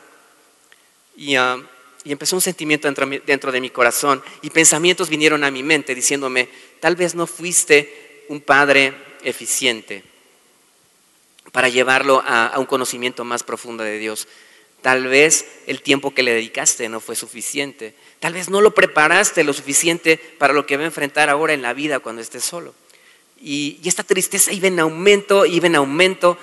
y 1.15 1.35
ah, 1.35 1.57
y 2.03 2.11
empezó 2.11 2.35
un 2.35 2.41
sentimiento 2.41 2.87
dentro, 3.25 3.51
de 3.51 3.61
mi 3.61 3.69
corazón 3.69 4.23
y 4.41 4.49
pensamientos 4.49 5.09
vinieron 5.09 5.43
a 5.43 5.51
mi 5.51 5.61
mente 5.61 5.93
diciéndome, 5.93 6.49
tal 6.79 6.95
vez 6.95 7.13
no 7.13 7.27
fuiste 7.27 8.25
un 8.29 8.41
padre 8.41 8.93
eficiente 9.23 10.03
para 11.51 11.69
llevarlo 11.69 12.23
a, 12.25 12.57
un 12.57 12.65
conocimiento 12.65 13.23
más 13.23 13.43
profundo 13.43 13.83
de 13.83 13.99
Dios. 13.99 14.27
Tal 14.81 15.07
vez 15.07 15.45
el 15.67 15.81
tiempo 15.81 16.13
que 16.13 16.23
le 16.23 16.33
dedicaste 16.33 16.89
no 16.89 16.99
fue 17.01 17.15
suficiente. 17.15 17.93
Tal 18.19 18.33
vez 18.33 18.49
no 18.49 18.61
lo 18.61 18.73
preparaste 18.73 19.43
lo 19.43 19.53
suficiente 19.53 20.17
para 20.17 20.53
lo 20.53 20.65
que 20.65 20.77
va 20.77 20.83
a 20.83 20.87
enfrentar 20.87 21.29
ahora 21.29 21.53
en 21.53 21.61
la 21.61 21.73
vida 21.73 21.99
cuando 21.99 22.21
esté 22.21 22.39
solo. 22.39 22.73
Y, 23.39 23.79
esta 23.83 24.03
tristeza 24.03 24.51
iba 24.51 24.67
en 24.67 24.79
aumento, 24.79 25.45
iba 25.45 25.67
en 25.67 25.75
aumento, 25.75 26.37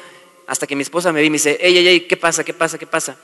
hasta 0.47 0.67
que 0.67 0.77
mi 0.77 0.83
esposa 0.83 1.13
me 1.13 1.21
vi 1.21 1.27
y 1.27 1.31
me 1.31 1.37
dice, 1.37 1.59
ey, 1.61 1.79
ey, 1.79 1.89
ey, 1.89 2.01
¿qué 2.03 2.17
pasa? 2.17 2.45
¿Qué 2.45 2.55
pasa? 2.55 2.79
¿Qué 2.79 2.87
pasa? 2.87 3.19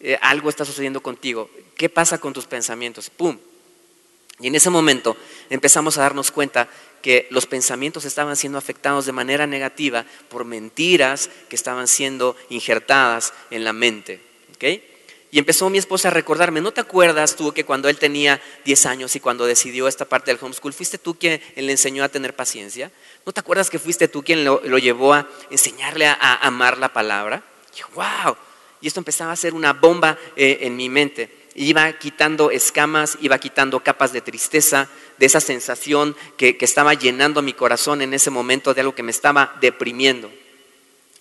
Eh, 0.00 0.18
algo 0.20 0.48
está 0.48 0.64
sucediendo 0.64 1.02
contigo. 1.02 1.50
¿Qué 1.76 1.88
pasa 1.88 2.18
con 2.18 2.32
tus 2.32 2.46
pensamientos? 2.46 3.10
¡Pum! 3.10 3.38
Y 4.40 4.48
en 4.48 4.54
ese 4.54 4.70
momento 4.70 5.16
empezamos 5.48 5.96
a 5.96 6.02
darnos 6.02 6.30
cuenta 6.30 6.68
que 7.02 7.28
los 7.30 7.46
pensamientos 7.46 8.04
estaban 8.04 8.36
siendo 8.36 8.58
afectados 8.58 9.06
de 9.06 9.12
manera 9.12 9.46
negativa 9.46 10.06
por 10.28 10.44
mentiras 10.44 11.30
que 11.48 11.56
estaban 11.56 11.86
siendo 11.86 12.36
injertadas 12.48 13.32
en 13.50 13.62
la 13.62 13.72
mente. 13.72 14.20
Y 15.30 15.38
empezó 15.38 15.68
mi 15.68 15.78
esposa 15.78 16.08
a 16.08 16.10
recordarme, 16.12 16.60
¿no 16.60 16.72
te 16.72 16.80
acuerdas 16.80 17.36
tú 17.36 17.52
que 17.52 17.64
cuando 17.64 17.88
él 17.88 17.98
tenía 17.98 18.40
10 18.64 18.86
años 18.86 19.16
y 19.16 19.20
cuando 19.20 19.46
decidió 19.46 19.88
esta 19.88 20.04
parte 20.04 20.30
del 20.30 20.42
homeschool, 20.42 20.72
fuiste 20.72 20.96
tú 20.96 21.18
quien 21.18 21.40
le 21.56 21.72
enseñó 21.72 22.04
a 22.04 22.08
tener 22.08 22.34
paciencia? 22.34 22.92
¿No 23.26 23.32
te 23.32 23.40
acuerdas 23.40 23.68
que 23.68 23.78
fuiste 23.78 24.08
tú 24.08 24.22
quien 24.22 24.44
lo, 24.44 24.60
llevó 24.78 25.12
a 25.12 25.28
enseñarle 25.50 26.06
a, 26.06 26.36
amar 26.36 26.78
la 26.78 26.92
palabra? 26.92 27.42
Y 27.76 27.94
wow, 27.94 28.36
y 28.84 28.86
esto 28.86 29.00
empezaba 29.00 29.32
a 29.32 29.36
ser 29.36 29.54
una 29.54 29.72
bomba 29.72 30.18
eh, 30.36 30.58
en 30.60 30.76
mi 30.76 30.90
mente. 30.90 31.30
Iba 31.54 31.90
quitando 31.94 32.50
escamas, 32.50 33.16
iba 33.22 33.38
quitando 33.38 33.82
capas 33.82 34.12
de 34.12 34.20
tristeza, 34.20 34.90
de 35.16 35.24
esa 35.24 35.40
sensación 35.40 36.14
que, 36.36 36.58
estaba 36.60 36.92
llenando 36.92 37.40
mi 37.40 37.54
corazón 37.54 38.02
en 38.02 38.12
ese 38.12 38.28
momento 38.28 38.74
de 38.74 38.82
algo 38.82 38.94
que 38.94 39.02
me 39.02 39.10
estaba 39.10 39.56
deprimiendo. 39.62 40.30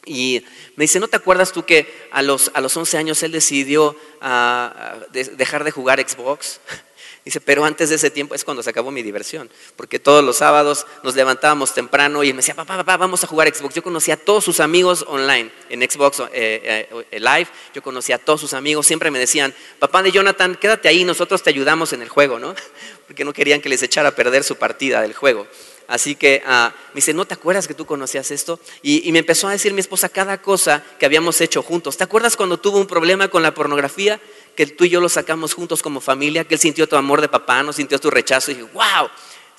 Y 0.06 0.44
me 0.76 0.84
dice, 0.84 1.00
¿no 1.00 1.08
te 1.08 1.16
acuerdas 1.16 1.54
tú 1.54 1.64
que 1.64 1.88
a 2.12 2.22
los, 2.22 2.52
a 2.54 2.60
los 2.60 2.76
11 2.76 2.98
años 2.98 3.24
él 3.24 3.32
decidió 3.32 3.96
ah, 4.20 4.98
dejar 5.14 5.64
de 5.64 5.72
jugar 5.72 6.06
Xbox? 6.06 6.60
Dice, 7.26 7.40
pero 7.40 7.64
antes 7.64 7.90
de 7.90 7.96
ese 7.96 8.12
tiempo 8.12 8.36
es 8.36 8.44
cuando 8.44 8.62
se 8.62 8.70
acabó 8.70 8.92
mi 8.92 9.02
diversión, 9.02 9.50
porque 9.78 9.98
todos 9.98 10.22
los 10.22 10.38
sábados 10.38 10.86
nos 11.04 11.16
levantábamos 11.16 11.74
temprano 11.74 12.22
y 12.22 12.34
me 12.34 12.38
decía, 12.38 12.54
papá, 12.54 12.76
papá, 12.76 12.98
vamos 12.98 13.24
a 13.24 13.28
jugar 13.28 13.54
Xbox. 13.54 13.76
Yo 13.76 13.82
conocía 13.82 14.16
a 14.16 14.18
todos 14.18 14.44
sus 14.44 14.60
amigos 14.60 15.06
online, 15.08 15.50
en 15.70 15.90
Xbox 15.90 16.20
eh, 16.34 16.90
eh, 17.12 17.20
Live, 17.20 17.48
yo 17.74 17.82
conocía 17.82 18.18
a 18.18 18.20
todos 18.20 18.42
sus 18.42 18.54
amigos, 18.54 18.86
siempre 18.86 19.10
me 19.10 19.20
decían, 19.20 19.54
papá 19.80 20.04
de 20.04 20.12
Jonathan, 20.12 20.56
quédate 20.56 20.90
ahí, 20.90 21.06
nosotros 21.06 21.42
te 21.42 21.50
ayudamos 21.50 21.94
en 21.94 22.02
el 22.02 22.10
juego, 22.10 22.40
¿no? 22.40 22.56
Porque 23.08 23.24
no 23.24 23.32
querían 23.32 23.62
que 23.62 23.70
les 23.70 23.82
echara 23.84 24.10
a 24.10 24.16
perder 24.16 24.44
su 24.44 24.58
partida 24.58 25.02
del 25.02 25.14
juego. 25.14 25.48
Así 25.88 26.16
que 26.16 26.42
ah, 26.46 26.74
me 26.90 26.96
dice, 26.96 27.14
¿no 27.14 27.26
te 27.26 27.34
acuerdas 27.34 27.68
que 27.68 27.74
tú 27.74 27.86
conocías 27.86 28.32
esto? 28.32 28.60
Y, 28.82 29.08
y, 29.08 29.12
me 29.12 29.20
empezó 29.20 29.48
a 29.48 29.52
decir 29.52 29.74
mi 29.74 29.82
esposa 29.82 30.10
cada 30.10 30.42
cosa 30.42 30.84
que 30.98 31.06
habíamos 31.06 31.40
hecho 31.42 31.62
juntos. 31.62 31.98
¿Te 31.98 32.04
acuerdas 32.04 32.38
cuando 32.38 32.58
tuvo 32.58 32.80
un 32.80 32.88
problema 32.88 33.28
con 33.28 33.44
la 33.44 33.54
pornografía? 33.54 34.20
Que 34.56 34.68
tú 34.68 34.86
y 34.86 34.90
yo 34.90 35.02
lo 35.02 35.10
sacamos 35.10 35.54
juntos 35.54 35.82
como 35.82 36.00
familia, 36.00 36.46
que 36.46 36.56
él 36.56 36.60
sintió 36.60 36.88
tu 36.88 36.96
amor 36.96 37.22
de 37.22 37.30
papá, 37.30 37.64
no 37.64 37.74
sintió 37.74 38.00
tu 38.00 38.10
rechazo 38.10 38.52
y 38.52 38.56
dije, 38.56 38.70
wow, 38.74 39.10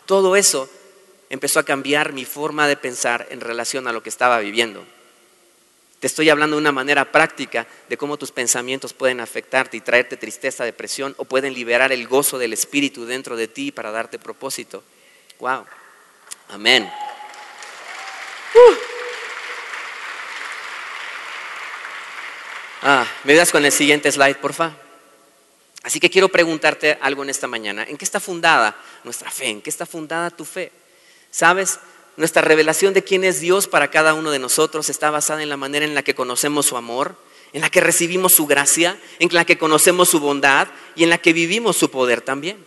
todo 0.07 0.37
eso 0.37 0.69
empezó 1.31 1.59
a 1.61 1.65
cambiar 1.65 2.13
mi 2.13 2.25
forma 2.25 2.69
de 2.69 2.77
pensar 2.77 3.27
en 3.31 3.41
relación 3.41 3.89
a 3.89 3.93
lo 3.93 4.03
que 4.03 4.09
estaba 4.09 4.39
viviendo. 4.39 4.85
Te 5.99 6.07
estoy 6.07 6.29
hablando 6.29 6.57
de 6.57 6.61
una 6.61 6.73
manera 6.73 7.11
práctica 7.11 7.67
de 7.89 7.97
cómo 7.97 8.19
tus 8.19 8.31
pensamientos 8.31 8.93
pueden 8.93 9.21
afectarte 9.21 9.77
y 9.77 9.81
traerte 9.81 10.17
tristeza, 10.17 10.65
depresión 10.65 11.15
o 11.17 11.25
pueden 11.25 11.55
liberar 11.55 11.93
el 11.93 12.07
gozo 12.07 12.39
del 12.39 12.53
Espíritu 12.53 13.07
dentro 13.07 13.37
de 13.37 13.49
ti 13.49 13.73
para 13.73 13.91
darte 13.91 14.19
propósito. 14.19 14.85
Wow. 15.41 15.65
Amén. 16.51 16.93
Uh. 18.55 18.75
Ah, 22.83 23.07
¿Me 23.25 23.35
das 23.35 23.51
con 23.51 23.65
el 23.65 23.73
siguiente 23.73 24.13
slide, 24.13 24.37
por 24.37 24.53
favor? 24.53 24.84
Así 25.85 26.01
que 26.01 26.09
quiero 26.09 26.31
preguntarte 26.31 26.99
algo 27.03 27.23
en 27.23 27.31
esta 27.31 27.47
mañana. 27.47 27.85
¿En 27.85 27.99
qué 27.99 28.07
está 28.07 28.19
fundada 28.19 28.75
nuestra 29.05 29.31
fe? 29.31 29.49
¿En 29.49 29.61
qué 29.61 29.69
está 29.69 29.85
fundada 29.85 30.31
tu 30.31 30.47
fe? 30.47 30.73
¿Sabes? 31.31 31.79
Nuestra 32.17 32.41
revelación 32.41 32.95
de 32.95 33.05
quién 33.05 33.23
es 33.23 33.41
Dios 33.41 33.69
para 33.69 33.91
cada 33.91 34.15
uno 34.15 34.31
de 34.31 34.39
nosotros 34.39 34.89
está 34.89 35.11
basada 35.11 35.43
en 35.43 35.51
la 35.51 35.59
manera 35.59 35.85
en 35.85 35.95
la 35.95 36.03
que 36.03 36.15
conocemos 36.15 36.65
su 36.65 36.79
amor, 36.79 37.17
en 37.53 37.61
la 37.61 37.69
que 37.69 37.83
recibimos 37.83 38.33
su 38.33 38.47
gracia, 38.47 38.99
en 39.19 39.29
la 39.33 39.45
que 39.45 39.59
conocemos 39.59 40.09
su 40.09 40.21
bondad 40.21 40.69
y 40.97 41.05
en 41.05 41.11
la 41.11 41.19
que 41.19 41.35
vivimos 41.35 41.77
su 41.77 41.91
poder 41.91 42.23
también. 42.23 42.65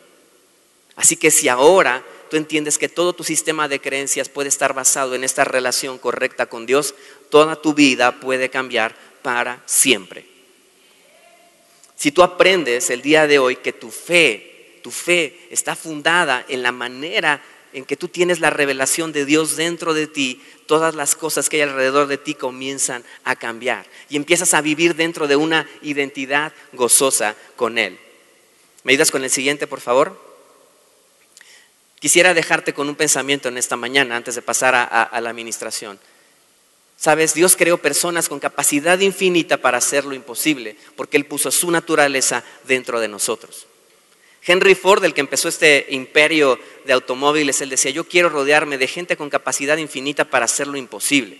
Así 0.95 1.17
que 1.17 1.31
si 1.31 1.49
ahora 1.49 2.03
tú 2.29 2.37
entiendes 2.37 2.77
que 2.77 2.87
todo 2.87 3.13
tu 3.13 3.23
sistema 3.23 3.67
de 3.67 3.81
creencias 3.81 4.29
puede 4.29 4.49
estar 4.49 4.73
basado 4.73 5.15
en 5.15 5.23
esta 5.23 5.43
relación 5.43 5.97
correcta 5.97 6.45
con 6.45 6.67
Dios, 6.67 6.93
toda 7.31 7.55
tu 7.55 7.73
vida 7.73 8.19
puede 8.19 8.49
cambiar 8.49 8.95
para 9.23 9.63
siempre. 9.65 10.36
Si 11.97 12.11
tú 12.11 12.21
aprendes 12.21 12.91
el 12.91 13.01
día 13.01 13.25
de 13.25 13.39
hoy 13.39 13.55
que 13.57 13.73
tu 13.73 13.89
fe, 13.89 14.79
tu 14.83 14.91
fe 14.91 15.47
está 15.49 15.75
fundada 15.75 16.45
en 16.47 16.61
la 16.61 16.71
manera 16.71 17.41
en 17.73 17.85
que 17.85 17.97
tú 17.97 18.07
tienes 18.07 18.39
la 18.39 18.51
revelación 18.51 19.11
de 19.11 19.25
Dios 19.25 19.55
dentro 19.55 19.93
de 19.95 20.05
ti, 20.05 20.41
todas 20.67 20.93
las 20.93 21.15
cosas 21.15 21.49
que 21.49 21.57
hay 21.57 21.63
alrededor 21.63 22.07
de 22.07 22.19
ti 22.19 22.35
comienzan 22.35 23.03
a 23.23 23.35
cambiar 23.35 23.87
y 24.09 24.15
empiezas 24.15 24.53
a 24.53 24.61
vivir 24.61 24.95
dentro 24.95 25.27
de 25.27 25.35
una 25.35 25.67
identidad 25.81 26.53
gozosa 26.73 27.35
con 27.55 27.79
Él. 27.79 27.97
¿Me 28.83 28.93
ayudas 28.93 29.11
con 29.11 29.23
el 29.23 29.31
siguiente, 29.31 29.65
por 29.65 29.81
favor? 29.81 30.21
Quisiera 31.99 32.35
dejarte 32.35 32.73
con 32.73 32.89
un 32.89 32.95
pensamiento 32.95 33.49
en 33.49 33.57
esta 33.57 33.75
mañana 33.75 34.15
antes 34.15 34.35
de 34.35 34.43
pasar 34.43 34.75
a, 34.75 34.83
a 34.83 35.19
la 35.19 35.31
administración. 35.31 35.99
Sabes, 36.97 37.35
Dios 37.35 37.55
creó 37.55 37.77
personas 37.77 38.27
con 38.27 38.39
capacidad 38.39 38.99
infinita 38.99 39.57
para 39.57 39.77
hacer 39.77 40.03
lo 40.03 40.15
imposible, 40.15 40.75
porque 40.95 41.15
Él 41.15 41.25
puso 41.25 41.51
su 41.51 41.69
naturaleza 41.69 42.43
dentro 42.65 42.99
de 42.99 43.07
nosotros. 43.07 43.67
Henry 44.43 44.75
Ford, 44.75 45.03
el 45.03 45.13
que 45.13 45.21
empezó 45.21 45.47
este 45.47 45.87
imperio 45.89 46.57
de 46.85 46.93
automóviles, 46.93 47.59
él 47.59 47.69
decía, 47.69 47.91
yo 47.91 48.05
quiero 48.05 48.29
rodearme 48.29 48.77
de 48.77 48.87
gente 48.87 49.17
con 49.17 49.29
capacidad 49.29 49.75
infinita 49.75 50.23
para 50.23 50.45
hacer 50.45 50.67
lo 50.67 50.77
imposible. 50.77 51.37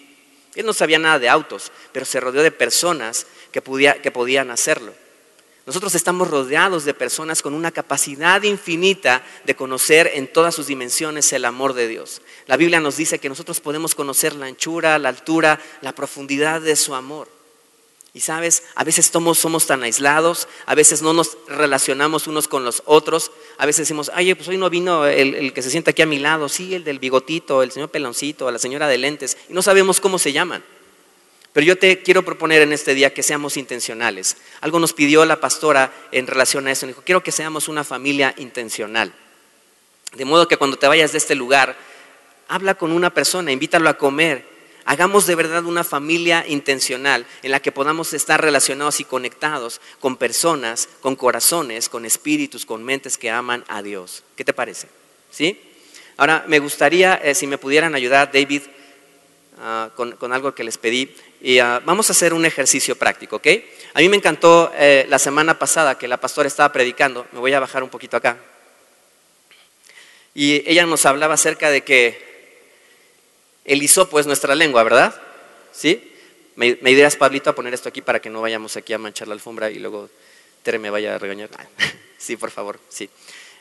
Él 0.56 0.66
no 0.66 0.74
sabía 0.74 1.00
nada 1.00 1.18
de 1.18 1.30
autos, 1.30 1.72
pero 1.94 2.06
se 2.06 2.20
rodeó 2.20 2.44
de 2.44 2.52
personas 2.52 3.26
que, 3.54 3.62
que 4.04 4.12
podían 4.12 4.52
hacerlo. 4.52 4.94
Nosotros 5.68 5.96
estamos 5.96 6.30
rodeados 6.30 6.86
de 6.86 6.94
personas 6.94 7.42
con 7.42 7.54
una 7.54 7.72
capacidad 7.72 8.42
infinita 8.44 9.22
de 9.44 9.54
conocer 9.54 10.10
en 10.14 10.32
todas 10.32 10.56
sus 10.56 10.68
dimensiones 10.68 11.34
el 11.34 11.44
amor 11.44 11.74
de 11.74 11.90
Dios. 11.90 12.22
La 12.46 12.56
Biblia 12.56 12.80
nos 12.80 12.96
dice 12.96 13.20
que 13.20 13.28
nosotros 13.28 13.60
podemos 13.60 13.94
conocer 13.94 14.34
la 14.34 14.46
anchura, 14.46 14.98
la 14.98 15.10
altura, 15.10 15.60
la 15.82 15.94
profundidad 15.94 16.62
de 16.62 16.78
su 16.78 16.96
amor. 16.96 17.28
Y 18.14 18.22
sabes, 18.22 18.64
a 18.76 18.86
veces 18.86 19.12
somos, 19.12 19.68
tan 19.68 19.84
aislados, 19.84 20.48
a 20.66 20.74
veces 20.74 21.02
no 21.02 21.12
nos 21.12 21.38
relacionamos 21.50 22.28
unos 22.28 22.48
con 22.48 22.64
los 22.64 22.82
otros, 22.86 23.32
a 23.58 23.66
veces 23.66 23.80
decimos, 23.80 24.10
ay, 24.14 24.34
pues 24.36 24.48
hoy 24.48 24.58
no 24.58 24.70
vino 24.70 25.06
el, 25.06 25.36
el, 25.36 25.52
que 25.52 25.62
se 25.62 25.70
sienta 25.70 25.92
aquí 25.92 26.02
a 26.02 26.06
mi 26.06 26.18
lado, 26.18 26.48
sí, 26.48 26.76
el 26.76 26.86
del 26.86 27.00
bigotito, 27.00 27.62
el 27.62 27.74
señor 27.74 27.90
peloncito, 27.90 28.50
la 28.50 28.58
señora 28.58 28.88
de 28.88 29.00
lentes, 29.00 29.38
y 29.50 29.54
no 29.54 29.62
sabemos 29.62 30.00
cómo 30.00 30.18
se 30.18 30.32
llaman. 30.32 30.64
Pero 31.58 31.66
yo 31.66 31.76
te 31.80 32.04
quiero 32.04 32.24
proponer 32.24 32.62
en 32.62 32.72
este 32.72 32.94
día 32.94 33.16
que 33.16 33.24
seamos 33.24 33.58
intencionales. 33.58 34.38
Algo 34.62 34.80
nos 34.80 34.94
pidió 34.94 35.26
la 35.26 35.42
pastora 35.42 35.92
en 36.12 36.28
relación 36.28 36.68
a 36.68 36.72
eso. 36.72 36.86
Dijo, 36.86 37.02
quiero 37.04 37.24
que 37.24 37.32
seamos 37.32 37.68
una 37.68 37.84
familia 37.84 38.36
intencional. 38.38 39.12
De 40.14 40.24
modo 40.24 40.48
que 40.48 40.58
cuando 40.58 40.78
te 40.78 40.88
vayas 40.88 41.14
de 41.14 41.18
este 41.18 41.34
lugar, 41.34 41.76
habla 42.48 42.76
con 42.76 42.92
una 42.92 43.12
persona, 43.12 43.52
invítalo 43.52 43.90
a 43.90 43.98
comer. 43.98 44.46
Hagamos 44.86 45.26
de 45.26 45.34
verdad 45.34 45.66
una 45.66 45.84
familia 45.84 46.46
intencional 46.48 47.26
en 47.42 47.50
la 47.50 47.60
que 47.60 47.72
podamos 47.72 48.14
estar 48.14 48.40
relacionados 48.40 49.00
y 49.00 49.06
conectados 49.06 49.82
con 50.00 50.16
personas, 50.16 50.88
con 51.02 51.16
corazones, 51.16 51.90
con 51.90 52.06
espíritus, 52.06 52.68
con 52.68 52.84
mentes 52.84 53.18
que 53.18 53.32
aman 53.32 53.66
a 53.68 53.82
Dios. 53.82 54.24
¿Qué 54.36 54.46
te 54.46 54.54
parece? 54.54 54.90
¿Sí? 55.32 55.60
Ahora, 56.18 56.46
me 56.48 56.60
gustaría, 56.60 57.16
eh, 57.16 57.34
si 57.34 57.48
me 57.48 57.58
pudieran 57.58 57.96
ayudar, 57.96 58.32
David, 58.32 58.62
ah, 59.60 59.90
con, 59.96 60.34
algo 60.34 60.54
que 60.54 60.64
les 60.64 60.78
pedí. 60.78 61.16
Y 61.42 61.60
ah, 61.60 61.82
vamos 61.86 62.10
a 62.10 62.14
hacer 62.14 62.34
un 62.34 62.46
ejercicio 62.46 62.96
práctico, 62.96 63.38
¿ok? 63.38 63.48
A 63.94 64.00
mí 64.00 64.10
me 64.10 64.18
encantó 64.18 64.72
eh, 64.76 65.06
la 65.10 65.20
semana 65.20 65.58
pasada 65.60 65.98
que 65.98 66.08
la 66.08 66.18
pastora 66.18 66.48
estaba 66.48 66.72
predicando. 66.72 67.28
Me 67.32 67.40
voy 67.40 67.54
a 67.54 67.60
bajar 67.60 67.84
un 67.84 67.90
poquito 67.90 68.18
acá. 68.18 68.38
Y 70.34 70.64
ella 70.70 70.86
nos 70.86 71.06
hablaba 71.06 71.34
acerca 71.34 71.70
de 71.70 71.84
que 71.84 72.28
el 73.66 73.82
hisopo 73.82 74.20
es 74.20 74.28
nuestra 74.28 74.56
lengua, 74.56 74.84
¿verdad? 74.84 75.20
¿Sí? 75.72 76.14
¿Me, 76.56 76.78
me 76.82 76.92
dirás, 76.92 77.16
Pablito, 77.16 77.50
a 77.50 77.56
poner 77.56 77.74
esto 77.74 77.90
aquí 77.90 78.02
para 78.02 78.20
que 78.20 78.30
no 78.30 78.42
vayamos 78.42 78.78
aquí 78.78 78.94
a 78.94 78.98
manchar 78.98 79.28
la 79.28 79.34
alfombra 79.34 79.70
y 79.70 79.80
luego 79.80 80.10
Tere 80.64 80.80
me 80.80 80.90
vaya 80.90 81.16
a 81.16 81.18
regañar? 81.18 81.50
sí, 82.18 82.38
por 82.38 82.52
favor, 82.52 82.80
sí. 82.90 83.10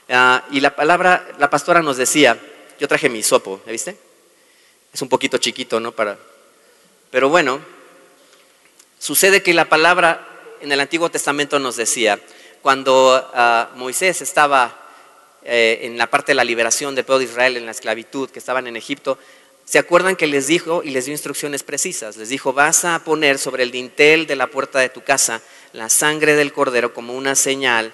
Ah, 0.09 0.44
y 0.51 0.61
la 0.61 0.76
palabra, 0.76 1.26
la 1.38 1.51
pastora 1.51 1.82
nos 1.82 1.97
decía, 1.97 2.38
yo 2.78 2.86
traje 2.86 3.09
mi 3.09 3.20
hisopo, 3.20 3.61
¿ya 3.66 3.72
viste? 3.72 3.97
Es 4.97 5.03
un 5.03 5.11
poquito 5.11 5.36
chiquito, 5.36 5.78
¿no? 5.78 5.92
Para, 5.92 6.16
pero 7.11 7.28
bueno, 7.28 7.61
sucede 8.99 9.42
que 9.42 9.53
la 9.53 9.68
palabra 9.68 10.26
en 10.62 10.72
el 10.72 10.80
Antiguo 10.80 11.11
Testamento 11.11 11.59
nos 11.59 11.76
decía, 11.76 12.18
cuando 12.62 13.30
ah, 13.34 13.72
Moisés 13.74 14.22
estaba 14.22 14.74
eh, 15.44 15.80
en 15.82 15.99
la 15.99 16.07
parte 16.07 16.32
de 16.32 16.36
la 16.36 16.44
liberación 16.44 16.94
del 16.94 17.05
pueblo 17.05 17.18
de 17.18 17.26
Israel 17.26 17.59
en 17.59 17.66
la 17.66 17.72
esclavitud, 17.72 18.30
que 18.30 18.38
estaban 18.38 18.66
en 18.68 18.76
Egipto, 18.78 19.18
¿Se 19.66 19.78
acuerdan 19.78 20.16
que 20.16 20.28
les 20.28 20.47
dijo 20.47 20.82
y 20.82 20.90
les 20.90 21.05
dio 21.05 21.12
instrucciones 21.12 21.62
precisas? 21.62 22.16
Les 22.16 22.30
dijo, 22.30 22.55
vas 22.55 22.86
a 22.86 23.05
poner 23.05 23.36
sobre 23.36 23.64
el 23.64 23.72
dintel 23.72 24.26
de 24.26 24.36
la 24.36 24.47
puerta 24.47 24.78
de 24.78 24.88
tu 24.88 25.03
casa 25.03 25.42
la 25.74 25.90
sangre 25.90 26.36
del 26.36 26.55
cordero 26.55 26.94
como 26.94 27.14
una 27.14 27.34
señal, 27.34 27.92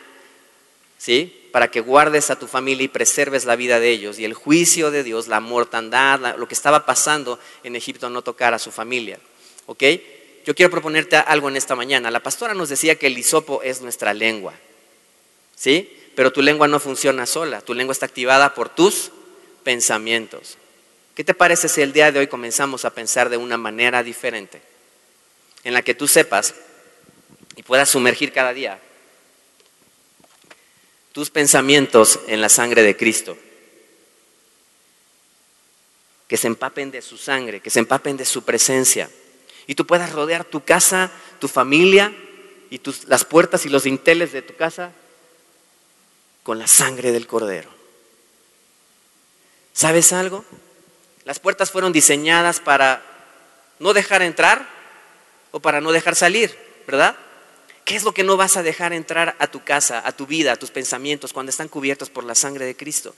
¿sí? 1.03 1.49
Para 1.51 1.69
que 1.69 1.81
guardes 1.81 2.31
a 2.31 2.39
tu 2.39 2.47
familia 2.47 2.85
y 2.85 2.89
preserves 2.89 3.45
la 3.45 3.57
vida 3.57 3.81
de 3.81 3.91
ellos. 3.91 4.21
Y 4.21 4.25
el 4.25 4.35
juicio 4.35 4.93
de 4.93 5.03
Dios, 5.03 5.27
la 5.27 5.41
mortandad, 5.41 6.37
lo 6.37 6.47
que 6.47 6.55
estaba 6.55 6.87
pasando 6.87 7.41
en 7.65 7.75
Egipto 7.75 8.09
no 8.09 8.23
tocar 8.23 8.55
a 8.55 8.61
su 8.61 8.71
familia. 8.71 9.19
¿Ok? 9.67 9.83
Yo 10.47 10.55
quiero 10.55 10.71
proponerte 10.71 11.17
algo 11.17 11.49
en 11.49 11.57
esta 11.57 11.75
mañana. 11.75 12.13
La 12.13 12.21
pastora 12.21 12.55
nos 12.55 12.69
decía 12.69 12.95
que 12.95 13.09
el 13.09 13.19
hisopo 13.19 13.63
es 13.65 13.83
nuestra 13.83 14.15
lengua. 14.15 14.55
¿Sí? 15.57 15.93
Pero 16.15 16.33
tu 16.33 16.41
lengua 16.41 16.69
no 16.69 16.79
funciona 16.79 17.27
sola. 17.27 17.63
Tu 17.63 17.75
lengua 17.75 17.93
está 17.93 18.07
activada 18.07 18.55
por 18.55 18.69
tus 18.69 19.11
pensamientos. 19.65 20.57
¿Qué 21.17 21.25
te 21.25 21.35
parece 21.35 21.69
si 21.69 21.83
el 21.83 21.93
día 21.93 22.13
de 22.13 22.21
hoy 22.21 22.29
comenzamos 22.29 22.85
a 22.85 22.91
pensar 22.91 23.29
de 23.29 23.39
una 23.39 23.57
manera 23.57 24.05
diferente? 24.05 24.63
En 25.65 25.75
la 25.75 25.83
que 25.83 25.95
tú 25.95 26.07
sepas 26.07 26.55
y 27.57 27.65
puedas 27.65 27.89
sumergir 27.89 28.33
cada 28.33 28.55
día 28.55 28.81
tus 31.13 31.31
pensamientos 31.31 32.21
en 32.27 32.41
la 32.41 32.49
sangre 32.49 32.83
de 32.83 32.97
Cristo. 32.97 33.37
Que 36.27 36.37
se 36.37 36.47
empapen 36.47 36.91
de 36.91 37.03
su 37.03 37.19
sangre, 37.19 37.61
que 37.61 37.71
se 37.71 37.79
empapen 37.79 38.17
de 38.17 38.25
su 38.25 38.43
presencia. 38.43 39.11
Y 39.67 39.75
tú 39.75 39.87
puedas 39.87 40.13
rodear 40.13 40.45
tu 40.45 40.65
casa, 40.65 41.11
tu 41.39 41.49
familia 41.49 42.13
y 42.71 42.81
las 43.07 43.25
puertas 43.25 43.67
y 43.67 43.69
los 43.69 43.85
dinteles 43.85 44.33
de 44.33 44.43
tu 44.43 44.57
casa 44.57 44.93
con 46.43 46.59
la 46.59 46.67
sangre 46.67 47.13
del 47.13 47.27
cordero. 47.27 47.71
¿Sabes 49.75 50.13
algo? 50.13 50.45
Las 51.25 51.39
puertas 51.39 51.71
fueron 51.71 51.93
diseñadas 51.93 52.61
para 52.61 53.03
no 53.79 53.93
dejar 53.93 54.23
entrar 54.23 54.67
o 55.51 55.61
para 55.61 55.81
no 55.81 55.93
dejar 55.93 56.17
salir, 56.17 56.57
¿verdad? 56.87 57.17
¿Qué 57.85 57.97
es 57.97 58.05
lo 58.05 58.13
que 58.13 58.25
no 58.25 58.37
vas 58.37 58.57
a 58.57 58.63
dejar 58.63 58.93
entrar 58.93 59.37
a 59.39 59.47
tu 59.49 59.65
casa, 59.65 60.03
a 60.05 60.13
tu 60.13 60.27
vida, 60.27 60.53
a 60.53 60.57
tus 60.57 60.71
pensamientos 60.71 61.33
cuando 61.33 61.51
están 61.51 61.69
cubiertos 61.69 62.11
por 62.11 62.25
la 62.25 62.35
sangre 62.35 62.65
de 62.65 62.77
Cristo? 62.77 63.15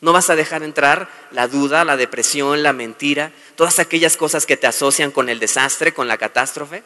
No 0.00 0.12
vas 0.12 0.30
a 0.30 0.36
dejar 0.36 0.62
entrar 0.62 1.10
la 1.30 1.48
duda, 1.48 1.84
la 1.84 1.96
depresión, 1.96 2.62
la 2.62 2.72
mentira, 2.72 3.32
todas 3.56 3.78
aquellas 3.78 4.16
cosas 4.16 4.46
que 4.46 4.56
te 4.56 4.66
asocian 4.66 5.10
con 5.10 5.28
el 5.28 5.40
desastre, 5.40 5.92
con 5.92 6.08
la 6.08 6.16
catástrofe, 6.16 6.82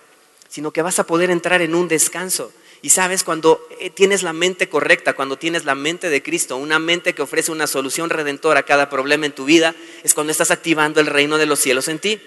sino 0.49 0.73
que 0.73 0.83
vas 0.83 0.99
a 0.99 1.07
poder 1.07 1.31
entrar 1.31 1.63
en 1.63 1.75
un 1.75 1.87
descanso, 1.87 2.53
y 2.85 2.91
sabes, 2.91 3.25
cuando 3.25 3.67
eh, 3.81 3.89
tienes 3.89 4.23
la 4.23 4.35
mente 4.35 4.69
correcta, 4.69 5.15
cuando 5.15 5.39
tienes 5.39 5.65
la 5.65 5.75
mente 5.75 6.11
de 6.11 6.23
Cristo, 6.23 6.59
una 6.59 6.79
mente 6.79 7.15
que 7.15 7.23
ofrece 7.23 7.51
una 7.51 7.67
solución 7.67 8.11
redentora 8.11 8.61
a 8.61 8.65
cada 8.65 8.91
problema 8.91 9.25
en 9.25 9.33
tu 9.33 9.47
vida, 9.47 9.75
es 10.03 10.13
cuando 10.13 10.31
estás 10.31 10.51
activando 10.51 11.01
el 11.01 11.07
reino 11.07 11.39
de 11.39 11.47
los 11.47 11.61
cielos 11.61 11.89
en 11.89 11.99
ti. 11.99 12.21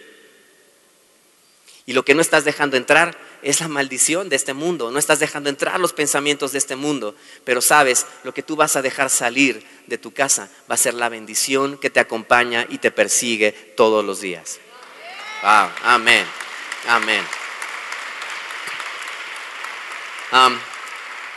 Y 1.87 1.93
lo 1.93 2.05
que 2.05 2.13
no 2.13 2.21
estás 2.21 2.45
dejando 2.45 2.77
entrar 2.77 3.17
es 3.41 3.59
la 3.61 3.67
maldición 3.67 4.29
de 4.29 4.35
este 4.35 4.53
mundo, 4.53 4.91
no 4.91 4.99
estás 4.99 5.17
dejando 5.17 5.49
entrar 5.49 5.79
los 5.79 5.93
pensamientos 5.93 6.51
de 6.51 6.59
este 6.59 6.75
mundo, 6.75 7.15
pero 7.43 7.61
sabes, 7.61 8.05
lo 8.23 8.33
que 8.33 8.43
tú 8.43 8.55
vas 8.55 8.75
a 8.75 8.83
dejar 8.83 9.09
salir 9.09 9.65
de 9.87 9.97
tu 9.97 10.13
casa 10.13 10.49
va 10.69 10.75
a 10.75 10.77
ser 10.77 10.93
la 10.93 11.09
bendición 11.09 11.79
que 11.79 11.89
te 11.89 11.99
acompaña 11.99 12.67
y 12.69 12.77
te 12.77 12.91
persigue 12.91 13.51
todos 13.75 14.05
los 14.05 14.21
días. 14.21 14.59
amén, 15.41 16.25
amén 16.87 17.23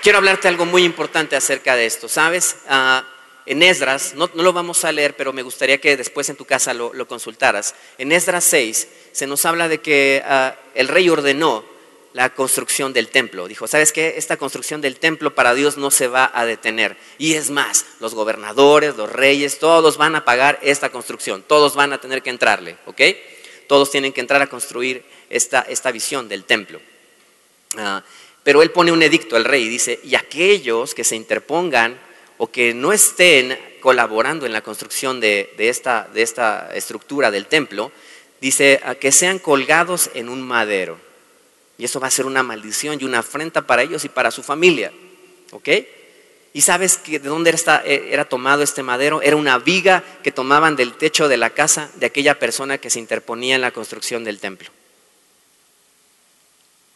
quiero 0.03 0.18
hablarte 0.18 0.48
algo 0.48 0.66
muy 0.66 0.84
importante 0.84 1.36
acerca 1.36 1.76
de 1.76 1.86
esto. 1.86 2.09
¿Sabes? 2.09 2.57
Ah, 2.68 3.05
en 3.47 3.62
Esdras, 3.62 4.14
no, 4.14 4.30
lo 4.34 4.53
vamos 4.53 4.84
a 4.84 4.93
leer, 4.93 5.16
pero 5.16 5.32
me 5.32 5.43
gustaría 5.43 5.80
que 5.80 5.97
después 5.97 6.28
en 6.28 6.36
tu 6.36 6.45
casa 6.45 6.74
lo, 6.74 7.07
consultaras. 7.09 7.74
En 7.99 8.12
Esdras 8.12 8.45
6 8.45 8.88
se 9.12 9.26
nos 9.26 9.45
habla 9.45 9.68
de 9.68 9.80
que 9.80 10.22
ah, 10.24 10.57
el 10.74 10.88
rey 10.88 11.09
ordenó 11.09 11.64
la 12.12 12.34
construcción 12.34 12.93
del 12.93 13.09
templo. 13.09 13.49
Dijo, 13.49 13.66
¿sabes 13.66 13.93
qué? 13.93 14.14
Esta 14.16 14.36
construcción 14.36 14.80
del 14.80 14.99
templo 14.99 15.34
para 15.34 15.55
Dios 15.55 15.76
no 15.76 15.91
se 15.91 16.09
va 16.09 16.30
a 16.34 16.45
detener. 16.45 16.97
Y 17.18 17.34
es 17.34 17.51
más, 17.51 17.86
los 18.01 18.14
gobernadores, 18.14 18.97
los 18.97 19.11
reyes, 19.11 19.59
todos 19.59 19.97
van 19.97 20.16
a 20.16 20.24
pagar 20.24 20.59
esta 20.62 20.91
construcción. 20.91 21.45
Todos 21.47 21.74
van 21.74 21.93
a 21.93 22.01
tener 22.01 22.22
que 22.22 22.30
entrarle, 22.30 22.76
¿ok? 22.86 23.01
Todos 23.68 23.91
tienen 23.91 24.12
que 24.12 24.20
entrar 24.20 24.43
a 24.43 24.49
construir 24.49 25.05
esta, 25.28 25.61
esta 25.62 25.93
visión 25.93 26.28
del 26.28 26.45
templo. 26.45 26.80
Ah, 27.76 28.03
pero 28.43 28.62
él 28.62 28.70
pone 28.70 28.91
un 28.91 29.03
edicto 29.03 29.36
al 29.36 29.45
rey 29.45 29.64
y 29.64 29.68
dice, 29.68 30.01
y 30.03 30.14
aquellos 30.14 30.95
que 30.95 31.05
se 31.05 31.14
interpongan 31.14 32.01
o 32.41 32.51
que 32.51 32.72
no 32.72 32.95
estén 32.95 33.59
colaborando 33.80 34.47
en 34.47 34.55
la 34.55 34.62
construcción 34.62 35.20
de, 35.20 35.53
esta, 35.59 36.09
estructura 36.72 37.30
del 37.30 37.45
templo, 37.45 37.93
dice, 38.41 38.80
que 38.99 39.12
sean 39.12 39.38
colgados 39.38 40.09
en 40.14 40.30
un 40.30 40.41
madero. 40.41 40.99
Y 41.76 41.84
eso 41.84 42.01
va 42.01 42.07
a 42.07 42.11
ser 42.11 42.24
una 42.24 42.43
maldición 42.43 42.97
y 42.99 43.05
una 43.05 43.18
afrenta 43.18 43.66
para 43.66 43.82
ellos 43.82 44.07
y 44.07 44.09
para 44.09 44.30
su 44.30 44.43
familia. 44.43 44.91
¿Ok? 45.51 45.68
¿Y 46.55 46.62
sabes 46.62 46.97
que 46.97 47.18
de 47.18 47.28
dónde 47.28 47.51
era, 47.51 47.82
era, 47.84 48.24
tomado 48.24 48.62
este 48.62 48.82
madero? 48.82 49.20
Era 49.20 49.36
una 49.36 49.59
viga 49.59 50.03
que 50.22 50.32
tomaban 50.32 50.76
del 50.76 50.95
techo 50.95 51.28
de 51.28 51.36
la 51.36 51.51
casa 51.51 51.91
de 51.97 52.07
aquella 52.07 52.38
persona 52.38 52.78
que 52.78 52.88
se 52.88 53.01
interponía 53.01 53.55
en 53.55 53.61
la 53.61 53.70
construcción 53.70 54.24
del 54.24 54.41
templo. 54.41 54.70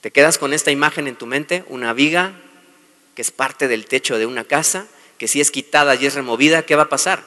Te 0.00 0.10
quedas 0.10 0.38
con 0.38 0.54
esta 0.54 0.70
imagen 0.70 1.06
en 1.06 1.16
tu 1.16 1.26
mente, 1.26 1.64
una 1.68 1.92
viga 1.92 2.32
que 3.14 3.20
es 3.20 3.30
parte 3.30 3.68
del 3.68 3.84
techo 3.84 4.16
de 4.16 4.24
una 4.24 4.44
casa, 4.44 4.86
que 5.18 5.28
si 5.28 5.40
es 5.40 5.50
quitada 5.50 5.94
y 5.94 6.06
es 6.06 6.14
removida, 6.14 6.62
¿qué 6.62 6.76
va 6.76 6.84
a 6.84 6.88
pasar? 6.88 7.22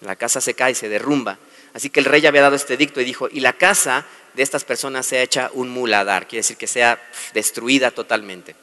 La 0.00 0.16
casa 0.16 0.40
se 0.40 0.54
cae, 0.54 0.74
se 0.74 0.88
derrumba. 0.88 1.38
Así 1.74 1.90
que 1.90 2.00
el 2.00 2.06
rey 2.06 2.24
había 2.26 2.42
dado 2.42 2.56
este 2.56 2.76
dicto 2.76 3.00
y 3.00 3.04
dijo, 3.04 3.28
y 3.30 3.40
la 3.40 3.52
casa 3.52 4.06
de 4.34 4.42
estas 4.42 4.64
personas 4.64 5.06
sea 5.06 5.22
hecha 5.22 5.50
un 5.54 5.68
muladar, 5.68 6.28
quiere 6.28 6.40
decir 6.40 6.56
que 6.56 6.66
sea 6.66 7.00
destruida 7.34 7.90
totalmente. 7.90 8.54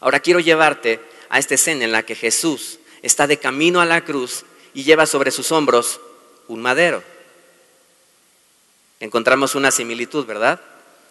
Ahora 0.00 0.20
quiero 0.20 0.40
llevarte 0.40 1.00
a 1.28 1.38
esta 1.38 1.54
escena 1.54 1.84
en 1.84 1.92
la 1.92 2.02
que 2.02 2.14
Jesús 2.14 2.78
está 3.02 3.26
de 3.26 3.38
camino 3.38 3.80
a 3.80 3.86
la 3.86 4.04
cruz 4.04 4.44
y 4.74 4.82
lleva 4.82 5.06
sobre 5.06 5.30
sus 5.30 5.52
hombros 5.52 6.00
un 6.48 6.60
madero. 6.60 7.02
Encontramos 8.98 9.54
una 9.54 9.70
similitud, 9.70 10.26
¿verdad? 10.26 10.60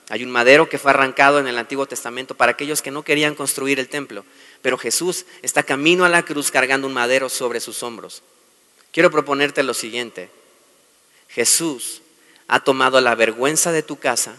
Hay 0.09 0.23
un 0.23 0.31
madero 0.31 0.69
que 0.69 0.79
fue 0.79 0.91
arrancado 0.91 1.39
en 1.39 1.47
el 1.47 1.57
Antiguo 1.57 1.85
Testamento 1.85 2.35
para 2.35 2.53
aquellos 2.53 2.81
que 2.81 2.91
no 2.91 3.03
querían 3.03 3.35
construir 3.35 3.79
el 3.79 3.89
templo, 3.89 4.25
pero 4.61 4.77
Jesús 4.77 5.25
está 5.41 5.63
camino 5.63 6.05
a 6.05 6.09
la 6.09 6.23
cruz 6.23 6.51
cargando 6.51 6.87
un 6.87 6.93
madero 6.93 7.29
sobre 7.29 7.59
sus 7.59 7.83
hombros. 7.83 8.21
Quiero 8.91 9.11
proponerte 9.11 9.63
lo 9.63 9.73
siguiente. 9.73 10.29
Jesús 11.29 12.01
ha 12.47 12.59
tomado 12.59 12.99
la 13.01 13.15
vergüenza 13.15 13.71
de 13.71 13.83
tu 13.83 13.97
casa, 13.97 14.35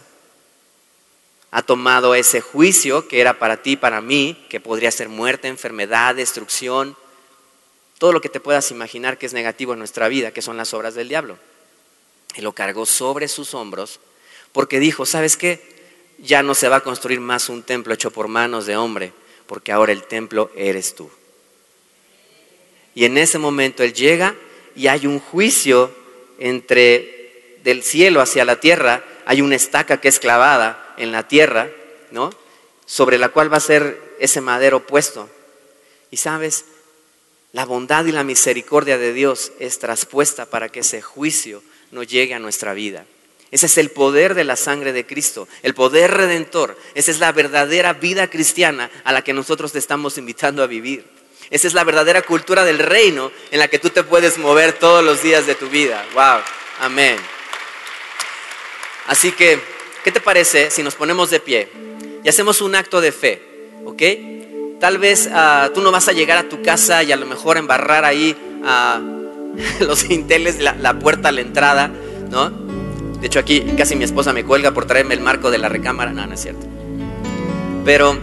ha 1.51 1.61
tomado 1.61 2.15
ese 2.15 2.41
juicio 2.41 3.07
que 3.07 3.21
era 3.21 3.39
para 3.39 3.61
ti, 3.61 3.75
para 3.75 4.01
mí, 4.01 4.45
que 4.49 4.59
podría 4.59 4.91
ser 4.91 5.09
muerte, 5.09 5.47
enfermedad, 5.47 6.15
destrucción, 6.15 6.95
todo 7.97 8.13
lo 8.13 8.21
que 8.21 8.29
te 8.29 8.39
puedas 8.39 8.71
imaginar 8.71 9.17
que 9.17 9.25
es 9.25 9.33
negativo 9.33 9.73
en 9.73 9.79
nuestra 9.79 10.07
vida, 10.07 10.31
que 10.31 10.41
son 10.41 10.57
las 10.57 10.73
obras 10.73 10.95
del 10.95 11.09
diablo. 11.09 11.37
Él 12.35 12.43
lo 12.43 12.53
cargó 12.53 12.85
sobre 12.85 13.27
sus 13.27 13.53
hombros 13.53 13.99
porque 14.51 14.79
dijo, 14.79 15.05
¿sabes 15.05 15.37
qué? 15.37 15.61
Ya 16.17 16.43
no 16.43 16.55
se 16.55 16.69
va 16.69 16.77
a 16.77 16.83
construir 16.83 17.19
más 17.19 17.49
un 17.49 17.63
templo 17.63 17.93
hecho 17.93 18.11
por 18.11 18.27
manos 18.27 18.65
de 18.65 18.77
hombre, 18.77 19.13
porque 19.51 19.73
ahora 19.73 19.91
el 19.91 20.03
templo 20.03 20.49
eres 20.55 20.95
tú. 20.95 21.11
Y 22.95 23.03
en 23.03 23.17
ese 23.17 23.37
momento 23.37 23.83
Él 23.83 23.91
llega 23.91 24.33
y 24.77 24.87
hay 24.87 25.05
un 25.05 25.19
juicio 25.19 25.93
entre 26.39 27.57
del 27.61 27.83
cielo 27.83 28.21
hacia 28.21 28.45
la 28.45 28.61
tierra 28.61 29.03
hay 29.25 29.41
una 29.41 29.57
estaca 29.57 29.99
que 29.99 30.07
es 30.07 30.19
clavada 30.19 30.95
en 30.95 31.11
la 31.11 31.27
tierra, 31.27 31.69
¿no? 32.11 32.29
Sobre 32.85 33.17
la 33.17 33.27
cual 33.27 33.51
va 33.51 33.57
a 33.57 33.59
ser 33.59 34.15
ese 34.19 34.39
madero 34.39 34.87
puesto. 34.87 35.29
Y 36.11 36.15
sabes, 36.15 36.63
la 37.51 37.65
bondad 37.65 38.05
y 38.05 38.13
la 38.13 38.23
misericordia 38.23 38.97
de 38.97 39.11
Dios 39.11 39.51
es 39.59 39.79
traspuesta 39.79 40.45
para 40.45 40.69
que 40.69 40.79
ese 40.79 41.01
juicio 41.01 41.61
no 41.91 42.03
llegue 42.03 42.35
a 42.35 42.39
nuestra 42.39 42.73
vida. 42.73 43.05
Ese 43.51 43.65
es 43.65 43.77
el 43.77 43.89
poder 43.89 44.33
de 44.33 44.45
la 44.45 44.55
sangre 44.55 44.93
de 44.93 45.05
Cristo, 45.05 45.47
el 45.61 45.73
poder 45.73 46.11
redentor. 46.11 46.77
Esa 46.95 47.11
es 47.11 47.19
la 47.19 47.33
verdadera 47.33 47.91
vida 47.93 48.29
cristiana 48.29 48.89
a 49.03 49.11
la 49.11 49.23
que 49.23 49.33
nosotros 49.33 49.73
te 49.73 49.79
estamos 49.79 50.17
invitando 50.17 50.63
a 50.63 50.67
vivir. 50.67 51.03
Esa 51.49 51.67
es 51.67 51.73
la 51.73 51.83
verdadera 51.83 52.21
cultura 52.21 52.63
del 52.63 52.79
reino 52.79 53.29
en 53.51 53.59
la 53.59 53.67
que 53.67 53.77
tú 53.77 53.89
te 53.89 54.03
puedes 54.03 54.37
mover 54.37 54.71
todos 54.71 55.03
los 55.03 55.21
días 55.21 55.45
de 55.45 55.55
tu 55.55 55.67
vida. 55.67 56.05
Wow, 56.13 56.39
amén. 56.79 57.17
Así 59.07 59.33
que, 59.33 59.59
¿qué 60.05 60.13
te 60.13 60.21
parece 60.21 60.71
si 60.71 60.81
nos 60.81 60.95
ponemos 60.95 61.29
de 61.29 61.41
pie 61.41 61.67
y 62.23 62.29
hacemos 62.29 62.61
un 62.61 62.73
acto 62.75 63.01
de 63.01 63.11
fe? 63.11 63.41
¿Ok? 63.83 64.01
Tal 64.79 64.97
vez 64.97 65.27
ah, 65.33 65.69
tú 65.73 65.81
no 65.81 65.91
vas 65.91 66.07
a 66.07 66.13
llegar 66.13 66.37
a 66.37 66.47
tu 66.47 66.61
casa 66.61 67.03
y 67.03 67.11
a 67.11 67.17
lo 67.17 67.25
mejor 67.25 67.57
embarrar 67.57 68.05
ahí 68.05 68.33
a 68.63 69.01
los 69.81 70.07
dinteles, 70.07 70.61
la, 70.61 70.73
la 70.75 70.97
puerta 70.97 71.29
a 71.29 71.31
la 71.33 71.41
entrada, 71.41 71.91
¿no? 72.29 72.70
De 73.21 73.27
hecho, 73.27 73.37
aquí 73.37 73.61
casi 73.77 73.95
mi 73.95 74.03
esposa 74.03 74.33
me 74.33 74.43
cuelga 74.43 74.71
por 74.71 74.85
traerme 74.85 75.13
el 75.13 75.21
marco 75.21 75.51
de 75.51 75.59
la 75.59 75.69
recámara. 75.69 76.11
No, 76.11 76.25
no 76.25 76.33
es 76.33 76.41
cierto. 76.41 76.65
Pero, 77.85 78.17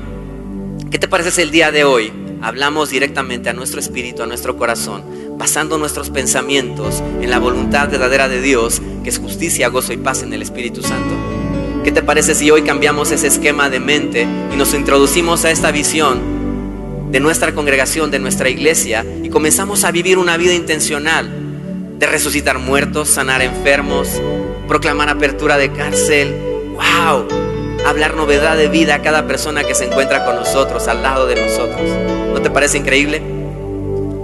¿qué 0.90 0.99
te 0.99 1.07
parece 1.07 1.30
si 1.30 1.40
el 1.40 1.53
día 1.53 1.70
de 1.70 1.84
hoy 1.84 2.12
hablamos 2.42 2.90
directamente 2.90 3.49
a 3.49 3.53
nuestro 3.53 3.78
espíritu, 3.78 4.24
a 4.24 4.26
nuestro 4.26 4.57
corazón, 4.57 5.05
basando 5.38 5.78
nuestros 5.78 6.11
pensamientos 6.11 7.01
en 7.20 7.30
la 7.30 7.38
voluntad 7.38 7.88
verdadera 7.88 8.28
de 8.28 8.42
Dios, 8.42 8.82
que 9.05 9.11
es 9.11 9.18
justicia, 9.18 9.68
gozo 9.68 9.92
y 9.92 9.99
paz 9.99 10.24
en 10.24 10.32
el 10.32 10.42
Espíritu 10.42 10.82
Santo. 10.82 11.14
¿Qué 11.84 11.92
te 11.92 12.03
parece 12.03 12.34
si 12.34 12.51
hoy 12.51 12.62
cambiamos 12.62 13.12
ese 13.12 13.28
esquema 13.28 13.70
de 13.70 13.78
mente 13.78 14.26
y 14.53 14.57
nos 14.57 14.74
introducimos 14.74 15.44
a 15.44 15.53
esta 15.53 15.70
visión 15.70 17.09
de 17.12 17.20
nuestra 17.20 17.55
congregación, 17.55 18.11
de 18.11 18.18
nuestra 18.18 18.51
iglesia, 18.51 19.07
y 19.22 19.28
comenzamos 19.30 19.84
a 19.84 19.92
vivir 19.92 20.18
una 20.18 20.36
vida 20.36 20.55
intencional 20.55 21.47
de 21.99 22.07
resucitar 22.07 22.59
muertos, 22.59 23.09
sanar 23.09 23.42
enfermos, 23.42 24.09
proclamar 24.66 25.09
apertura 25.09 25.57
de 25.57 25.72
cárcel? 25.72 26.34
¡Wow! 26.74 27.49
hablar 27.86 28.14
novedad 28.14 28.57
de 28.57 28.68
vida 28.68 28.96
a 28.96 29.03
cada 29.03 29.26
persona 29.26 29.64
que 29.64 29.74
se 29.74 29.84
encuentra 29.84 30.24
con 30.24 30.36
nosotros, 30.36 30.88
al 30.88 31.03
lado 31.03 31.26
de 31.26 31.36
nosotros. 31.36 31.80
¿No 32.32 32.40
te 32.42 32.51
parece 32.51 32.78
increíble? 32.78 33.22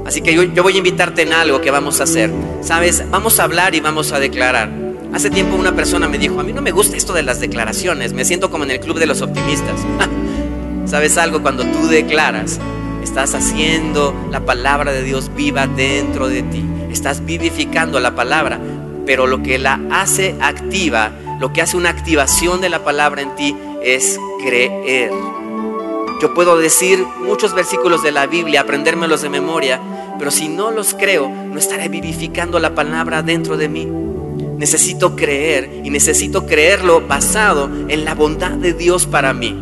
Así 0.05 0.21
que 0.21 0.35
yo, 0.35 0.63
voy 0.63 0.75
a 0.75 0.79
invitarte 0.79 1.23
en 1.23 1.33
algo 1.33 1.61
que 1.61 1.71
vamos 1.71 2.01
a 2.01 2.05
hacer. 2.05 2.31
Sabes, 2.61 3.05
vamos 3.11 3.41
a 3.41 3.45
hablar 3.45 3.75
y 3.75 3.81
vamos 3.81 4.13
a 4.13 4.21
declarar. 4.21 4.71
Hace 5.13 5.31
tiempo 5.31 5.57
una 5.57 5.75
persona 5.75 6.09
me 6.09 6.19
dijo, 6.19 6.41
a 6.41 6.43
mí 6.43 6.53
no 6.53 6.61
me 6.61 6.73
gusta 6.73 6.97
esto 6.97 7.13
de 7.13 7.23
las 7.23 7.41
declaraciones, 7.41 8.13
me 8.13 8.25
siento 8.25 8.51
como 8.51 8.65
en 8.65 8.73
el 8.73 8.81
club 8.81 8.99
de 8.99 9.07
los 9.07 9.23
optimistas. 9.23 9.81
¿Sabes 10.85 11.17
algo? 11.17 11.41
Cuando 11.41 11.65
tú 11.65 11.87
declaras, 11.87 12.61
estás 13.05 13.35
haciendo 13.35 14.15
la 14.31 14.41
palabra 14.41 14.93
de 14.93 15.03
Dios 15.05 15.31
viva 15.35 15.67
dentro 15.67 16.29
de 16.29 16.43
ti. 16.43 16.65
Estás 16.91 17.25
vivificando 17.25 18.01
la 18.01 18.15
palabra, 18.15 18.59
pero 19.07 19.27
lo 19.27 19.43
que 19.43 19.59
la 19.59 19.81
hace 19.91 20.35
activa 20.41 21.13
lo 21.41 21.53
que 21.53 21.63
hace 21.63 21.77
una 21.77 21.91
activación 21.91 22.61
de 22.61 22.69
la 22.69 22.85
palabra 22.85 23.23
en 23.23 23.35
ti 23.35 23.57
es 23.83 24.19
creer. 24.43 25.11
Yo 26.23 26.33
puedo 26.33 26.57
decir 26.57 27.05
muchos 27.23 27.55
versículos 27.55 28.03
de 28.03 28.13
la 28.13 28.27
Biblia, 28.27 28.63
aprendérmelos 28.63 29.23
de 29.23 29.29
memoria, 29.29 29.81
pero 30.19 30.31
si 30.31 30.49
no 30.49 30.71
los 30.71 30.95
creo, 30.95 31.29
no 31.29 31.59
estaré 31.59 31.89
vivificando 31.89 32.59
la 32.61 32.75
palabra 32.75 33.23
dentro 33.23 33.57
de 33.57 33.69
mí. 33.69 33.87
Necesito 34.57 35.17
creer 35.17 35.83
y 35.85 35.91
necesito 35.91 36.47
creerlo 36.47 37.01
basado 37.07 37.69
en 37.89 38.05
la 38.05 38.15
bondad 38.15 38.53
de 38.53 38.73
Dios 38.73 39.07
para 39.07 39.35
mí, 39.35 39.61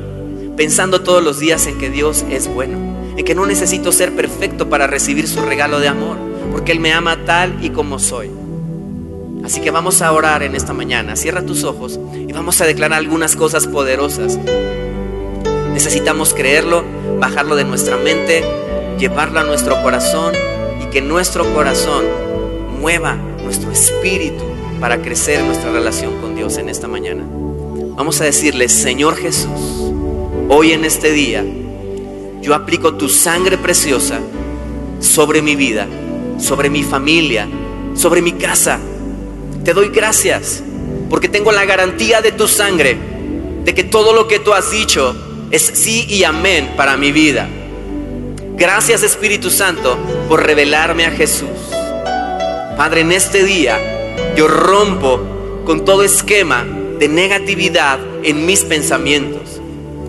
pensando 0.56 1.00
todos 1.00 1.24
los 1.24 1.40
días 1.40 1.66
en 1.66 1.78
que 1.78 1.90
Dios 1.90 2.24
es 2.30 2.46
bueno, 2.46 2.78
en 3.16 3.24
que 3.24 3.34
no 3.34 3.46
necesito 3.46 3.92
ser 3.92 4.14
perfecto 4.14 4.68
para 4.68 4.86
recibir 4.86 5.28
su 5.28 5.40
regalo 5.42 5.80
de 5.80 5.88
amor, 5.88 6.16
porque 6.50 6.72
Él 6.72 6.80
me 6.80 6.92
ama 6.92 7.24
tal 7.24 7.64
y 7.64 7.70
como 7.70 7.98
soy. 7.98 8.30
Así 9.44 9.60
que 9.60 9.70
vamos 9.70 10.02
a 10.02 10.12
orar 10.12 10.42
en 10.42 10.54
esta 10.54 10.72
mañana. 10.72 11.16
Cierra 11.16 11.44
tus 11.44 11.64
ojos 11.64 11.98
y 12.14 12.32
vamos 12.32 12.60
a 12.60 12.66
declarar 12.66 12.98
algunas 12.98 13.34
cosas 13.34 13.66
poderosas. 13.66 14.38
Necesitamos 15.72 16.32
creerlo, 16.32 16.84
bajarlo 17.18 17.56
de 17.56 17.64
nuestra 17.64 17.96
mente, 17.96 18.44
llevarlo 18.98 19.40
a 19.40 19.44
nuestro 19.44 19.82
corazón 19.82 20.32
y 20.82 20.86
que 20.90 21.00
nuestro 21.00 21.52
corazón 21.54 22.04
mueva 22.80 23.16
nuestro 23.42 23.72
espíritu 23.72 24.44
para 24.80 25.02
crecer 25.02 25.42
nuestra 25.44 25.72
relación 25.72 26.20
con 26.20 26.36
Dios 26.36 26.56
en 26.58 26.68
esta 26.68 26.86
mañana. 26.86 27.24
Vamos 27.96 28.20
a 28.20 28.24
decirle, 28.24 28.68
Señor 28.68 29.16
Jesús, 29.16 29.92
hoy 30.48 30.72
en 30.72 30.84
este 30.84 31.12
día 31.12 31.44
yo 32.42 32.54
aplico 32.54 32.94
tu 32.94 33.08
sangre 33.08 33.56
preciosa 33.56 34.20
sobre 35.00 35.40
mi 35.40 35.56
vida, 35.56 35.86
sobre 36.38 36.68
mi 36.68 36.82
familia, 36.82 37.48
sobre 37.94 38.20
mi 38.20 38.32
casa 38.32 38.78
te 39.64 39.74
doy 39.74 39.90
gracias 39.90 40.62
porque 41.08 41.28
tengo 41.28 41.52
la 41.52 41.64
garantía 41.64 42.20
de 42.20 42.32
tu 42.32 42.48
sangre, 42.48 42.96
de 43.64 43.74
que 43.74 43.84
todo 43.84 44.12
lo 44.12 44.26
que 44.26 44.40
tú 44.40 44.52
has 44.54 44.72
dicho 44.72 45.14
es 45.52 45.62
sí 45.62 46.04
y 46.08 46.24
amén 46.24 46.72
para 46.76 46.96
mi 46.96 47.12
vida. 47.12 47.48
Gracias 48.56 49.04
Espíritu 49.04 49.50
Santo 49.50 49.96
por 50.28 50.44
revelarme 50.44 51.04
a 51.04 51.12
Jesús. 51.12 51.48
Padre, 52.76 53.02
en 53.02 53.12
este 53.12 53.44
día 53.44 53.78
yo 54.34 54.48
rompo 54.48 55.62
con 55.64 55.84
todo 55.84 56.02
esquema 56.02 56.64
de 56.98 57.06
negatividad 57.06 58.00
en 58.24 58.44
mis 58.44 58.64
pensamientos. 58.64 59.60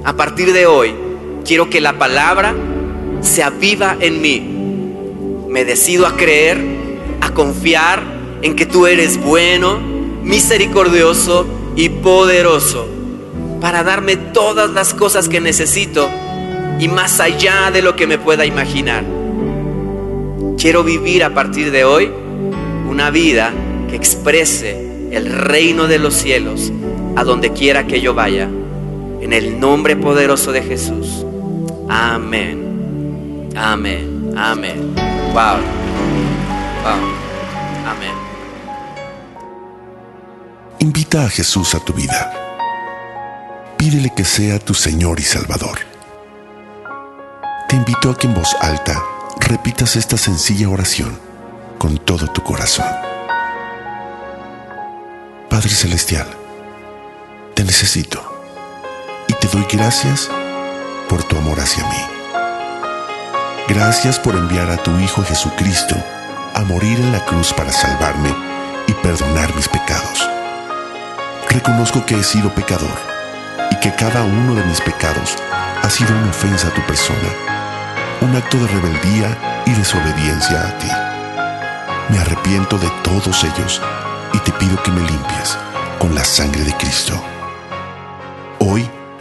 A 0.03 0.15
partir 0.15 0.51
de 0.51 0.65
hoy 0.65 0.95
quiero 1.45 1.69
que 1.69 1.81
la 1.81 1.97
palabra 1.97 2.55
se 3.21 3.43
aviva 3.43 3.95
en 3.99 4.21
mí. 4.21 5.45
Me 5.49 5.65
decido 5.65 6.07
a 6.07 6.15
creer, 6.15 6.59
a 7.21 7.31
confiar 7.31 8.01
en 8.41 8.55
que 8.55 8.65
tú 8.65 8.87
eres 8.87 9.23
bueno, 9.23 9.79
misericordioso 10.23 11.45
y 11.75 11.89
poderoso 11.89 12.87
para 13.61 13.83
darme 13.83 14.17
todas 14.17 14.71
las 14.71 14.93
cosas 14.93 15.29
que 15.29 15.39
necesito 15.39 16.09
y 16.79 16.89
más 16.89 17.19
allá 17.21 17.71
de 17.71 17.81
lo 17.81 17.95
que 17.95 18.07
me 18.07 18.17
pueda 18.17 18.45
imaginar. 18.45 19.05
Quiero 20.57 20.83
vivir 20.83 21.23
a 21.23 21.33
partir 21.33 21.71
de 21.71 21.85
hoy 21.85 22.11
una 22.89 23.09
vida 23.09 23.53
que 23.89 23.95
exprese 23.95 25.07
el 25.11 25.31
reino 25.31 25.87
de 25.87 25.99
los 25.99 26.13
cielos 26.13 26.71
a 27.15 27.23
donde 27.23 27.53
quiera 27.53 27.87
que 27.87 28.01
yo 28.01 28.13
vaya. 28.13 28.49
En 29.21 29.31
el 29.31 29.59
nombre 29.59 29.95
poderoso 29.95 30.51
de 30.51 30.63
Jesús. 30.63 31.25
Amén. 31.89 33.49
Amén. 33.55 34.33
Amén. 34.37 34.95
Wow. 35.33 35.57
Wow. 36.83 37.01
Amén. 37.87 38.15
Invita 40.79 41.25
a 41.25 41.29
Jesús 41.29 41.75
a 41.75 41.79
tu 41.79 41.93
vida. 41.93 42.33
Pídele 43.77 44.11
que 44.15 44.23
sea 44.23 44.59
tu 44.59 44.73
Señor 44.73 45.19
y 45.19 45.23
Salvador. 45.23 45.79
Te 47.67 47.75
invito 47.75 48.11
a 48.11 48.17
que 48.17 48.27
en 48.27 48.33
voz 48.33 48.55
alta 48.61 49.03
repitas 49.39 49.95
esta 49.95 50.17
sencilla 50.17 50.69
oración 50.69 51.17
con 51.77 51.97
todo 51.97 52.27
tu 52.27 52.41
corazón. 52.43 52.87
Padre 55.49 55.69
Celestial, 55.69 56.27
te 57.53 57.63
necesito 57.63 58.21
y 59.27 59.33
te 59.33 59.47
doy 59.47 59.65
gracias 59.71 60.29
por 61.13 61.23
tu 61.25 61.37
amor 61.37 61.59
hacia 61.59 61.87
mí. 61.89 62.03
Gracias 63.69 64.17
por 64.17 64.35
enviar 64.35 64.71
a 64.71 64.77
tu 64.77 64.97
Hijo 64.97 65.23
Jesucristo 65.23 65.95
a 66.55 66.61
morir 66.61 66.99
en 66.99 67.11
la 67.11 67.23
cruz 67.23 67.53
para 67.53 67.71
salvarme 67.71 68.33
y 68.87 68.93
perdonar 68.93 69.55
mis 69.55 69.69
pecados. 69.69 70.27
Reconozco 71.51 72.03
que 72.03 72.15
he 72.15 72.23
sido 72.23 72.49
pecador 72.55 72.97
y 73.69 73.75
que 73.75 73.93
cada 73.93 74.23
uno 74.23 74.55
de 74.55 74.63
mis 74.65 74.81
pecados 74.81 75.35
ha 75.83 75.87
sido 75.91 76.17
una 76.17 76.31
ofensa 76.31 76.69
a 76.69 76.73
tu 76.73 76.81
persona, 76.87 77.29
un 78.21 78.35
acto 78.35 78.57
de 78.57 78.67
rebeldía 78.69 79.61
y 79.67 79.71
desobediencia 79.73 80.61
a 80.61 80.77
ti. 80.79 80.89
Me 82.09 82.17
arrepiento 82.17 82.79
de 82.79 82.89
todos 83.03 83.43
ellos 83.43 83.79
y 84.33 84.39
te 84.39 84.51
pido 84.53 84.81
que 84.81 84.89
me 84.89 85.01
limpies 85.01 85.59
con 85.99 86.15
la 86.15 86.23
sangre 86.23 86.63
de 86.63 86.73
Cristo. 86.73 87.23
Hoy 88.57 88.89